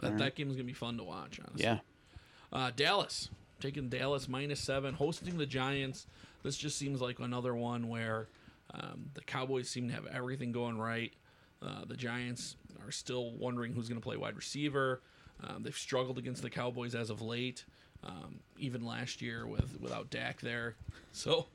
That, 0.01 0.11
right. 0.11 0.19
that 0.19 0.35
game's 0.37 0.55
gonna 0.55 0.65
be 0.65 0.73
fun 0.75 0.97
to 0.99 1.05
watch. 1.05 1.41
Honestly. 1.41 1.65
Yeah, 1.65 1.79
Uh, 2.53 2.71
Dallas 2.75 3.31
taking 3.61 3.89
Dallas 3.89 4.29
minus 4.29 4.61
seven, 4.61 4.95
hosting 4.95 5.37
the 5.39 5.47
Giants. 5.47 6.07
This 6.43 6.57
just 6.57 6.79
seems 6.79 7.01
like 7.01 7.19
another 7.19 7.55
one 7.55 7.89
where 7.89 8.29
um, 8.73 9.11
the 9.15 9.23
Cowboys 9.23 9.69
seem 9.69 9.89
to 9.89 9.95
have 9.95 10.07
everything 10.07 10.53
going 10.53 10.79
right. 10.79 11.13
Uh, 11.61 11.85
the 11.87 11.97
Giants 11.97 12.55
are 12.89 12.93
still 12.93 13.31
wondering 13.33 13.73
who's 13.75 13.89
going 13.89 14.01
to 14.01 14.05
play 14.05 14.17
wide 14.17 14.35
receiver. 14.37 15.03
Um, 15.47 15.63
they've 15.63 15.77
struggled 15.77 16.19
against 16.19 16.43
the 16.43 16.51
Cowboys 16.51 16.95
as 16.95 17.11
of 17.11 17.21
late, 17.23 17.65
um, 18.03 18.41
even 18.59 18.85
last 18.85 19.23
year 19.23 19.47
with 19.47 19.79
without 19.81 20.11
Dak 20.11 20.41
there. 20.41 20.75
So 21.13 21.47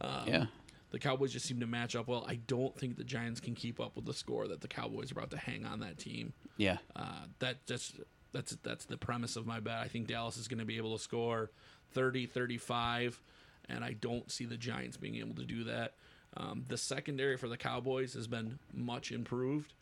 um, 0.00 0.26
yeah. 0.26 0.46
the 0.90 0.98
Cowboys 0.98 1.32
just 1.32 1.46
seem 1.46 1.60
to 1.60 1.66
match 1.66 1.94
up 1.94 2.08
well. 2.08 2.24
I 2.28 2.34
don't 2.34 2.76
think 2.76 2.96
the 2.96 3.04
Giants 3.04 3.38
can 3.38 3.54
keep 3.54 3.78
up 3.78 3.94
with 3.94 4.06
the 4.06 4.14
score 4.14 4.48
that 4.48 4.60
the 4.60 4.66
Cowboys 4.66 5.12
are 5.12 5.14
about 5.18 5.30
to 5.30 5.36
hang 5.38 5.64
on 5.64 5.78
that 5.80 5.98
team. 5.98 6.32
Yeah, 6.56 6.78
Uh, 6.96 7.26
that 7.38 7.64
just 7.66 8.00
that's 8.32 8.56
that's 8.64 8.86
the 8.86 8.96
premise 8.96 9.36
of 9.36 9.46
my 9.46 9.60
bet. 9.60 9.78
I 9.78 9.86
think 9.88 10.08
Dallas 10.08 10.36
is 10.36 10.48
going 10.48 10.58
to 10.58 10.64
be 10.64 10.78
able 10.78 10.96
to 10.96 11.02
score 11.02 11.50
30, 11.92 12.26
35, 12.26 13.20
and 13.68 13.84
I 13.84 13.92
don't 13.92 14.30
see 14.32 14.46
the 14.46 14.56
Giants 14.56 14.96
being 14.96 15.14
able 15.16 15.34
to 15.36 15.44
do 15.44 15.62
that. 15.64 15.92
Um, 16.36 16.64
the 16.66 16.76
secondary 16.76 17.36
for 17.36 17.48
the 17.48 17.56
Cowboys 17.56 18.14
has 18.14 18.26
been 18.26 18.58
much 18.72 19.12
improved, 19.12 19.72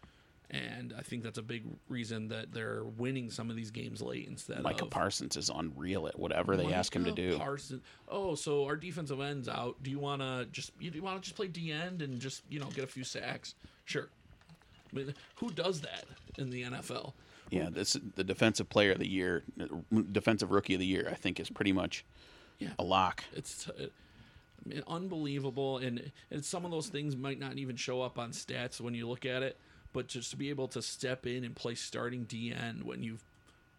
and 0.52 0.94
I 0.96 1.02
think 1.02 1.22
that's 1.22 1.38
a 1.38 1.42
big 1.42 1.64
reason 1.88 2.28
that 2.28 2.52
they're 2.52 2.84
winning 2.84 3.30
some 3.30 3.48
of 3.50 3.56
these 3.56 3.70
games 3.70 4.02
late 4.02 4.28
instead 4.28 4.62
Micah 4.62 4.84
of 4.84 4.90
Parsons 4.90 5.36
is 5.36 5.50
unreal 5.54 6.06
at 6.06 6.18
whatever 6.18 6.56
they 6.56 6.72
ask 6.72 6.94
him 6.94 7.04
to 7.04 7.12
do. 7.12 7.38
Parsons. 7.38 7.82
Oh, 8.08 8.34
so 8.34 8.64
our 8.66 8.76
defensive 8.76 9.20
end's 9.20 9.48
out. 9.48 9.82
Do 9.82 9.90
you 9.90 9.98
want 9.98 10.20
to 10.20 10.46
just 10.52 10.72
you, 10.78 10.90
you 10.92 11.02
want 11.02 11.20
to 11.22 11.24
just 11.24 11.36
play 11.36 11.48
D 11.48 11.72
end 11.72 12.02
and 12.02 12.20
just 12.20 12.42
you 12.50 12.60
know 12.60 12.66
get 12.74 12.84
a 12.84 12.88
few 12.88 13.04
sacks? 13.04 13.54
Sure. 13.86 14.08
I 14.92 14.96
mean, 14.96 15.14
who 15.36 15.50
does 15.50 15.80
that 15.80 16.04
in 16.36 16.50
the 16.50 16.64
NFL? 16.64 17.14
Yeah, 17.50 17.68
this 17.70 17.96
the 18.14 18.24
defensive 18.24 18.68
player 18.68 18.92
of 18.92 18.98
the 18.98 19.08
year, 19.08 19.44
defensive 20.12 20.50
rookie 20.50 20.74
of 20.74 20.80
the 20.80 20.86
year. 20.86 21.08
I 21.10 21.14
think 21.14 21.40
is 21.40 21.50
pretty 21.50 21.72
much 21.72 22.04
Yeah. 22.58 22.70
a 22.78 22.82
lock. 22.84 23.24
It's 23.34 23.68
uh, 23.68 23.86
unbelievable, 24.86 25.78
and 25.78 26.10
and 26.30 26.44
some 26.44 26.64
of 26.64 26.70
those 26.70 26.88
things 26.88 27.16
might 27.16 27.38
not 27.38 27.58
even 27.58 27.76
show 27.76 28.02
up 28.02 28.18
on 28.18 28.30
stats 28.32 28.80
when 28.80 28.94
you 28.94 29.08
look 29.08 29.24
at 29.26 29.42
it. 29.42 29.58
But 29.92 30.06
just 30.08 30.30
to 30.30 30.36
be 30.36 30.50
able 30.50 30.68
to 30.68 30.82
step 30.82 31.26
in 31.26 31.44
and 31.44 31.54
play 31.54 31.74
starting 31.74 32.24
DN 32.26 32.82
when 32.84 33.02
you've 33.02 33.22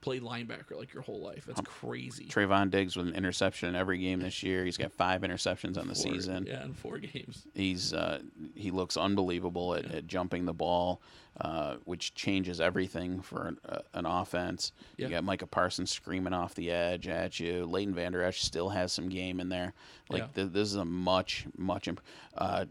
played 0.01 0.21
linebacker 0.21 0.77
like 0.77 0.93
your 0.93 1.01
whole 1.01 1.21
life. 1.21 1.45
That's 1.47 1.61
crazy. 1.61 2.25
Trevon 2.25 2.69
Diggs 2.69 2.97
with 2.97 3.07
an 3.07 3.15
interception 3.15 3.69
in 3.69 3.75
every 3.75 3.97
game 3.97 4.19
this 4.19 4.43
year. 4.43 4.65
He's 4.65 4.75
got 4.77 4.91
five 4.91 5.21
interceptions 5.21 5.77
on 5.77 5.87
the 5.87 5.95
Four- 5.95 6.13
season. 6.13 6.45
yeah, 6.45 6.65
in 6.65 6.73
four 6.73 6.97
games. 6.99 7.43
He's 7.55 7.93
uh, 7.93 8.19
he 8.53 8.69
looks 8.69 8.97
unbelievable 8.97 9.75
at, 9.75 9.85
at 9.95 10.05
jumping 10.07 10.43
the 10.45 10.51
ball, 10.53 10.99
uh, 11.39 11.77
which 11.85 12.13
changes 12.15 12.59
everything 12.59 13.21
for 13.21 13.47
an, 13.47 13.57
uh, 13.67 13.79
an 13.93 14.05
offense. 14.05 14.73
Yeah. 14.97 15.05
You 15.07 15.11
got 15.13 15.23
Micah 15.23 15.47
Parsons 15.47 15.89
screaming 15.89 16.33
off 16.33 16.53
the 16.53 16.69
edge 16.69 17.07
at 17.07 17.39
you. 17.39 17.65
Leighton 17.65 17.95
Vander 17.95 18.21
Esch 18.23 18.41
still 18.41 18.67
has 18.69 18.91
some 18.91 19.07
game 19.07 19.39
in 19.39 19.47
there. 19.47 19.71
Like 20.09 20.23
Yeah. 20.23 20.27
th- 20.43 20.51
this 20.51 20.67
is 20.67 20.75
a 20.75 20.85
much 20.85 21.45
much. 21.57 21.87
Imp- 21.87 22.01
uh, 22.37 22.65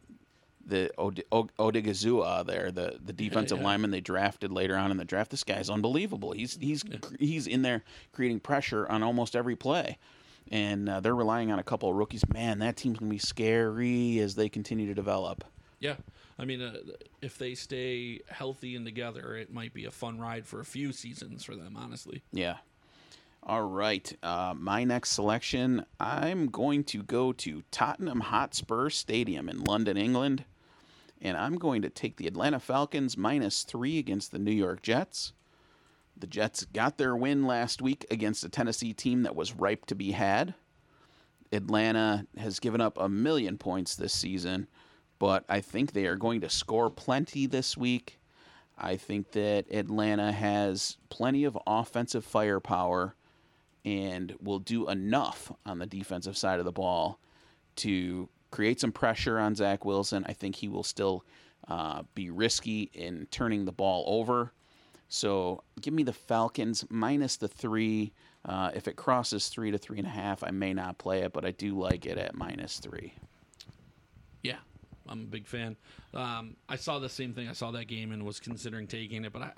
the 0.66 0.90
Od- 0.98 1.24
Odighizuwa 1.58 2.46
there, 2.46 2.70
the 2.70 2.98
the 3.04 3.12
defensive 3.12 3.58
yeah. 3.58 3.64
lineman 3.64 3.90
they 3.90 4.00
drafted 4.00 4.52
later 4.52 4.76
on 4.76 4.90
in 4.90 4.96
the 4.96 5.04
draft. 5.04 5.30
This 5.30 5.44
guy's 5.44 5.68
unbelievable. 5.70 6.32
He's 6.32 6.56
he's 6.60 6.84
he's 7.18 7.46
in 7.46 7.62
there 7.62 7.82
creating 8.12 8.40
pressure 8.40 8.86
on 8.88 9.02
almost 9.02 9.34
every 9.36 9.56
play. 9.56 9.98
and 10.50 10.88
uh, 10.88 11.00
they're 11.00 11.14
relying 11.14 11.50
on 11.52 11.58
a 11.58 11.62
couple 11.62 11.88
of 11.88 11.96
rookies. 11.96 12.22
Man, 12.32 12.58
that 12.60 12.76
team's 12.76 12.98
gonna 12.98 13.10
be 13.10 13.18
scary 13.18 14.18
as 14.18 14.34
they 14.34 14.48
continue 14.48 14.86
to 14.86 14.94
develop. 14.94 15.44
Yeah, 15.80 15.96
I 16.38 16.44
mean, 16.44 16.62
uh, 16.62 16.74
if 17.20 17.38
they 17.38 17.54
stay 17.54 18.20
healthy 18.28 18.76
and 18.76 18.84
together, 18.86 19.36
it 19.36 19.52
might 19.52 19.72
be 19.74 19.84
a 19.84 19.90
fun 19.90 20.18
ride 20.20 20.46
for 20.46 20.60
a 20.60 20.64
few 20.64 20.92
seasons 20.92 21.42
for 21.44 21.56
them. 21.56 21.76
Honestly. 21.76 22.22
Yeah. 22.32 22.56
All 23.44 23.62
right. 23.64 24.16
Uh, 24.22 24.54
my 24.56 24.84
next 24.84 25.10
selection, 25.10 25.84
I'm 25.98 26.46
going 26.46 26.84
to 26.84 27.02
go 27.02 27.32
to 27.32 27.64
Tottenham 27.72 28.20
Hotspur 28.20 28.88
Stadium 28.90 29.48
in 29.48 29.64
London, 29.64 29.96
England. 29.96 30.44
And 31.22 31.36
I'm 31.36 31.56
going 31.56 31.82
to 31.82 31.88
take 31.88 32.16
the 32.16 32.26
Atlanta 32.26 32.58
Falcons 32.58 33.16
minus 33.16 33.62
three 33.62 33.98
against 33.98 34.32
the 34.32 34.40
New 34.40 34.52
York 34.52 34.82
Jets. 34.82 35.32
The 36.16 36.26
Jets 36.26 36.64
got 36.64 36.98
their 36.98 37.16
win 37.16 37.46
last 37.46 37.80
week 37.80 38.04
against 38.10 38.44
a 38.44 38.48
Tennessee 38.48 38.92
team 38.92 39.22
that 39.22 39.36
was 39.36 39.54
ripe 39.54 39.86
to 39.86 39.94
be 39.94 40.10
had. 40.10 40.54
Atlanta 41.52 42.26
has 42.36 42.58
given 42.58 42.80
up 42.80 42.98
a 42.98 43.08
million 43.08 43.56
points 43.56 43.94
this 43.94 44.12
season, 44.12 44.66
but 45.18 45.44
I 45.48 45.60
think 45.60 45.92
they 45.92 46.06
are 46.06 46.16
going 46.16 46.40
to 46.40 46.50
score 46.50 46.90
plenty 46.90 47.46
this 47.46 47.76
week. 47.76 48.18
I 48.76 48.96
think 48.96 49.30
that 49.32 49.66
Atlanta 49.70 50.32
has 50.32 50.96
plenty 51.08 51.44
of 51.44 51.56
offensive 51.66 52.24
firepower 52.24 53.14
and 53.84 54.34
will 54.40 54.58
do 54.58 54.88
enough 54.88 55.52
on 55.64 55.78
the 55.78 55.86
defensive 55.86 56.36
side 56.36 56.58
of 56.58 56.64
the 56.64 56.72
ball 56.72 57.20
to 57.76 58.28
create 58.52 58.78
some 58.78 58.92
pressure 58.92 59.40
on 59.40 59.56
Zach 59.56 59.84
Wilson. 59.84 60.24
I 60.28 60.32
think 60.32 60.54
he 60.54 60.68
will 60.68 60.84
still 60.84 61.24
uh, 61.66 62.02
be 62.14 62.30
risky 62.30 62.90
in 62.94 63.26
turning 63.32 63.64
the 63.64 63.72
ball 63.72 64.04
over. 64.06 64.52
So 65.08 65.64
give 65.80 65.92
me 65.92 66.04
the 66.04 66.12
Falcons 66.12 66.84
minus 66.88 67.36
the 67.36 67.48
three. 67.48 68.12
Uh, 68.44 68.70
if 68.74 68.86
it 68.86 68.96
crosses 68.96 69.48
three 69.48 69.70
to 69.70 69.78
three 69.78 69.98
and 69.98 70.06
a 70.06 70.10
half, 70.10 70.44
I 70.44 70.50
may 70.50 70.72
not 70.72 70.98
play 70.98 71.22
it, 71.22 71.32
but 71.32 71.44
I 71.44 71.50
do 71.50 71.78
like 71.78 72.06
it 72.06 72.18
at 72.18 72.34
minus 72.34 72.78
three. 72.78 73.14
Yeah, 74.42 74.58
I'm 75.08 75.20
a 75.20 75.26
big 75.26 75.46
fan. 75.46 75.76
Um, 76.14 76.56
I 76.68 76.76
saw 76.76 76.98
the 76.98 77.08
same 77.08 77.34
thing. 77.34 77.48
I 77.48 77.52
saw 77.52 77.70
that 77.72 77.86
game 77.86 78.12
and 78.12 78.24
was 78.24 78.40
considering 78.40 78.86
taking 78.86 79.24
it, 79.24 79.32
but 79.32 79.42
I, 79.42 79.52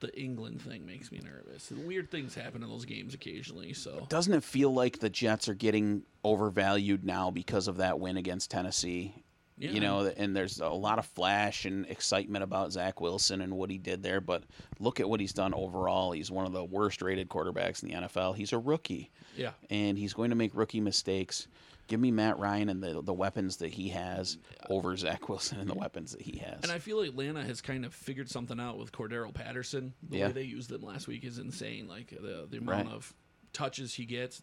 the 0.00 0.16
England 0.18 0.62
thing 0.62 0.86
makes 0.86 1.10
me 1.10 1.20
nervous. 1.22 1.70
Weird 1.70 2.10
things 2.10 2.34
happen 2.34 2.62
in 2.62 2.68
those 2.68 2.84
games 2.84 3.14
occasionally. 3.14 3.72
So 3.72 4.06
Doesn't 4.08 4.32
it 4.32 4.44
feel 4.44 4.72
like 4.72 4.98
the 5.00 5.10
Jets 5.10 5.48
are 5.48 5.54
getting 5.54 6.02
overvalued 6.24 7.04
now 7.04 7.30
because 7.30 7.68
of 7.68 7.78
that 7.78 7.98
win 7.98 8.16
against 8.16 8.50
Tennessee? 8.50 9.14
Yeah. 9.60 9.70
You 9.70 9.80
know, 9.80 10.12
and 10.16 10.36
there's 10.36 10.60
a 10.60 10.68
lot 10.68 11.00
of 11.00 11.06
flash 11.06 11.64
and 11.64 11.84
excitement 11.86 12.44
about 12.44 12.70
Zach 12.70 13.00
Wilson 13.00 13.40
and 13.40 13.54
what 13.56 13.70
he 13.70 13.78
did 13.78 14.04
there, 14.04 14.20
but 14.20 14.44
look 14.78 15.00
at 15.00 15.08
what 15.08 15.18
he's 15.18 15.32
done 15.32 15.52
overall. 15.52 16.12
He's 16.12 16.30
one 16.30 16.46
of 16.46 16.52
the 16.52 16.62
worst 16.62 17.02
rated 17.02 17.28
quarterbacks 17.28 17.82
in 17.82 17.88
the 17.88 17.94
NFL. 18.06 18.36
He's 18.36 18.52
a 18.52 18.58
rookie, 18.58 19.10
yeah, 19.36 19.50
and 19.68 19.98
he's 19.98 20.14
going 20.14 20.30
to 20.30 20.36
make 20.36 20.52
rookie 20.54 20.80
mistakes. 20.80 21.48
Give 21.88 21.98
me 21.98 22.10
Matt 22.12 22.38
Ryan 22.38 22.68
and 22.68 22.82
the 22.82 23.02
the 23.02 23.12
weapons 23.14 23.56
that 23.56 23.70
he 23.70 23.88
has 23.88 24.38
over 24.70 24.96
Zach 24.96 25.28
Wilson 25.28 25.58
and 25.58 25.68
the 25.68 25.74
weapons 25.74 26.12
that 26.12 26.20
he 26.22 26.38
has. 26.38 26.60
and 26.62 26.70
I 26.70 26.78
feel 26.78 26.98
like 27.00 27.08
Atlanta 27.08 27.42
has 27.42 27.60
kind 27.60 27.84
of 27.84 27.92
figured 27.94 28.30
something 28.30 28.60
out 28.60 28.78
with 28.78 28.92
Cordarrelle 28.92 29.34
Patterson. 29.34 29.94
The 30.08 30.18
Yeah. 30.18 30.26
way 30.28 30.32
they 30.32 30.42
used 30.44 30.70
him 30.70 30.82
last 30.82 31.08
week 31.08 31.24
is 31.24 31.38
insane. 31.38 31.88
Like 31.88 32.10
the 32.10 32.46
the 32.48 32.58
amount 32.58 32.86
Right. 32.86 32.94
of 32.94 33.14
touches 33.52 33.94
he 33.94 34.04
gets, 34.04 34.40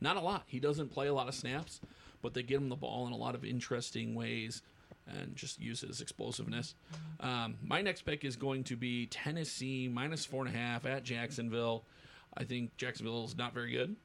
not 0.00 0.16
a 0.16 0.20
lot. 0.20 0.42
He 0.46 0.60
doesn't 0.60 0.88
play 0.90 1.06
a 1.06 1.14
lot 1.14 1.28
of 1.28 1.34
snaps, 1.34 1.80
but 2.20 2.34
they 2.34 2.42
get 2.42 2.56
him 2.58 2.68
the 2.68 2.76
ball 2.76 3.06
in 3.06 3.12
a 3.12 3.16
lot 3.16 3.34
of 3.34 3.44
interesting 3.44 4.14
ways. 4.14 4.60
And 5.06 5.34
just 5.36 5.58
use 5.58 5.80
his 5.80 6.02
explosiveness. 6.02 6.74
Um, 7.20 7.56
my 7.62 7.80
next 7.80 8.02
pick 8.02 8.26
is 8.26 8.36
going 8.36 8.64
to 8.64 8.76
be 8.76 9.06
Tennessee 9.06 9.88
minus 9.88 10.26
four 10.26 10.44
and 10.44 10.54
a 10.54 10.58
half 10.58 10.84
at 10.84 11.02
Jacksonville. 11.02 11.86
I 12.36 12.44
think 12.44 12.76
Jacksonville 12.76 13.24
is 13.24 13.34
not 13.34 13.54
very 13.54 13.70
good. 13.72 13.96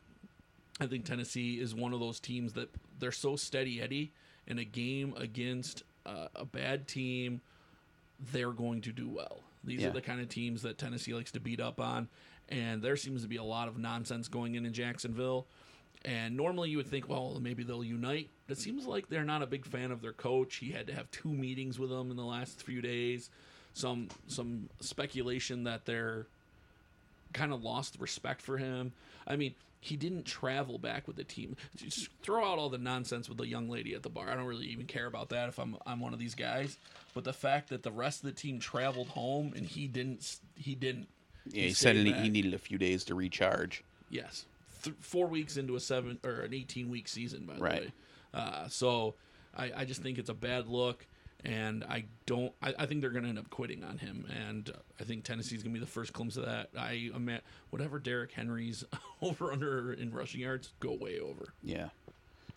I 0.80 0.88
think 0.88 1.06
Tennessee 1.06 1.60
is 1.60 1.76
one 1.76 1.94
of 1.94 2.00
those 2.00 2.20
teams 2.20 2.54
that 2.54 2.70
they're 3.00 3.12
so 3.12 3.36
steady 3.36 3.82
Eddie 3.82 4.12
in 4.48 4.60
a 4.60 4.66
game 4.66 5.14
against 5.18 5.84
uh, 6.06 6.28
a 6.36 6.46
bad 6.46 6.88
team, 6.88 7.42
they're 8.32 8.52
going 8.52 8.82
to 8.82 8.92
do 8.92 9.08
well. 9.10 9.42
These 9.64 9.82
Yeah. 9.82 9.90
are 9.90 9.92
the 9.94 10.02
kind 10.02 10.20
of 10.20 10.30
teams 10.30 10.62
that 10.64 10.78
Tennessee 10.78 11.14
likes 11.14 11.32
to 11.34 11.40
beat 11.40 11.60
up 11.62 11.80
on, 11.80 12.10
and 12.50 12.82
there 12.82 12.98
seems 12.98 13.22
to 13.22 13.28
be 13.28 13.38
a 13.38 13.44
lot 13.44 13.68
of 13.68 13.78
nonsense 13.78 14.28
going 14.28 14.56
in 14.56 14.66
in 14.66 14.74
Jacksonville. 14.74 15.48
And 16.06 16.36
normally 16.36 16.70
you 16.70 16.78
would 16.78 16.88
think, 16.88 17.08
well, 17.08 17.40
maybe 17.42 17.64
they'll 17.64 17.84
unite. 17.84 18.30
It 18.50 18.58
seems 18.58 18.86
like 18.86 19.08
they're 19.08 19.24
not 19.24 19.42
a 19.42 19.48
big 19.48 19.66
fan 19.66 19.90
of 19.90 20.02
their 20.02 20.12
coach. 20.12 20.56
He 20.58 20.72
had 20.72 20.86
to 20.88 20.94
have 20.94 21.10
two 21.12 21.30
meetings 21.30 21.80
with 21.80 21.90
them 21.92 22.12
in 22.12 22.18
the 22.18 22.26
last 22.26 22.62
few 22.62 22.82
days. 22.82 23.30
Some 23.74 24.10
some 24.28 24.70
speculation 24.82 25.64
that 25.64 25.86
they're 25.86 26.28
kind 27.34 27.52
of 27.54 27.64
lost 27.64 27.98
respect 28.00 28.42
for 28.42 28.58
him. 28.58 28.94
I 29.28 29.36
mean, 29.36 29.54
he 29.80 29.98
didn't 29.98 30.24
travel 30.26 30.78
back 30.78 31.08
with 31.08 31.18
the 31.18 31.24
team. 31.26 31.58
Just 31.76 32.08
throw 32.22 32.44
out 32.46 32.58
all 32.58 32.70
the 32.70 32.78
nonsense 32.78 33.28
with 33.28 33.38
the 33.38 33.48
young 33.48 33.70
lady 33.70 33.94
at 33.96 34.04
the 34.04 34.10
bar. 34.10 34.30
I 34.30 34.36
don't 34.36 34.46
really 34.46 34.68
even 34.68 34.86
care 34.86 35.06
about 35.08 35.30
that 35.30 35.50
if 35.50 35.60
I'm 35.60 35.76
I'm 35.86 36.00
one 36.00 36.14
of 36.14 36.20
these 36.20 36.36
guys. 36.36 36.78
But 37.14 37.26
the 37.26 37.34
fact 37.34 37.70
that 37.70 37.84
the 37.84 37.92
rest 37.92 38.24
of 38.24 38.28
the 38.28 38.36
team 38.36 38.60
traveled 38.60 39.08
home 39.10 39.54
and 39.56 39.66
he 39.66 39.88
didn't, 39.88 40.38
he 40.56 40.74
didn't. 40.76 41.08
yeah, 41.48 41.64
he 41.64 41.74
stayed 41.74 41.76
said 41.76 41.96
he, 41.98 42.12
back. 42.12 42.22
he 42.22 42.30
needed 42.30 42.54
a 42.54 42.58
few 42.58 42.78
days 42.78 43.04
to 43.06 43.16
recharge. 43.16 43.84
Yes, 44.10 44.46
Th- 44.84 44.96
four 45.00 45.28
weeks 45.28 45.58
into 45.58 45.76
a 45.76 45.80
seven 45.80 46.18
or 46.24 46.42
an 46.42 46.54
eighteen 46.54 46.90
week 46.90 47.08
season, 47.10 47.46
by 47.46 47.56
the 47.56 47.62
Right. 47.62 47.82
way. 47.82 47.92
Uh, 48.34 48.68
so 48.70 49.16
I, 49.56 49.72
I 49.78 49.86
just 49.86 50.02
think 50.02 50.18
it's 50.18 50.30
a 50.30 50.34
bad 50.34 50.68
look, 50.68 51.06
and 51.46 51.84
I 51.84 52.06
don't. 52.26 52.54
I, 52.62 52.74
I 52.80 52.86
think 52.86 53.02
they're 53.02 53.10
going 53.10 53.24
to 53.24 53.30
end 53.30 53.40
up 53.40 53.50
quitting 53.50 53.84
on 53.84 53.98
him, 53.98 54.26
and 54.48 54.72
I 55.00 55.04
think 55.04 55.24
Tennessee's 55.24 55.64
going 55.64 55.74
to 55.74 55.80
be 55.80 55.86
the 55.86 55.92
first 55.92 56.14
glimpse 56.14 56.38
of 56.38 56.46
that. 56.46 56.70
I 56.78 57.10
am 57.14 57.28
at 57.30 57.44
whatever 57.70 58.00
Derrick 58.00 58.32
Henry's 58.32 58.84
over 59.22 59.52
under 59.52 59.94
in 59.94 60.12
rushing 60.14 60.42
yards 60.42 60.74
go 60.80 60.94
way 60.94 61.20
over. 61.20 61.54
Yeah, 61.64 61.90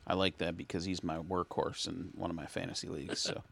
I 0.07 0.15
like 0.15 0.39
that 0.39 0.57
because 0.57 0.85
he's 0.85 1.03
my 1.03 1.19
workhorse 1.19 1.89
in 1.89 2.11
one 2.15 2.31
of 2.31 2.37
my 2.37 2.47
fantasy 2.47 2.89
leagues. 2.89 3.21
So, 3.21 3.43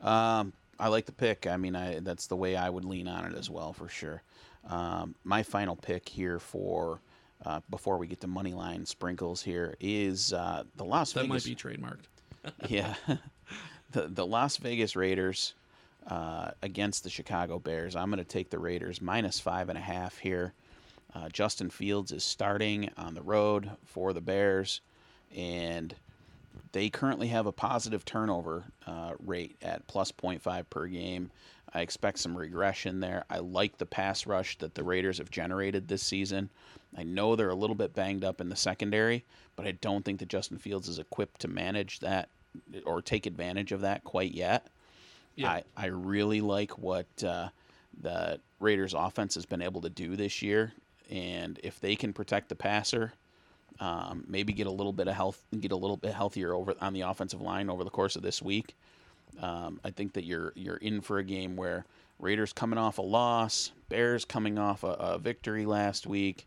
um, 0.06 0.52
I 0.78 0.88
like 0.88 1.06
the 1.06 1.12
pick. 1.12 1.46
I 1.46 1.56
mean, 1.56 1.76
I 1.76 2.00
that's 2.00 2.26
the 2.26 2.36
way 2.36 2.56
I 2.56 2.70
would 2.70 2.84
lean 2.84 3.08
on 3.08 3.26
it 3.26 3.36
as 3.36 3.50
well 3.50 3.72
for 3.72 3.88
sure. 3.88 4.22
Um, 4.68 5.14
my 5.24 5.42
final 5.42 5.76
pick 5.76 6.08
here 6.08 6.38
for 6.38 7.00
uh, 7.44 7.60
before 7.70 7.96
we 7.98 8.06
get 8.06 8.20
to 8.20 8.26
money 8.26 8.52
line 8.52 8.84
sprinkles 8.84 9.42
here 9.42 9.74
is 9.80 10.32
uh, 10.32 10.64
the 10.76 10.84
Las 10.84 11.12
That 11.12 11.26
Vegas. 11.26 11.46
might 11.46 11.50
be 11.50 11.56
trademarked. 11.56 12.04
yeah, 12.68 12.94
the 13.92 14.02
the 14.02 14.26
Las 14.26 14.56
Vegas 14.56 14.96
Raiders 14.96 15.54
uh, 16.06 16.50
against 16.62 17.04
the 17.04 17.10
Chicago 17.10 17.58
Bears. 17.58 17.96
I'm 17.96 18.10
going 18.10 18.18
to 18.18 18.24
take 18.24 18.50
the 18.50 18.58
Raiders 18.58 19.00
minus 19.00 19.40
five 19.40 19.68
and 19.68 19.78
a 19.78 19.82
half 19.82 20.18
here. 20.18 20.52
Uh, 21.14 21.28
Justin 21.28 21.70
Fields 21.70 22.12
is 22.12 22.22
starting 22.22 22.90
on 22.96 23.14
the 23.14 23.22
road 23.22 23.70
for 23.84 24.12
the 24.12 24.20
Bears, 24.20 24.80
and 25.36 25.94
they 26.72 26.88
currently 26.88 27.28
have 27.28 27.46
a 27.46 27.52
positive 27.52 28.04
turnover 28.04 28.64
uh, 28.86 29.12
rate 29.18 29.56
at 29.60 29.86
plus 29.88 30.12
0.5 30.12 30.70
per 30.70 30.86
game. 30.86 31.30
I 31.72 31.80
expect 31.80 32.18
some 32.18 32.36
regression 32.36 33.00
there. 33.00 33.24
I 33.30 33.38
like 33.38 33.78
the 33.78 33.86
pass 33.86 34.26
rush 34.26 34.58
that 34.58 34.74
the 34.74 34.84
Raiders 34.84 35.18
have 35.18 35.30
generated 35.30 35.88
this 35.88 36.02
season. 36.02 36.50
I 36.96 37.04
know 37.04 37.36
they're 37.36 37.50
a 37.50 37.54
little 37.54 37.76
bit 37.76 37.94
banged 37.94 38.24
up 38.24 38.40
in 38.40 38.48
the 38.48 38.56
secondary, 38.56 39.24
but 39.54 39.66
I 39.66 39.72
don't 39.72 40.04
think 40.04 40.18
that 40.20 40.28
Justin 40.28 40.58
Fields 40.58 40.88
is 40.88 40.98
equipped 40.98 41.40
to 41.42 41.48
manage 41.48 42.00
that 42.00 42.28
or 42.84 43.02
take 43.02 43.26
advantage 43.26 43.72
of 43.72 43.82
that 43.82 44.04
quite 44.04 44.32
yet. 44.32 44.66
Yeah. 45.36 45.50
I, 45.50 45.62
I 45.76 45.86
really 45.86 46.40
like 46.40 46.78
what 46.78 47.06
uh, 47.24 47.48
the 48.02 48.40
Raiders 48.58 48.94
offense 48.94 49.34
has 49.34 49.46
been 49.46 49.62
able 49.62 49.80
to 49.82 49.90
do 49.90 50.16
this 50.16 50.42
year. 50.42 50.72
And 51.10 51.58
if 51.62 51.80
they 51.80 51.96
can 51.96 52.12
protect 52.12 52.48
the 52.48 52.54
passer, 52.54 53.12
um, 53.80 54.24
maybe 54.28 54.52
get 54.52 54.66
a 54.66 54.70
little 54.70 54.92
bit 54.92 55.08
of 55.08 55.14
health, 55.14 55.42
get 55.58 55.72
a 55.72 55.76
little 55.76 55.96
bit 55.96 56.12
healthier 56.12 56.52
over 56.52 56.74
on 56.80 56.92
the 56.92 57.02
offensive 57.02 57.40
line 57.40 57.70
over 57.70 57.84
the 57.84 57.90
course 57.90 58.16
of 58.16 58.22
this 58.22 58.42
week. 58.42 58.76
Um, 59.40 59.80
I 59.84 59.90
think 59.90 60.12
that 60.14 60.24
you're 60.24 60.52
you're 60.54 60.76
in 60.76 61.00
for 61.00 61.18
a 61.18 61.24
game 61.24 61.56
where 61.56 61.84
Raiders 62.18 62.52
coming 62.52 62.78
off 62.78 62.98
a 62.98 63.02
loss, 63.02 63.72
Bears 63.88 64.24
coming 64.24 64.58
off 64.58 64.84
a, 64.84 64.88
a 64.88 65.18
victory 65.18 65.64
last 65.64 66.06
week. 66.06 66.46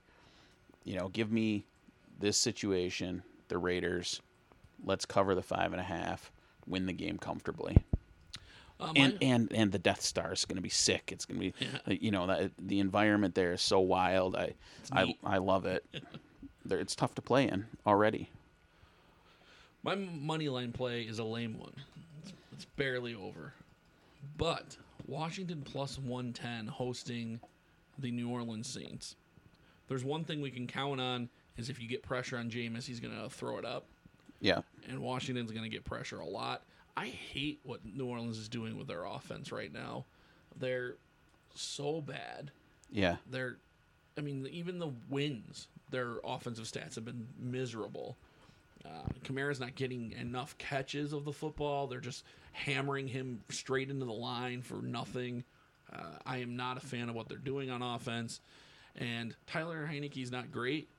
You 0.84 0.97
know, 0.97 1.07
give 1.07 1.32
me 1.32 1.63
this 2.19 2.38
situation, 2.38 3.23
the 3.47 3.57
Raiders. 3.57 4.21
Let's 4.84 5.05
cover 5.05 5.34
the 5.36 5.41
five 5.41 5.71
and 5.71 5.79
a 5.79 5.84
half, 5.86 6.31
win 6.67 6.86
the 6.86 6.93
game 6.93 7.17
comfortably 7.17 7.77
Um, 8.79 8.93
and 8.95 9.17
and 9.21 9.51
and 9.53 9.71
the 9.71 9.79
Death 9.79 10.01
Star 10.01 10.34
is 10.34 10.45
going 10.45 10.57
to 10.57 10.61
be 10.61 10.69
sick. 10.69 11.11
It's 11.11 11.25
going 11.25 11.39
to 11.39 11.51
be, 11.51 11.53
Yeah. 11.88 11.93
you 12.01 12.11
know, 12.11 12.27
that 12.27 12.51
the 12.59 12.79
environment 12.79 13.36
there 13.36 13.53
is 13.53 13.61
so 13.61 13.79
wild. 13.79 14.36
I 14.36 14.53
I. 14.91 15.15
I 15.23 15.38
love 15.38 15.65
it. 15.65 15.86
there, 16.65 16.79
it's 16.79 16.95
tough 16.95 17.15
to 17.15 17.21
play 17.21 17.47
in 17.47 17.65
already. 17.86 18.29
My 19.84 19.95
money 19.95 20.47
line 20.49 20.71
play 20.71 21.01
is 21.01 21.19
a 21.19 21.23
lame 21.23 21.57
one. 21.59 21.73
It's, 22.21 22.34
it's 22.53 22.65
barely 22.65 23.13
over. 23.15 23.53
But 24.38 24.77
Washington 25.07 25.61
plus 25.65 25.99
110 25.99 26.67
hosting 26.67 27.39
the 27.99 28.09
New 28.11 28.29
Orleans 28.29 28.67
Saints. 28.67 29.15
There's 29.89 30.03
one 30.05 30.23
thing 30.23 30.41
we 30.41 30.51
can 30.51 30.65
count 30.67 31.01
on 31.01 31.27
is 31.57 31.69
if 31.69 31.81
you 31.81 31.88
get 31.89 32.01
pressure 32.01 32.38
on 32.38 32.49
Jameis, 32.49 32.86
he's 32.86 33.01
going 33.01 33.13
to 33.13 33.29
throw 33.29 33.57
it 33.57 33.65
up. 33.65 33.86
Yeah, 34.43 34.61
And 34.89 34.99
Washington's 34.99 35.51
going 35.51 35.63
to 35.63 35.69
get 35.69 35.85
pressure 35.85 36.19
a 36.19 36.27
lot. 36.27 36.63
I 36.95 37.07
hate 37.07 37.59
what 37.63 37.79
New 37.85 38.05
Orleans 38.05 38.37
is 38.37 38.49
doing 38.49 38.77
with 38.77 38.87
their 38.87 39.05
offense 39.05 39.51
right 39.51 39.71
now. 39.73 40.05
They're 40.59 40.95
so 41.55 42.01
bad. 42.01 42.51
yeah, 42.91 43.15
They're 43.29 43.57
I 44.17 44.21
mean, 44.21 44.47
even 44.51 44.77
the 44.77 44.91
wins, 45.09 45.67
their 45.89 46.17
offensive 46.23 46.65
stats 46.65 46.95
have 46.95 47.05
been 47.05 47.27
miserable. 47.39 48.15
Uh, 48.85 49.07
Kamara's 49.23 49.59
not 49.59 49.75
getting 49.75 50.11
enough 50.11 50.57
catches 50.57 51.13
of 51.13 51.25
the 51.25 51.31
football. 51.31 51.87
They're 51.87 51.99
just 51.99 52.23
hammering 52.51 53.07
him 53.07 53.41
straight 53.49 53.89
into 53.89 54.05
the 54.05 54.11
line 54.11 54.61
for 54.61 54.81
nothing. 54.81 55.43
Uh, 55.91 56.17
I 56.25 56.37
am 56.37 56.55
not 56.55 56.77
a 56.77 56.81
fan 56.81 57.09
of 57.09 57.15
what 57.15 57.29
they're 57.29 57.37
doing 57.37 57.71
on 57.71 57.81
offense. 57.81 58.39
And 58.95 59.35
Tyler 59.47 59.89
Heinicke's 59.91 60.31
not 60.31 60.51
great, 60.51 60.89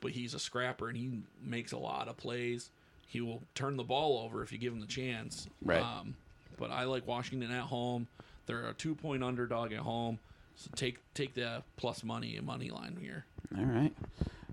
but 0.00 0.12
he's 0.12 0.34
a 0.34 0.38
scrapper 0.38 0.88
and 0.88 0.96
he 0.96 1.20
makes 1.42 1.72
a 1.72 1.78
lot 1.78 2.08
of 2.08 2.16
plays. 2.16 2.70
He 3.08 3.22
will 3.22 3.42
turn 3.54 3.76
the 3.76 3.84
ball 3.84 4.18
over 4.18 4.42
if 4.42 4.52
you 4.52 4.58
give 4.58 4.72
him 4.72 4.80
the 4.80 4.86
chance. 4.86 5.48
Right. 5.64 5.82
Um, 5.82 6.14
but 6.58 6.70
I 6.70 6.84
like 6.84 7.06
Washington 7.06 7.50
at 7.50 7.64
home. 7.64 8.06
They're 8.46 8.68
a 8.68 8.74
two 8.74 8.94
point 8.94 9.24
underdog 9.24 9.72
at 9.72 9.80
home. 9.80 10.18
So 10.56 10.70
take 10.76 10.98
take 11.14 11.34
the 11.34 11.62
plus 11.76 12.04
money 12.04 12.36
and 12.36 12.46
money 12.46 12.70
line 12.70 12.98
here. 13.00 13.24
All 13.56 13.64
right. 13.64 13.94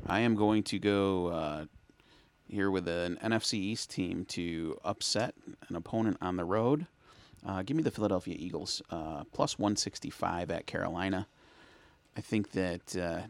I 0.08 0.22
am 0.22 0.36
going 0.36 0.64
to 0.64 0.80
go 0.80 1.28
uh, 1.28 1.66
here 2.47 2.72
with 2.72 2.88
an 2.88 3.18
NFC 3.22 3.56
East 3.56 3.89
team 3.89 4.24
to 4.26 4.80
upset 4.86 5.36
an 5.68 5.76
opponent 5.76 6.18
on 6.22 6.38
the 6.38 6.45
road. 6.45 6.88
Uh, 7.45 7.62
give 7.62 7.76
me 7.76 7.84
the 7.84 7.91
Philadelphia 7.91 8.36
Eagles 8.38 8.82
uh, 8.89 9.24
plus 9.34 9.60
165 9.60 10.49
at 10.49 10.66
Carolina. 10.66 11.28
I 12.16 12.22
think 12.22 12.51
that 12.51 12.95
uh, 12.95 13.22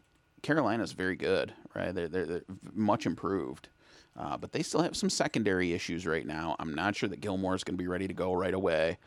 is 0.47 0.91
very 0.91 1.15
good, 1.15 1.53
right? 1.73 1.93
They're, 1.93 2.07
they're, 2.07 2.25
they're 2.25 2.41
much 2.73 3.05
improved. 3.05 3.69
Uh, 4.17 4.37
but 4.37 4.51
they 4.51 4.63
still 4.63 4.81
have 4.81 4.95
some 4.95 5.09
secondary 5.09 5.73
issues 5.73 6.07
right 6.07 6.25
now. 6.25 6.55
I'm 6.59 6.73
not 6.73 6.95
sure 6.95 7.09
that 7.09 7.21
Gilmore 7.21 7.55
is 7.55 7.63
going 7.63 7.77
to 7.77 7.83
be 7.83 7.87
ready 7.87 8.07
to 8.07 8.13
go 8.13 8.33
right 8.33 8.53
away. 8.53 8.97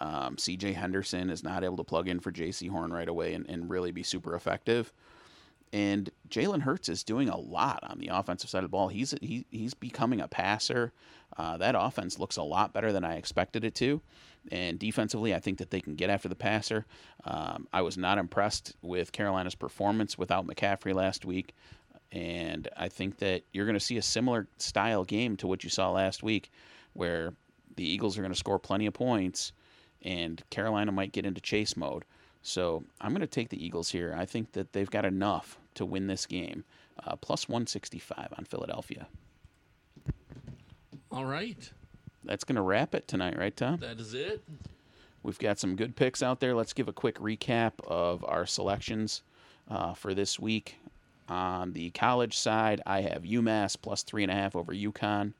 Um, 0.00 0.36
CJ 0.36 0.74
Henderson 0.74 1.30
is 1.30 1.42
not 1.42 1.64
able 1.64 1.76
to 1.76 1.84
plug 1.84 2.08
in 2.08 2.20
for 2.20 2.32
Jaycee 2.32 2.70
Horn 2.70 2.92
right 2.92 3.08
away 3.08 3.34
and, 3.34 3.48
and 3.48 3.68
really 3.68 3.90
be 3.90 4.02
super 4.02 4.34
effective. 4.34 4.92
And 5.72 6.10
Jalen 6.28 6.62
Hurts 6.62 6.88
is 6.88 7.02
doing 7.02 7.28
a 7.28 7.38
lot 7.38 7.82
on 7.82 7.98
the 7.98 8.08
offensive 8.08 8.50
side 8.50 8.58
of 8.58 8.64
the 8.64 8.68
ball. 8.68 8.88
He's 8.88 9.14
he, 9.22 9.46
he's 9.50 9.72
becoming 9.72 10.20
a 10.20 10.28
passer. 10.28 10.92
Uh, 11.36 11.56
that 11.56 11.74
offense 11.78 12.18
looks 12.18 12.36
a 12.36 12.42
lot 12.42 12.74
better 12.74 12.92
than 12.92 13.04
I 13.04 13.16
expected 13.16 13.64
it 13.64 13.74
to. 13.76 14.02
And 14.50 14.78
defensively, 14.78 15.34
I 15.34 15.38
think 15.38 15.58
that 15.58 15.70
they 15.70 15.80
can 15.80 15.94
get 15.94 16.10
after 16.10 16.28
the 16.28 16.34
passer. 16.34 16.84
Um, 17.24 17.68
I 17.72 17.80
was 17.80 17.96
not 17.96 18.18
impressed 18.18 18.76
with 18.82 19.12
Carolina's 19.12 19.54
performance 19.54 20.18
without 20.18 20.46
McCaffrey 20.46 20.94
last 20.94 21.24
week. 21.24 21.54
And 22.12 22.68
I 22.76 22.88
think 22.88 23.18
that 23.18 23.42
you're 23.52 23.64
going 23.64 23.74
to 23.74 23.80
see 23.80 23.96
a 23.96 24.02
similar 24.02 24.46
style 24.58 25.04
game 25.04 25.36
to 25.38 25.46
what 25.46 25.64
you 25.64 25.70
saw 25.70 25.90
last 25.90 26.22
week, 26.22 26.50
where 26.92 27.32
the 27.76 27.84
Eagles 27.84 28.18
are 28.18 28.20
going 28.20 28.32
to 28.32 28.38
score 28.38 28.58
plenty 28.58 28.86
of 28.86 28.92
points 28.92 29.52
and 30.02 30.42
Carolina 30.50 30.92
might 30.92 31.12
get 31.12 31.24
into 31.24 31.40
chase 31.40 31.76
mode. 31.76 32.04
So 32.42 32.84
I'm 33.00 33.12
going 33.12 33.20
to 33.20 33.26
take 33.26 33.48
the 33.48 33.64
Eagles 33.64 33.90
here. 33.90 34.14
I 34.16 34.26
think 34.26 34.52
that 34.52 34.72
they've 34.72 34.90
got 34.90 35.04
enough 35.04 35.58
to 35.74 35.86
win 35.86 36.06
this 36.06 36.26
game. 36.26 36.64
Uh, 37.04 37.16
plus 37.16 37.48
165 37.48 38.28
on 38.36 38.44
Philadelphia. 38.44 39.06
All 41.10 41.24
right. 41.24 41.72
That's 42.24 42.44
going 42.44 42.56
to 42.56 42.62
wrap 42.62 42.94
it 42.94 43.08
tonight, 43.08 43.38
right, 43.38 43.56
Tom? 43.56 43.78
That 43.78 43.98
is 43.98 44.14
it. 44.14 44.42
We've 45.22 45.38
got 45.38 45.58
some 45.58 45.76
good 45.76 45.96
picks 45.96 46.22
out 46.22 46.40
there. 46.40 46.54
Let's 46.54 46.72
give 46.72 46.88
a 46.88 46.92
quick 46.92 47.18
recap 47.18 47.72
of 47.86 48.24
our 48.24 48.44
selections 48.44 49.22
uh, 49.68 49.94
for 49.94 50.14
this 50.14 50.38
week. 50.38 50.76
On 51.28 51.72
the 51.72 51.90
college 51.90 52.36
side, 52.36 52.80
I 52.86 53.02
have 53.02 53.22
UMass 53.22 53.76
plus 53.80 54.02
three 54.02 54.22
and 54.22 54.32
a 54.32 54.34
half 54.34 54.56
over 54.56 54.72
UConn, 54.72 55.32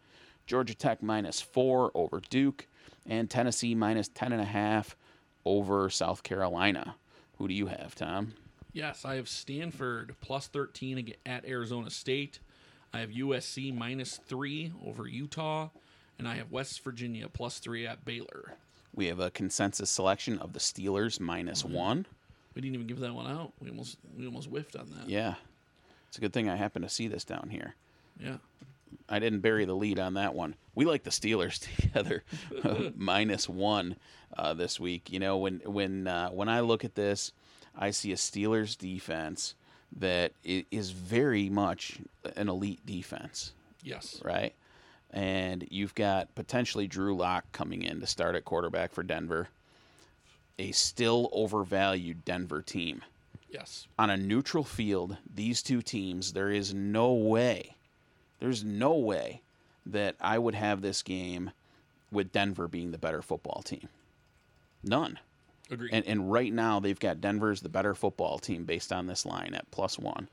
Georgia 0.47 0.75
Tech 0.75 1.03
minus 1.03 1.41
four 1.41 1.91
over 1.95 2.21
Duke, 2.31 2.67
and 3.07 3.29
Tennessee 3.29 3.75
minus 3.75 4.09
ten 4.09 4.33
and 4.33 4.41
a 4.41 4.47
half 4.47 4.97
over 5.45 5.91
South 5.91 6.23
Carolina. 6.23 6.95
Who 7.39 7.49
do 7.49 7.55
you 7.55 7.67
have, 7.67 7.95
Tom? 7.95 8.35
Yes, 8.73 9.05
I 9.05 9.17
have 9.17 9.29
Stanford 9.29 10.15
plus 10.21 10.47
13 10.47 11.15
at 11.27 11.45
Arizona 11.45 11.91
State. 11.91 12.39
I 12.95 13.01
have 13.01 13.11
USC 13.11 13.77
minus 13.77 14.17
three 14.17 14.73
over 14.87 15.07
Utah. 15.07 15.69
And 16.19 16.29
I 16.29 16.37
have 16.37 16.53
West 16.53 16.85
Virginia 16.85 17.29
plus 17.29 17.59
three 17.59 17.87
at 17.87 18.05
Baylor. 18.05 18.55
We 18.95 19.07
have 19.07 19.19
a 19.19 19.31
consensus 19.31 19.91
selection 19.91 20.39
of 20.39 20.53
the 20.53 20.61
Steelers 20.61 21.19
minus 21.19 21.63
mm-hmm. 21.63 21.75
one. 21.75 22.07
We 22.55 22.61
didn't 22.61 22.75
even 22.75 22.87
give 22.87 23.01
that 23.01 23.15
one 23.15 23.27
out. 23.27 23.53
We 23.61 23.71
almost 23.71 23.97
we 24.17 24.27
almost 24.27 24.49
whiffed 24.49 24.77
on 24.77 24.91
that. 24.91 25.09
Yeah. 25.09 25.35
It's 26.13 26.19
a 26.19 26.21
good 26.21 26.35
thing 26.35 26.51
I 26.51 26.57
happen 26.57 26.83
to 26.83 26.91
see 26.91 27.09
this 27.09 27.25
down 27.25 27.49
here. 27.51 27.75
Yeah. 28.21 28.37
I 29.09 29.19
didn't 29.19 29.41
bury 29.41 29.65
the 29.65 29.73
lead 29.73 29.99
on 29.99 30.13
that 30.13 30.35
one. 30.35 30.57
We 30.75 30.85
like 30.85 31.05
the 31.05 31.11
Steelers 31.11 31.59
together, 31.81 32.23
minus 32.95 33.49
one 33.49 33.97
uh, 34.37 34.53
this 34.53 34.79
week. 34.79 35.11
You 35.11 35.21
know, 35.21 35.39
when 35.39 35.61
when 35.65 36.07
uh, 36.07 36.29
when 36.29 36.51
I 36.51 36.61
look 36.61 36.85
at 36.85 36.97
this, 36.97 37.33
I 37.75 37.93
see 37.93 38.13
a 38.13 38.17
Steelers 38.17 38.77
defense 38.77 39.55
that 39.97 40.33
is 40.45 40.91
very 40.91 41.49
much 41.49 41.99
an 42.37 42.51
elite 42.51 42.85
defense, 42.85 43.53
Yes. 43.83 44.21
right? 44.23 44.55
And 45.13 45.67
you've 45.71 45.95
got 45.95 46.35
potentially 46.35 46.87
Drew 46.89 47.17
Lock 47.17 47.51
coming 47.53 47.81
in 47.81 48.01
to 48.01 48.07
start 48.07 48.35
at 48.37 48.45
quarterback 48.45 48.93
for 48.93 49.03
Denver, 49.03 49.49
a 50.59 50.73
still 50.73 51.31
overvalued 51.33 52.27
Denver 52.27 52.61
team 52.61 53.01
Yes. 53.53 53.87
on 53.99 54.11
a 54.11 54.17
neutral 54.17 54.65
field, 54.65 55.19
these 55.35 55.63
two 55.63 55.83
teams, 55.83 56.33
there 56.33 56.51
is 56.51 56.73
no 56.73 57.13
way, 57.13 57.77
there's 58.41 58.65
no 58.65 58.95
way 58.95 59.43
that 59.87 60.17
I 60.21 60.39
would 60.39 60.55
have 60.55 60.81
this 60.81 61.03
game 61.03 61.51
with 62.11 62.33
Denver 62.33 62.69
being 62.69 62.91
the 62.93 62.99
better 62.99 63.23
football 63.23 63.63
team. 63.63 63.89
None. 64.83 65.19
Agreed. 65.71 65.91
And, 65.93 66.07
and 66.07 66.31
right 66.31 66.53
now, 66.53 66.81
they've 66.81 66.99
got 66.99 67.21
Denver's 67.21 67.61
the 67.61 67.69
better 67.69 67.95
football 67.95 68.39
team 68.39 68.65
based 68.65 68.93
on 68.93 69.07
this 69.07 69.25
line 69.25 69.55
at 69.55 69.71
plus 69.71 69.99
one. 69.99 70.29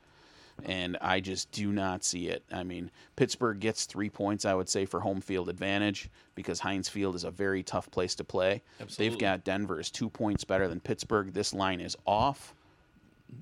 And 0.64 0.98
I 1.00 1.20
just 1.20 1.50
do 1.52 1.72
not 1.72 2.04
see 2.04 2.28
it. 2.28 2.42
I 2.52 2.64
mean, 2.64 2.90
Pittsburgh 3.16 3.60
gets 3.60 3.86
three 3.86 4.10
points, 4.10 4.44
I 4.44 4.52
would 4.52 4.68
say, 4.68 4.84
for 4.84 5.00
home 5.00 5.22
field 5.22 5.48
advantage 5.48 6.10
because 6.34 6.60
Heinz 6.60 6.86
Field 6.86 7.14
is 7.14 7.24
a 7.24 7.30
very 7.30 7.62
tough 7.62 7.90
place 7.90 8.14
to 8.16 8.24
play. 8.24 8.60
Absolutely. 8.78 9.08
They've 9.08 9.18
got 9.18 9.44
Denver 9.44 9.80
is 9.80 9.90
two 9.90 10.10
points 10.10 10.44
better 10.44 10.68
than 10.68 10.80
Pittsburgh. 10.80 11.32
This 11.32 11.54
line 11.54 11.80
is 11.80 11.96
off, 12.06 12.52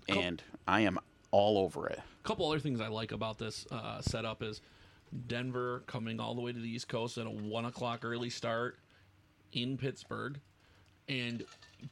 and 0.09 0.43
I 0.67 0.81
am 0.83 0.99
all 1.31 1.59
over 1.59 1.87
it. 1.89 2.01
A 2.25 2.29
couple 2.29 2.49
other 2.49 2.59
things 2.61 2.81
I 2.81 2.89
like 2.89 3.13
about 3.13 3.39
this 3.39 3.67
uh, 3.71 4.01
setup 4.01 4.43
is 4.43 4.61
Denver 5.27 5.83
coming 5.87 6.21
all 6.21 6.35
the 6.35 6.41
way 6.41 6.53
to 6.53 6.59
the 6.59 6.69
East 6.69 6.89
Coast 6.89 7.19
at 7.19 7.27
a 7.27 7.31
one 7.31 7.65
o'clock 7.65 8.05
early 8.05 8.31
start 8.31 8.79
in 9.53 9.79
Pittsburgh, 9.79 10.39
and 11.09 11.45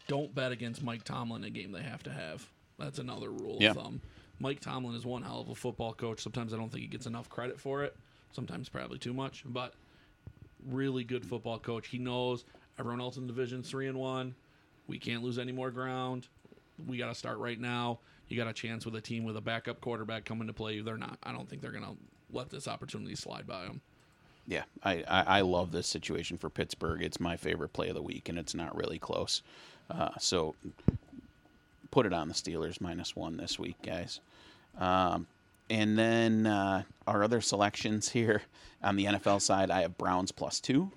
don't 0.09 0.35
bet 0.35 0.53
against 0.53 0.83
Mike 0.83 1.05
Tomlin 1.05 1.45
a 1.45 1.51
game 1.51 1.73
they 1.73 1.83
have 1.83 2.03
to 2.03 2.11
have. 2.11 2.47
That's 2.79 2.99
another 2.99 3.31
rule 3.31 3.57
Yeah. 3.61 3.71
of 3.71 3.77
thumb. 3.77 4.01
Mike 4.39 4.61
Tomlin 4.61 4.95
is 4.95 5.07
one 5.07 5.23
hell 5.23 5.41
of 5.41 5.49
a 5.49 5.55
football 5.55 5.95
coach. 5.95 6.21
Sometimes 6.21 6.53
I 6.53 6.59
don't 6.59 6.69
think 6.71 6.83
he 6.83 6.89
gets 6.89 7.07
enough 7.07 7.31
credit 7.31 7.59
for 7.59 7.83
it. 7.85 7.97
Sometimes 8.33 8.69
probably 8.69 8.99
too 8.99 9.15
much, 9.15 9.45
but 9.47 9.73
really 10.67 11.05
good 11.05 11.25
football 11.25 11.59
coach. 11.59 11.89
He 11.89 11.99
knows 11.99 12.45
everyone 12.79 13.01
else 13.01 13.17
in 13.17 13.23
the 13.27 13.29
division 13.33 13.63
three 13.63 13.87
and 13.89 13.99
one. 13.99 14.35
We 14.87 14.99
can't 14.99 15.23
lose 15.23 15.39
any 15.39 15.53
more 15.53 15.71
ground. 15.71 16.29
We 16.87 16.99
got 16.99 17.09
to 17.09 17.15
start 17.15 17.39
right 17.39 17.59
now. 17.59 17.99
You 18.29 18.37
got 18.37 18.49
a 18.49 18.53
chance 18.53 18.85
with 18.85 18.97
a 18.97 19.01
team 19.01 19.25
with 19.25 19.37
a 19.37 19.41
backup 19.41 19.81
quarterback 19.81 20.25
coming 20.25 20.47
to 20.49 20.53
play. 20.53 20.81
They're 20.81 20.97
not. 20.97 21.19
I 21.23 21.33
don't 21.33 21.49
think 21.49 21.63
they're 21.63 21.71
going 21.71 21.85
to 21.85 21.97
let 22.33 22.51
this 22.51 22.67
opportunity 22.67 23.15
slide 23.15 23.47
by 23.47 23.65
them. 23.65 23.81
Yeah, 24.49 24.65
I, 24.83 25.05
I, 25.09 25.23
I 25.39 25.41
love 25.41 25.73
this 25.73 25.87
situation 25.87 26.39
for 26.39 26.49
Pittsburgh. 26.49 27.03
It's 27.03 27.19
my 27.19 27.37
favorite 27.37 27.73
play 27.73 27.89
of 27.89 27.95
the 27.95 28.03
week, 28.03 28.29
and 28.29 28.39
it's 28.39 28.55
not 28.55 28.77
really 28.77 28.99
close. 28.99 29.43
Uh, 29.91 30.11
so 30.19 30.55
put 31.91 32.07
it 32.07 32.13
on 32.13 32.29
the 32.29 32.35
Steelers 32.35 32.81
minus 32.81 33.17
one 33.17 33.37
this 33.37 33.59
week, 33.59 33.77
guys. 33.83 34.21
Um, 34.79 35.27
and 35.69 35.99
then 35.99 36.47
uh, 36.47 36.83
our 37.07 37.25
other 37.25 37.41
selections 37.41 38.11
here 38.11 38.43
on 38.83 38.97
the 38.97 39.07
NFL 39.07 39.41
side, 39.41 39.71
I 39.71 39.83
have 39.83 39.99
Browns 39.99 40.31
plus 40.31 40.61
two 40.61 40.93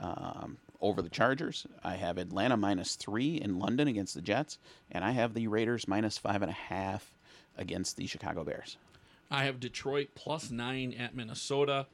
um, 0.00 0.56
over 0.80 1.02
the 1.02 1.08
Chargers. 1.08 1.66
I 1.84 1.96
have 1.96 2.18
Atlanta 2.18 2.56
minus 2.56 2.96
three 2.96 3.36
in 3.36 3.58
London 3.58 3.88
against 3.88 4.14
the 4.14 4.22
Jets, 4.22 4.58
and 4.90 5.04
I 5.04 5.12
have 5.12 5.34
the 5.34 5.48
Raiders 5.48 5.88
minus 5.88 6.18
five 6.18 6.42
and 6.42 6.50
a 6.50 6.54
half 6.54 7.14
against 7.56 7.96
the 7.96 8.06
Chicago 8.06 8.44
Bears. 8.44 8.76
I 9.30 9.44
have 9.44 9.60
Detroit 9.60 10.08
plus 10.14 10.50
nine 10.50 10.94
at 10.98 11.14
Minnesota. 11.14 11.86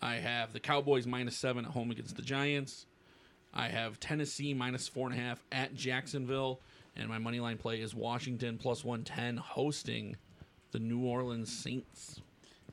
I 0.00 0.16
have 0.16 0.52
the 0.52 0.60
Cowboys 0.60 1.06
minus 1.06 1.36
seven 1.36 1.64
at 1.64 1.72
home 1.72 1.90
against 1.90 2.16
the 2.16 2.22
Giants. 2.22 2.86
I 3.52 3.68
have 3.68 3.98
Tennessee 3.98 4.54
minus 4.54 4.86
four 4.86 5.08
and 5.08 5.18
a 5.18 5.22
half 5.22 5.42
at 5.50 5.74
Jacksonville. 5.74 6.60
And 6.94 7.08
my 7.08 7.18
money 7.18 7.40
line 7.40 7.58
play 7.58 7.80
is 7.80 7.94
Washington 7.94 8.58
plus 8.58 8.84
110 8.84 9.36
hosting 9.36 10.16
the 10.72 10.78
New 10.78 11.04
Orleans 11.04 11.52
Saints. 11.52 12.20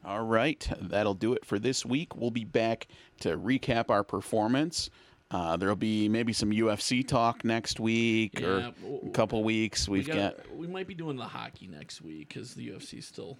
All 0.05 0.23
right, 0.23 0.67
that'll 0.81 1.13
do 1.15 1.33
it 1.33 1.43
for 1.45 1.57
this 1.57 1.85
week. 1.85 2.15
We'll 2.15 2.31
be 2.31 2.43
back 2.45 2.87
to 3.21 3.37
recap 3.37 3.89
our 3.89 4.03
performance. 4.03 4.89
Uh, 5.31 5.57
there'll 5.57 5.75
be 5.75 6.07
maybe 6.07 6.31
some 6.31 6.51
UFC 6.51 7.05
talk 7.05 7.43
next 7.43 7.79
week 7.79 8.39
Yeah, 8.39 8.47
or 8.47 8.73
a 9.05 9.09
couple 9.09 9.43
weeks. 9.43 9.89
We 9.89 9.99
We've 9.99 10.07
gotta- 10.07 10.35
got 10.37 10.55
we 10.55 10.67
might 10.67 10.87
be 10.87 10.93
doing 10.93 11.17
the 11.17 11.23
hockey 11.25 11.67
next 11.67 12.01
week 12.01 12.27
because 12.29 12.53
the 12.53 12.67
UFC's 12.69 13.07
still 13.07 13.37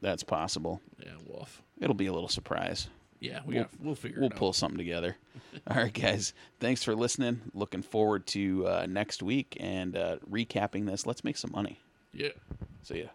that's 0.00 0.22
possible. 0.22 0.80
yeah 1.04 1.12
woof. 1.26 1.62
It'll 1.80 1.94
be 1.94 2.06
a 2.06 2.12
little 2.12 2.28
surprise. 2.30 2.88
Yeah, 3.20 3.40
we 3.44 3.54
We'll- 3.54 3.64
got 3.64 3.70
we'll 3.80 3.94
figure 3.94 4.20
We'll 4.20 4.30
it 4.30 4.34
out. 4.34 4.38
pull 4.38 4.52
something 4.54 4.78
together. 4.78 5.16
All 5.70 5.76
right, 5.76 5.92
guys. 5.92 6.32
Thanks 6.60 6.82
for 6.82 6.94
listening. 6.96 7.42
Looking 7.52 7.82
forward 7.82 8.26
to 8.28 8.66
uh, 8.66 8.86
next 8.88 9.22
week 9.22 9.56
and 9.60 9.96
uh, 9.96 10.16
recapping 10.30 10.86
this. 10.86 11.04
Let's 11.06 11.24
make 11.24 11.36
some 11.36 11.50
money. 11.52 11.80
Yeah. 12.14 12.28
See 12.82 13.00
ya. 13.00 13.08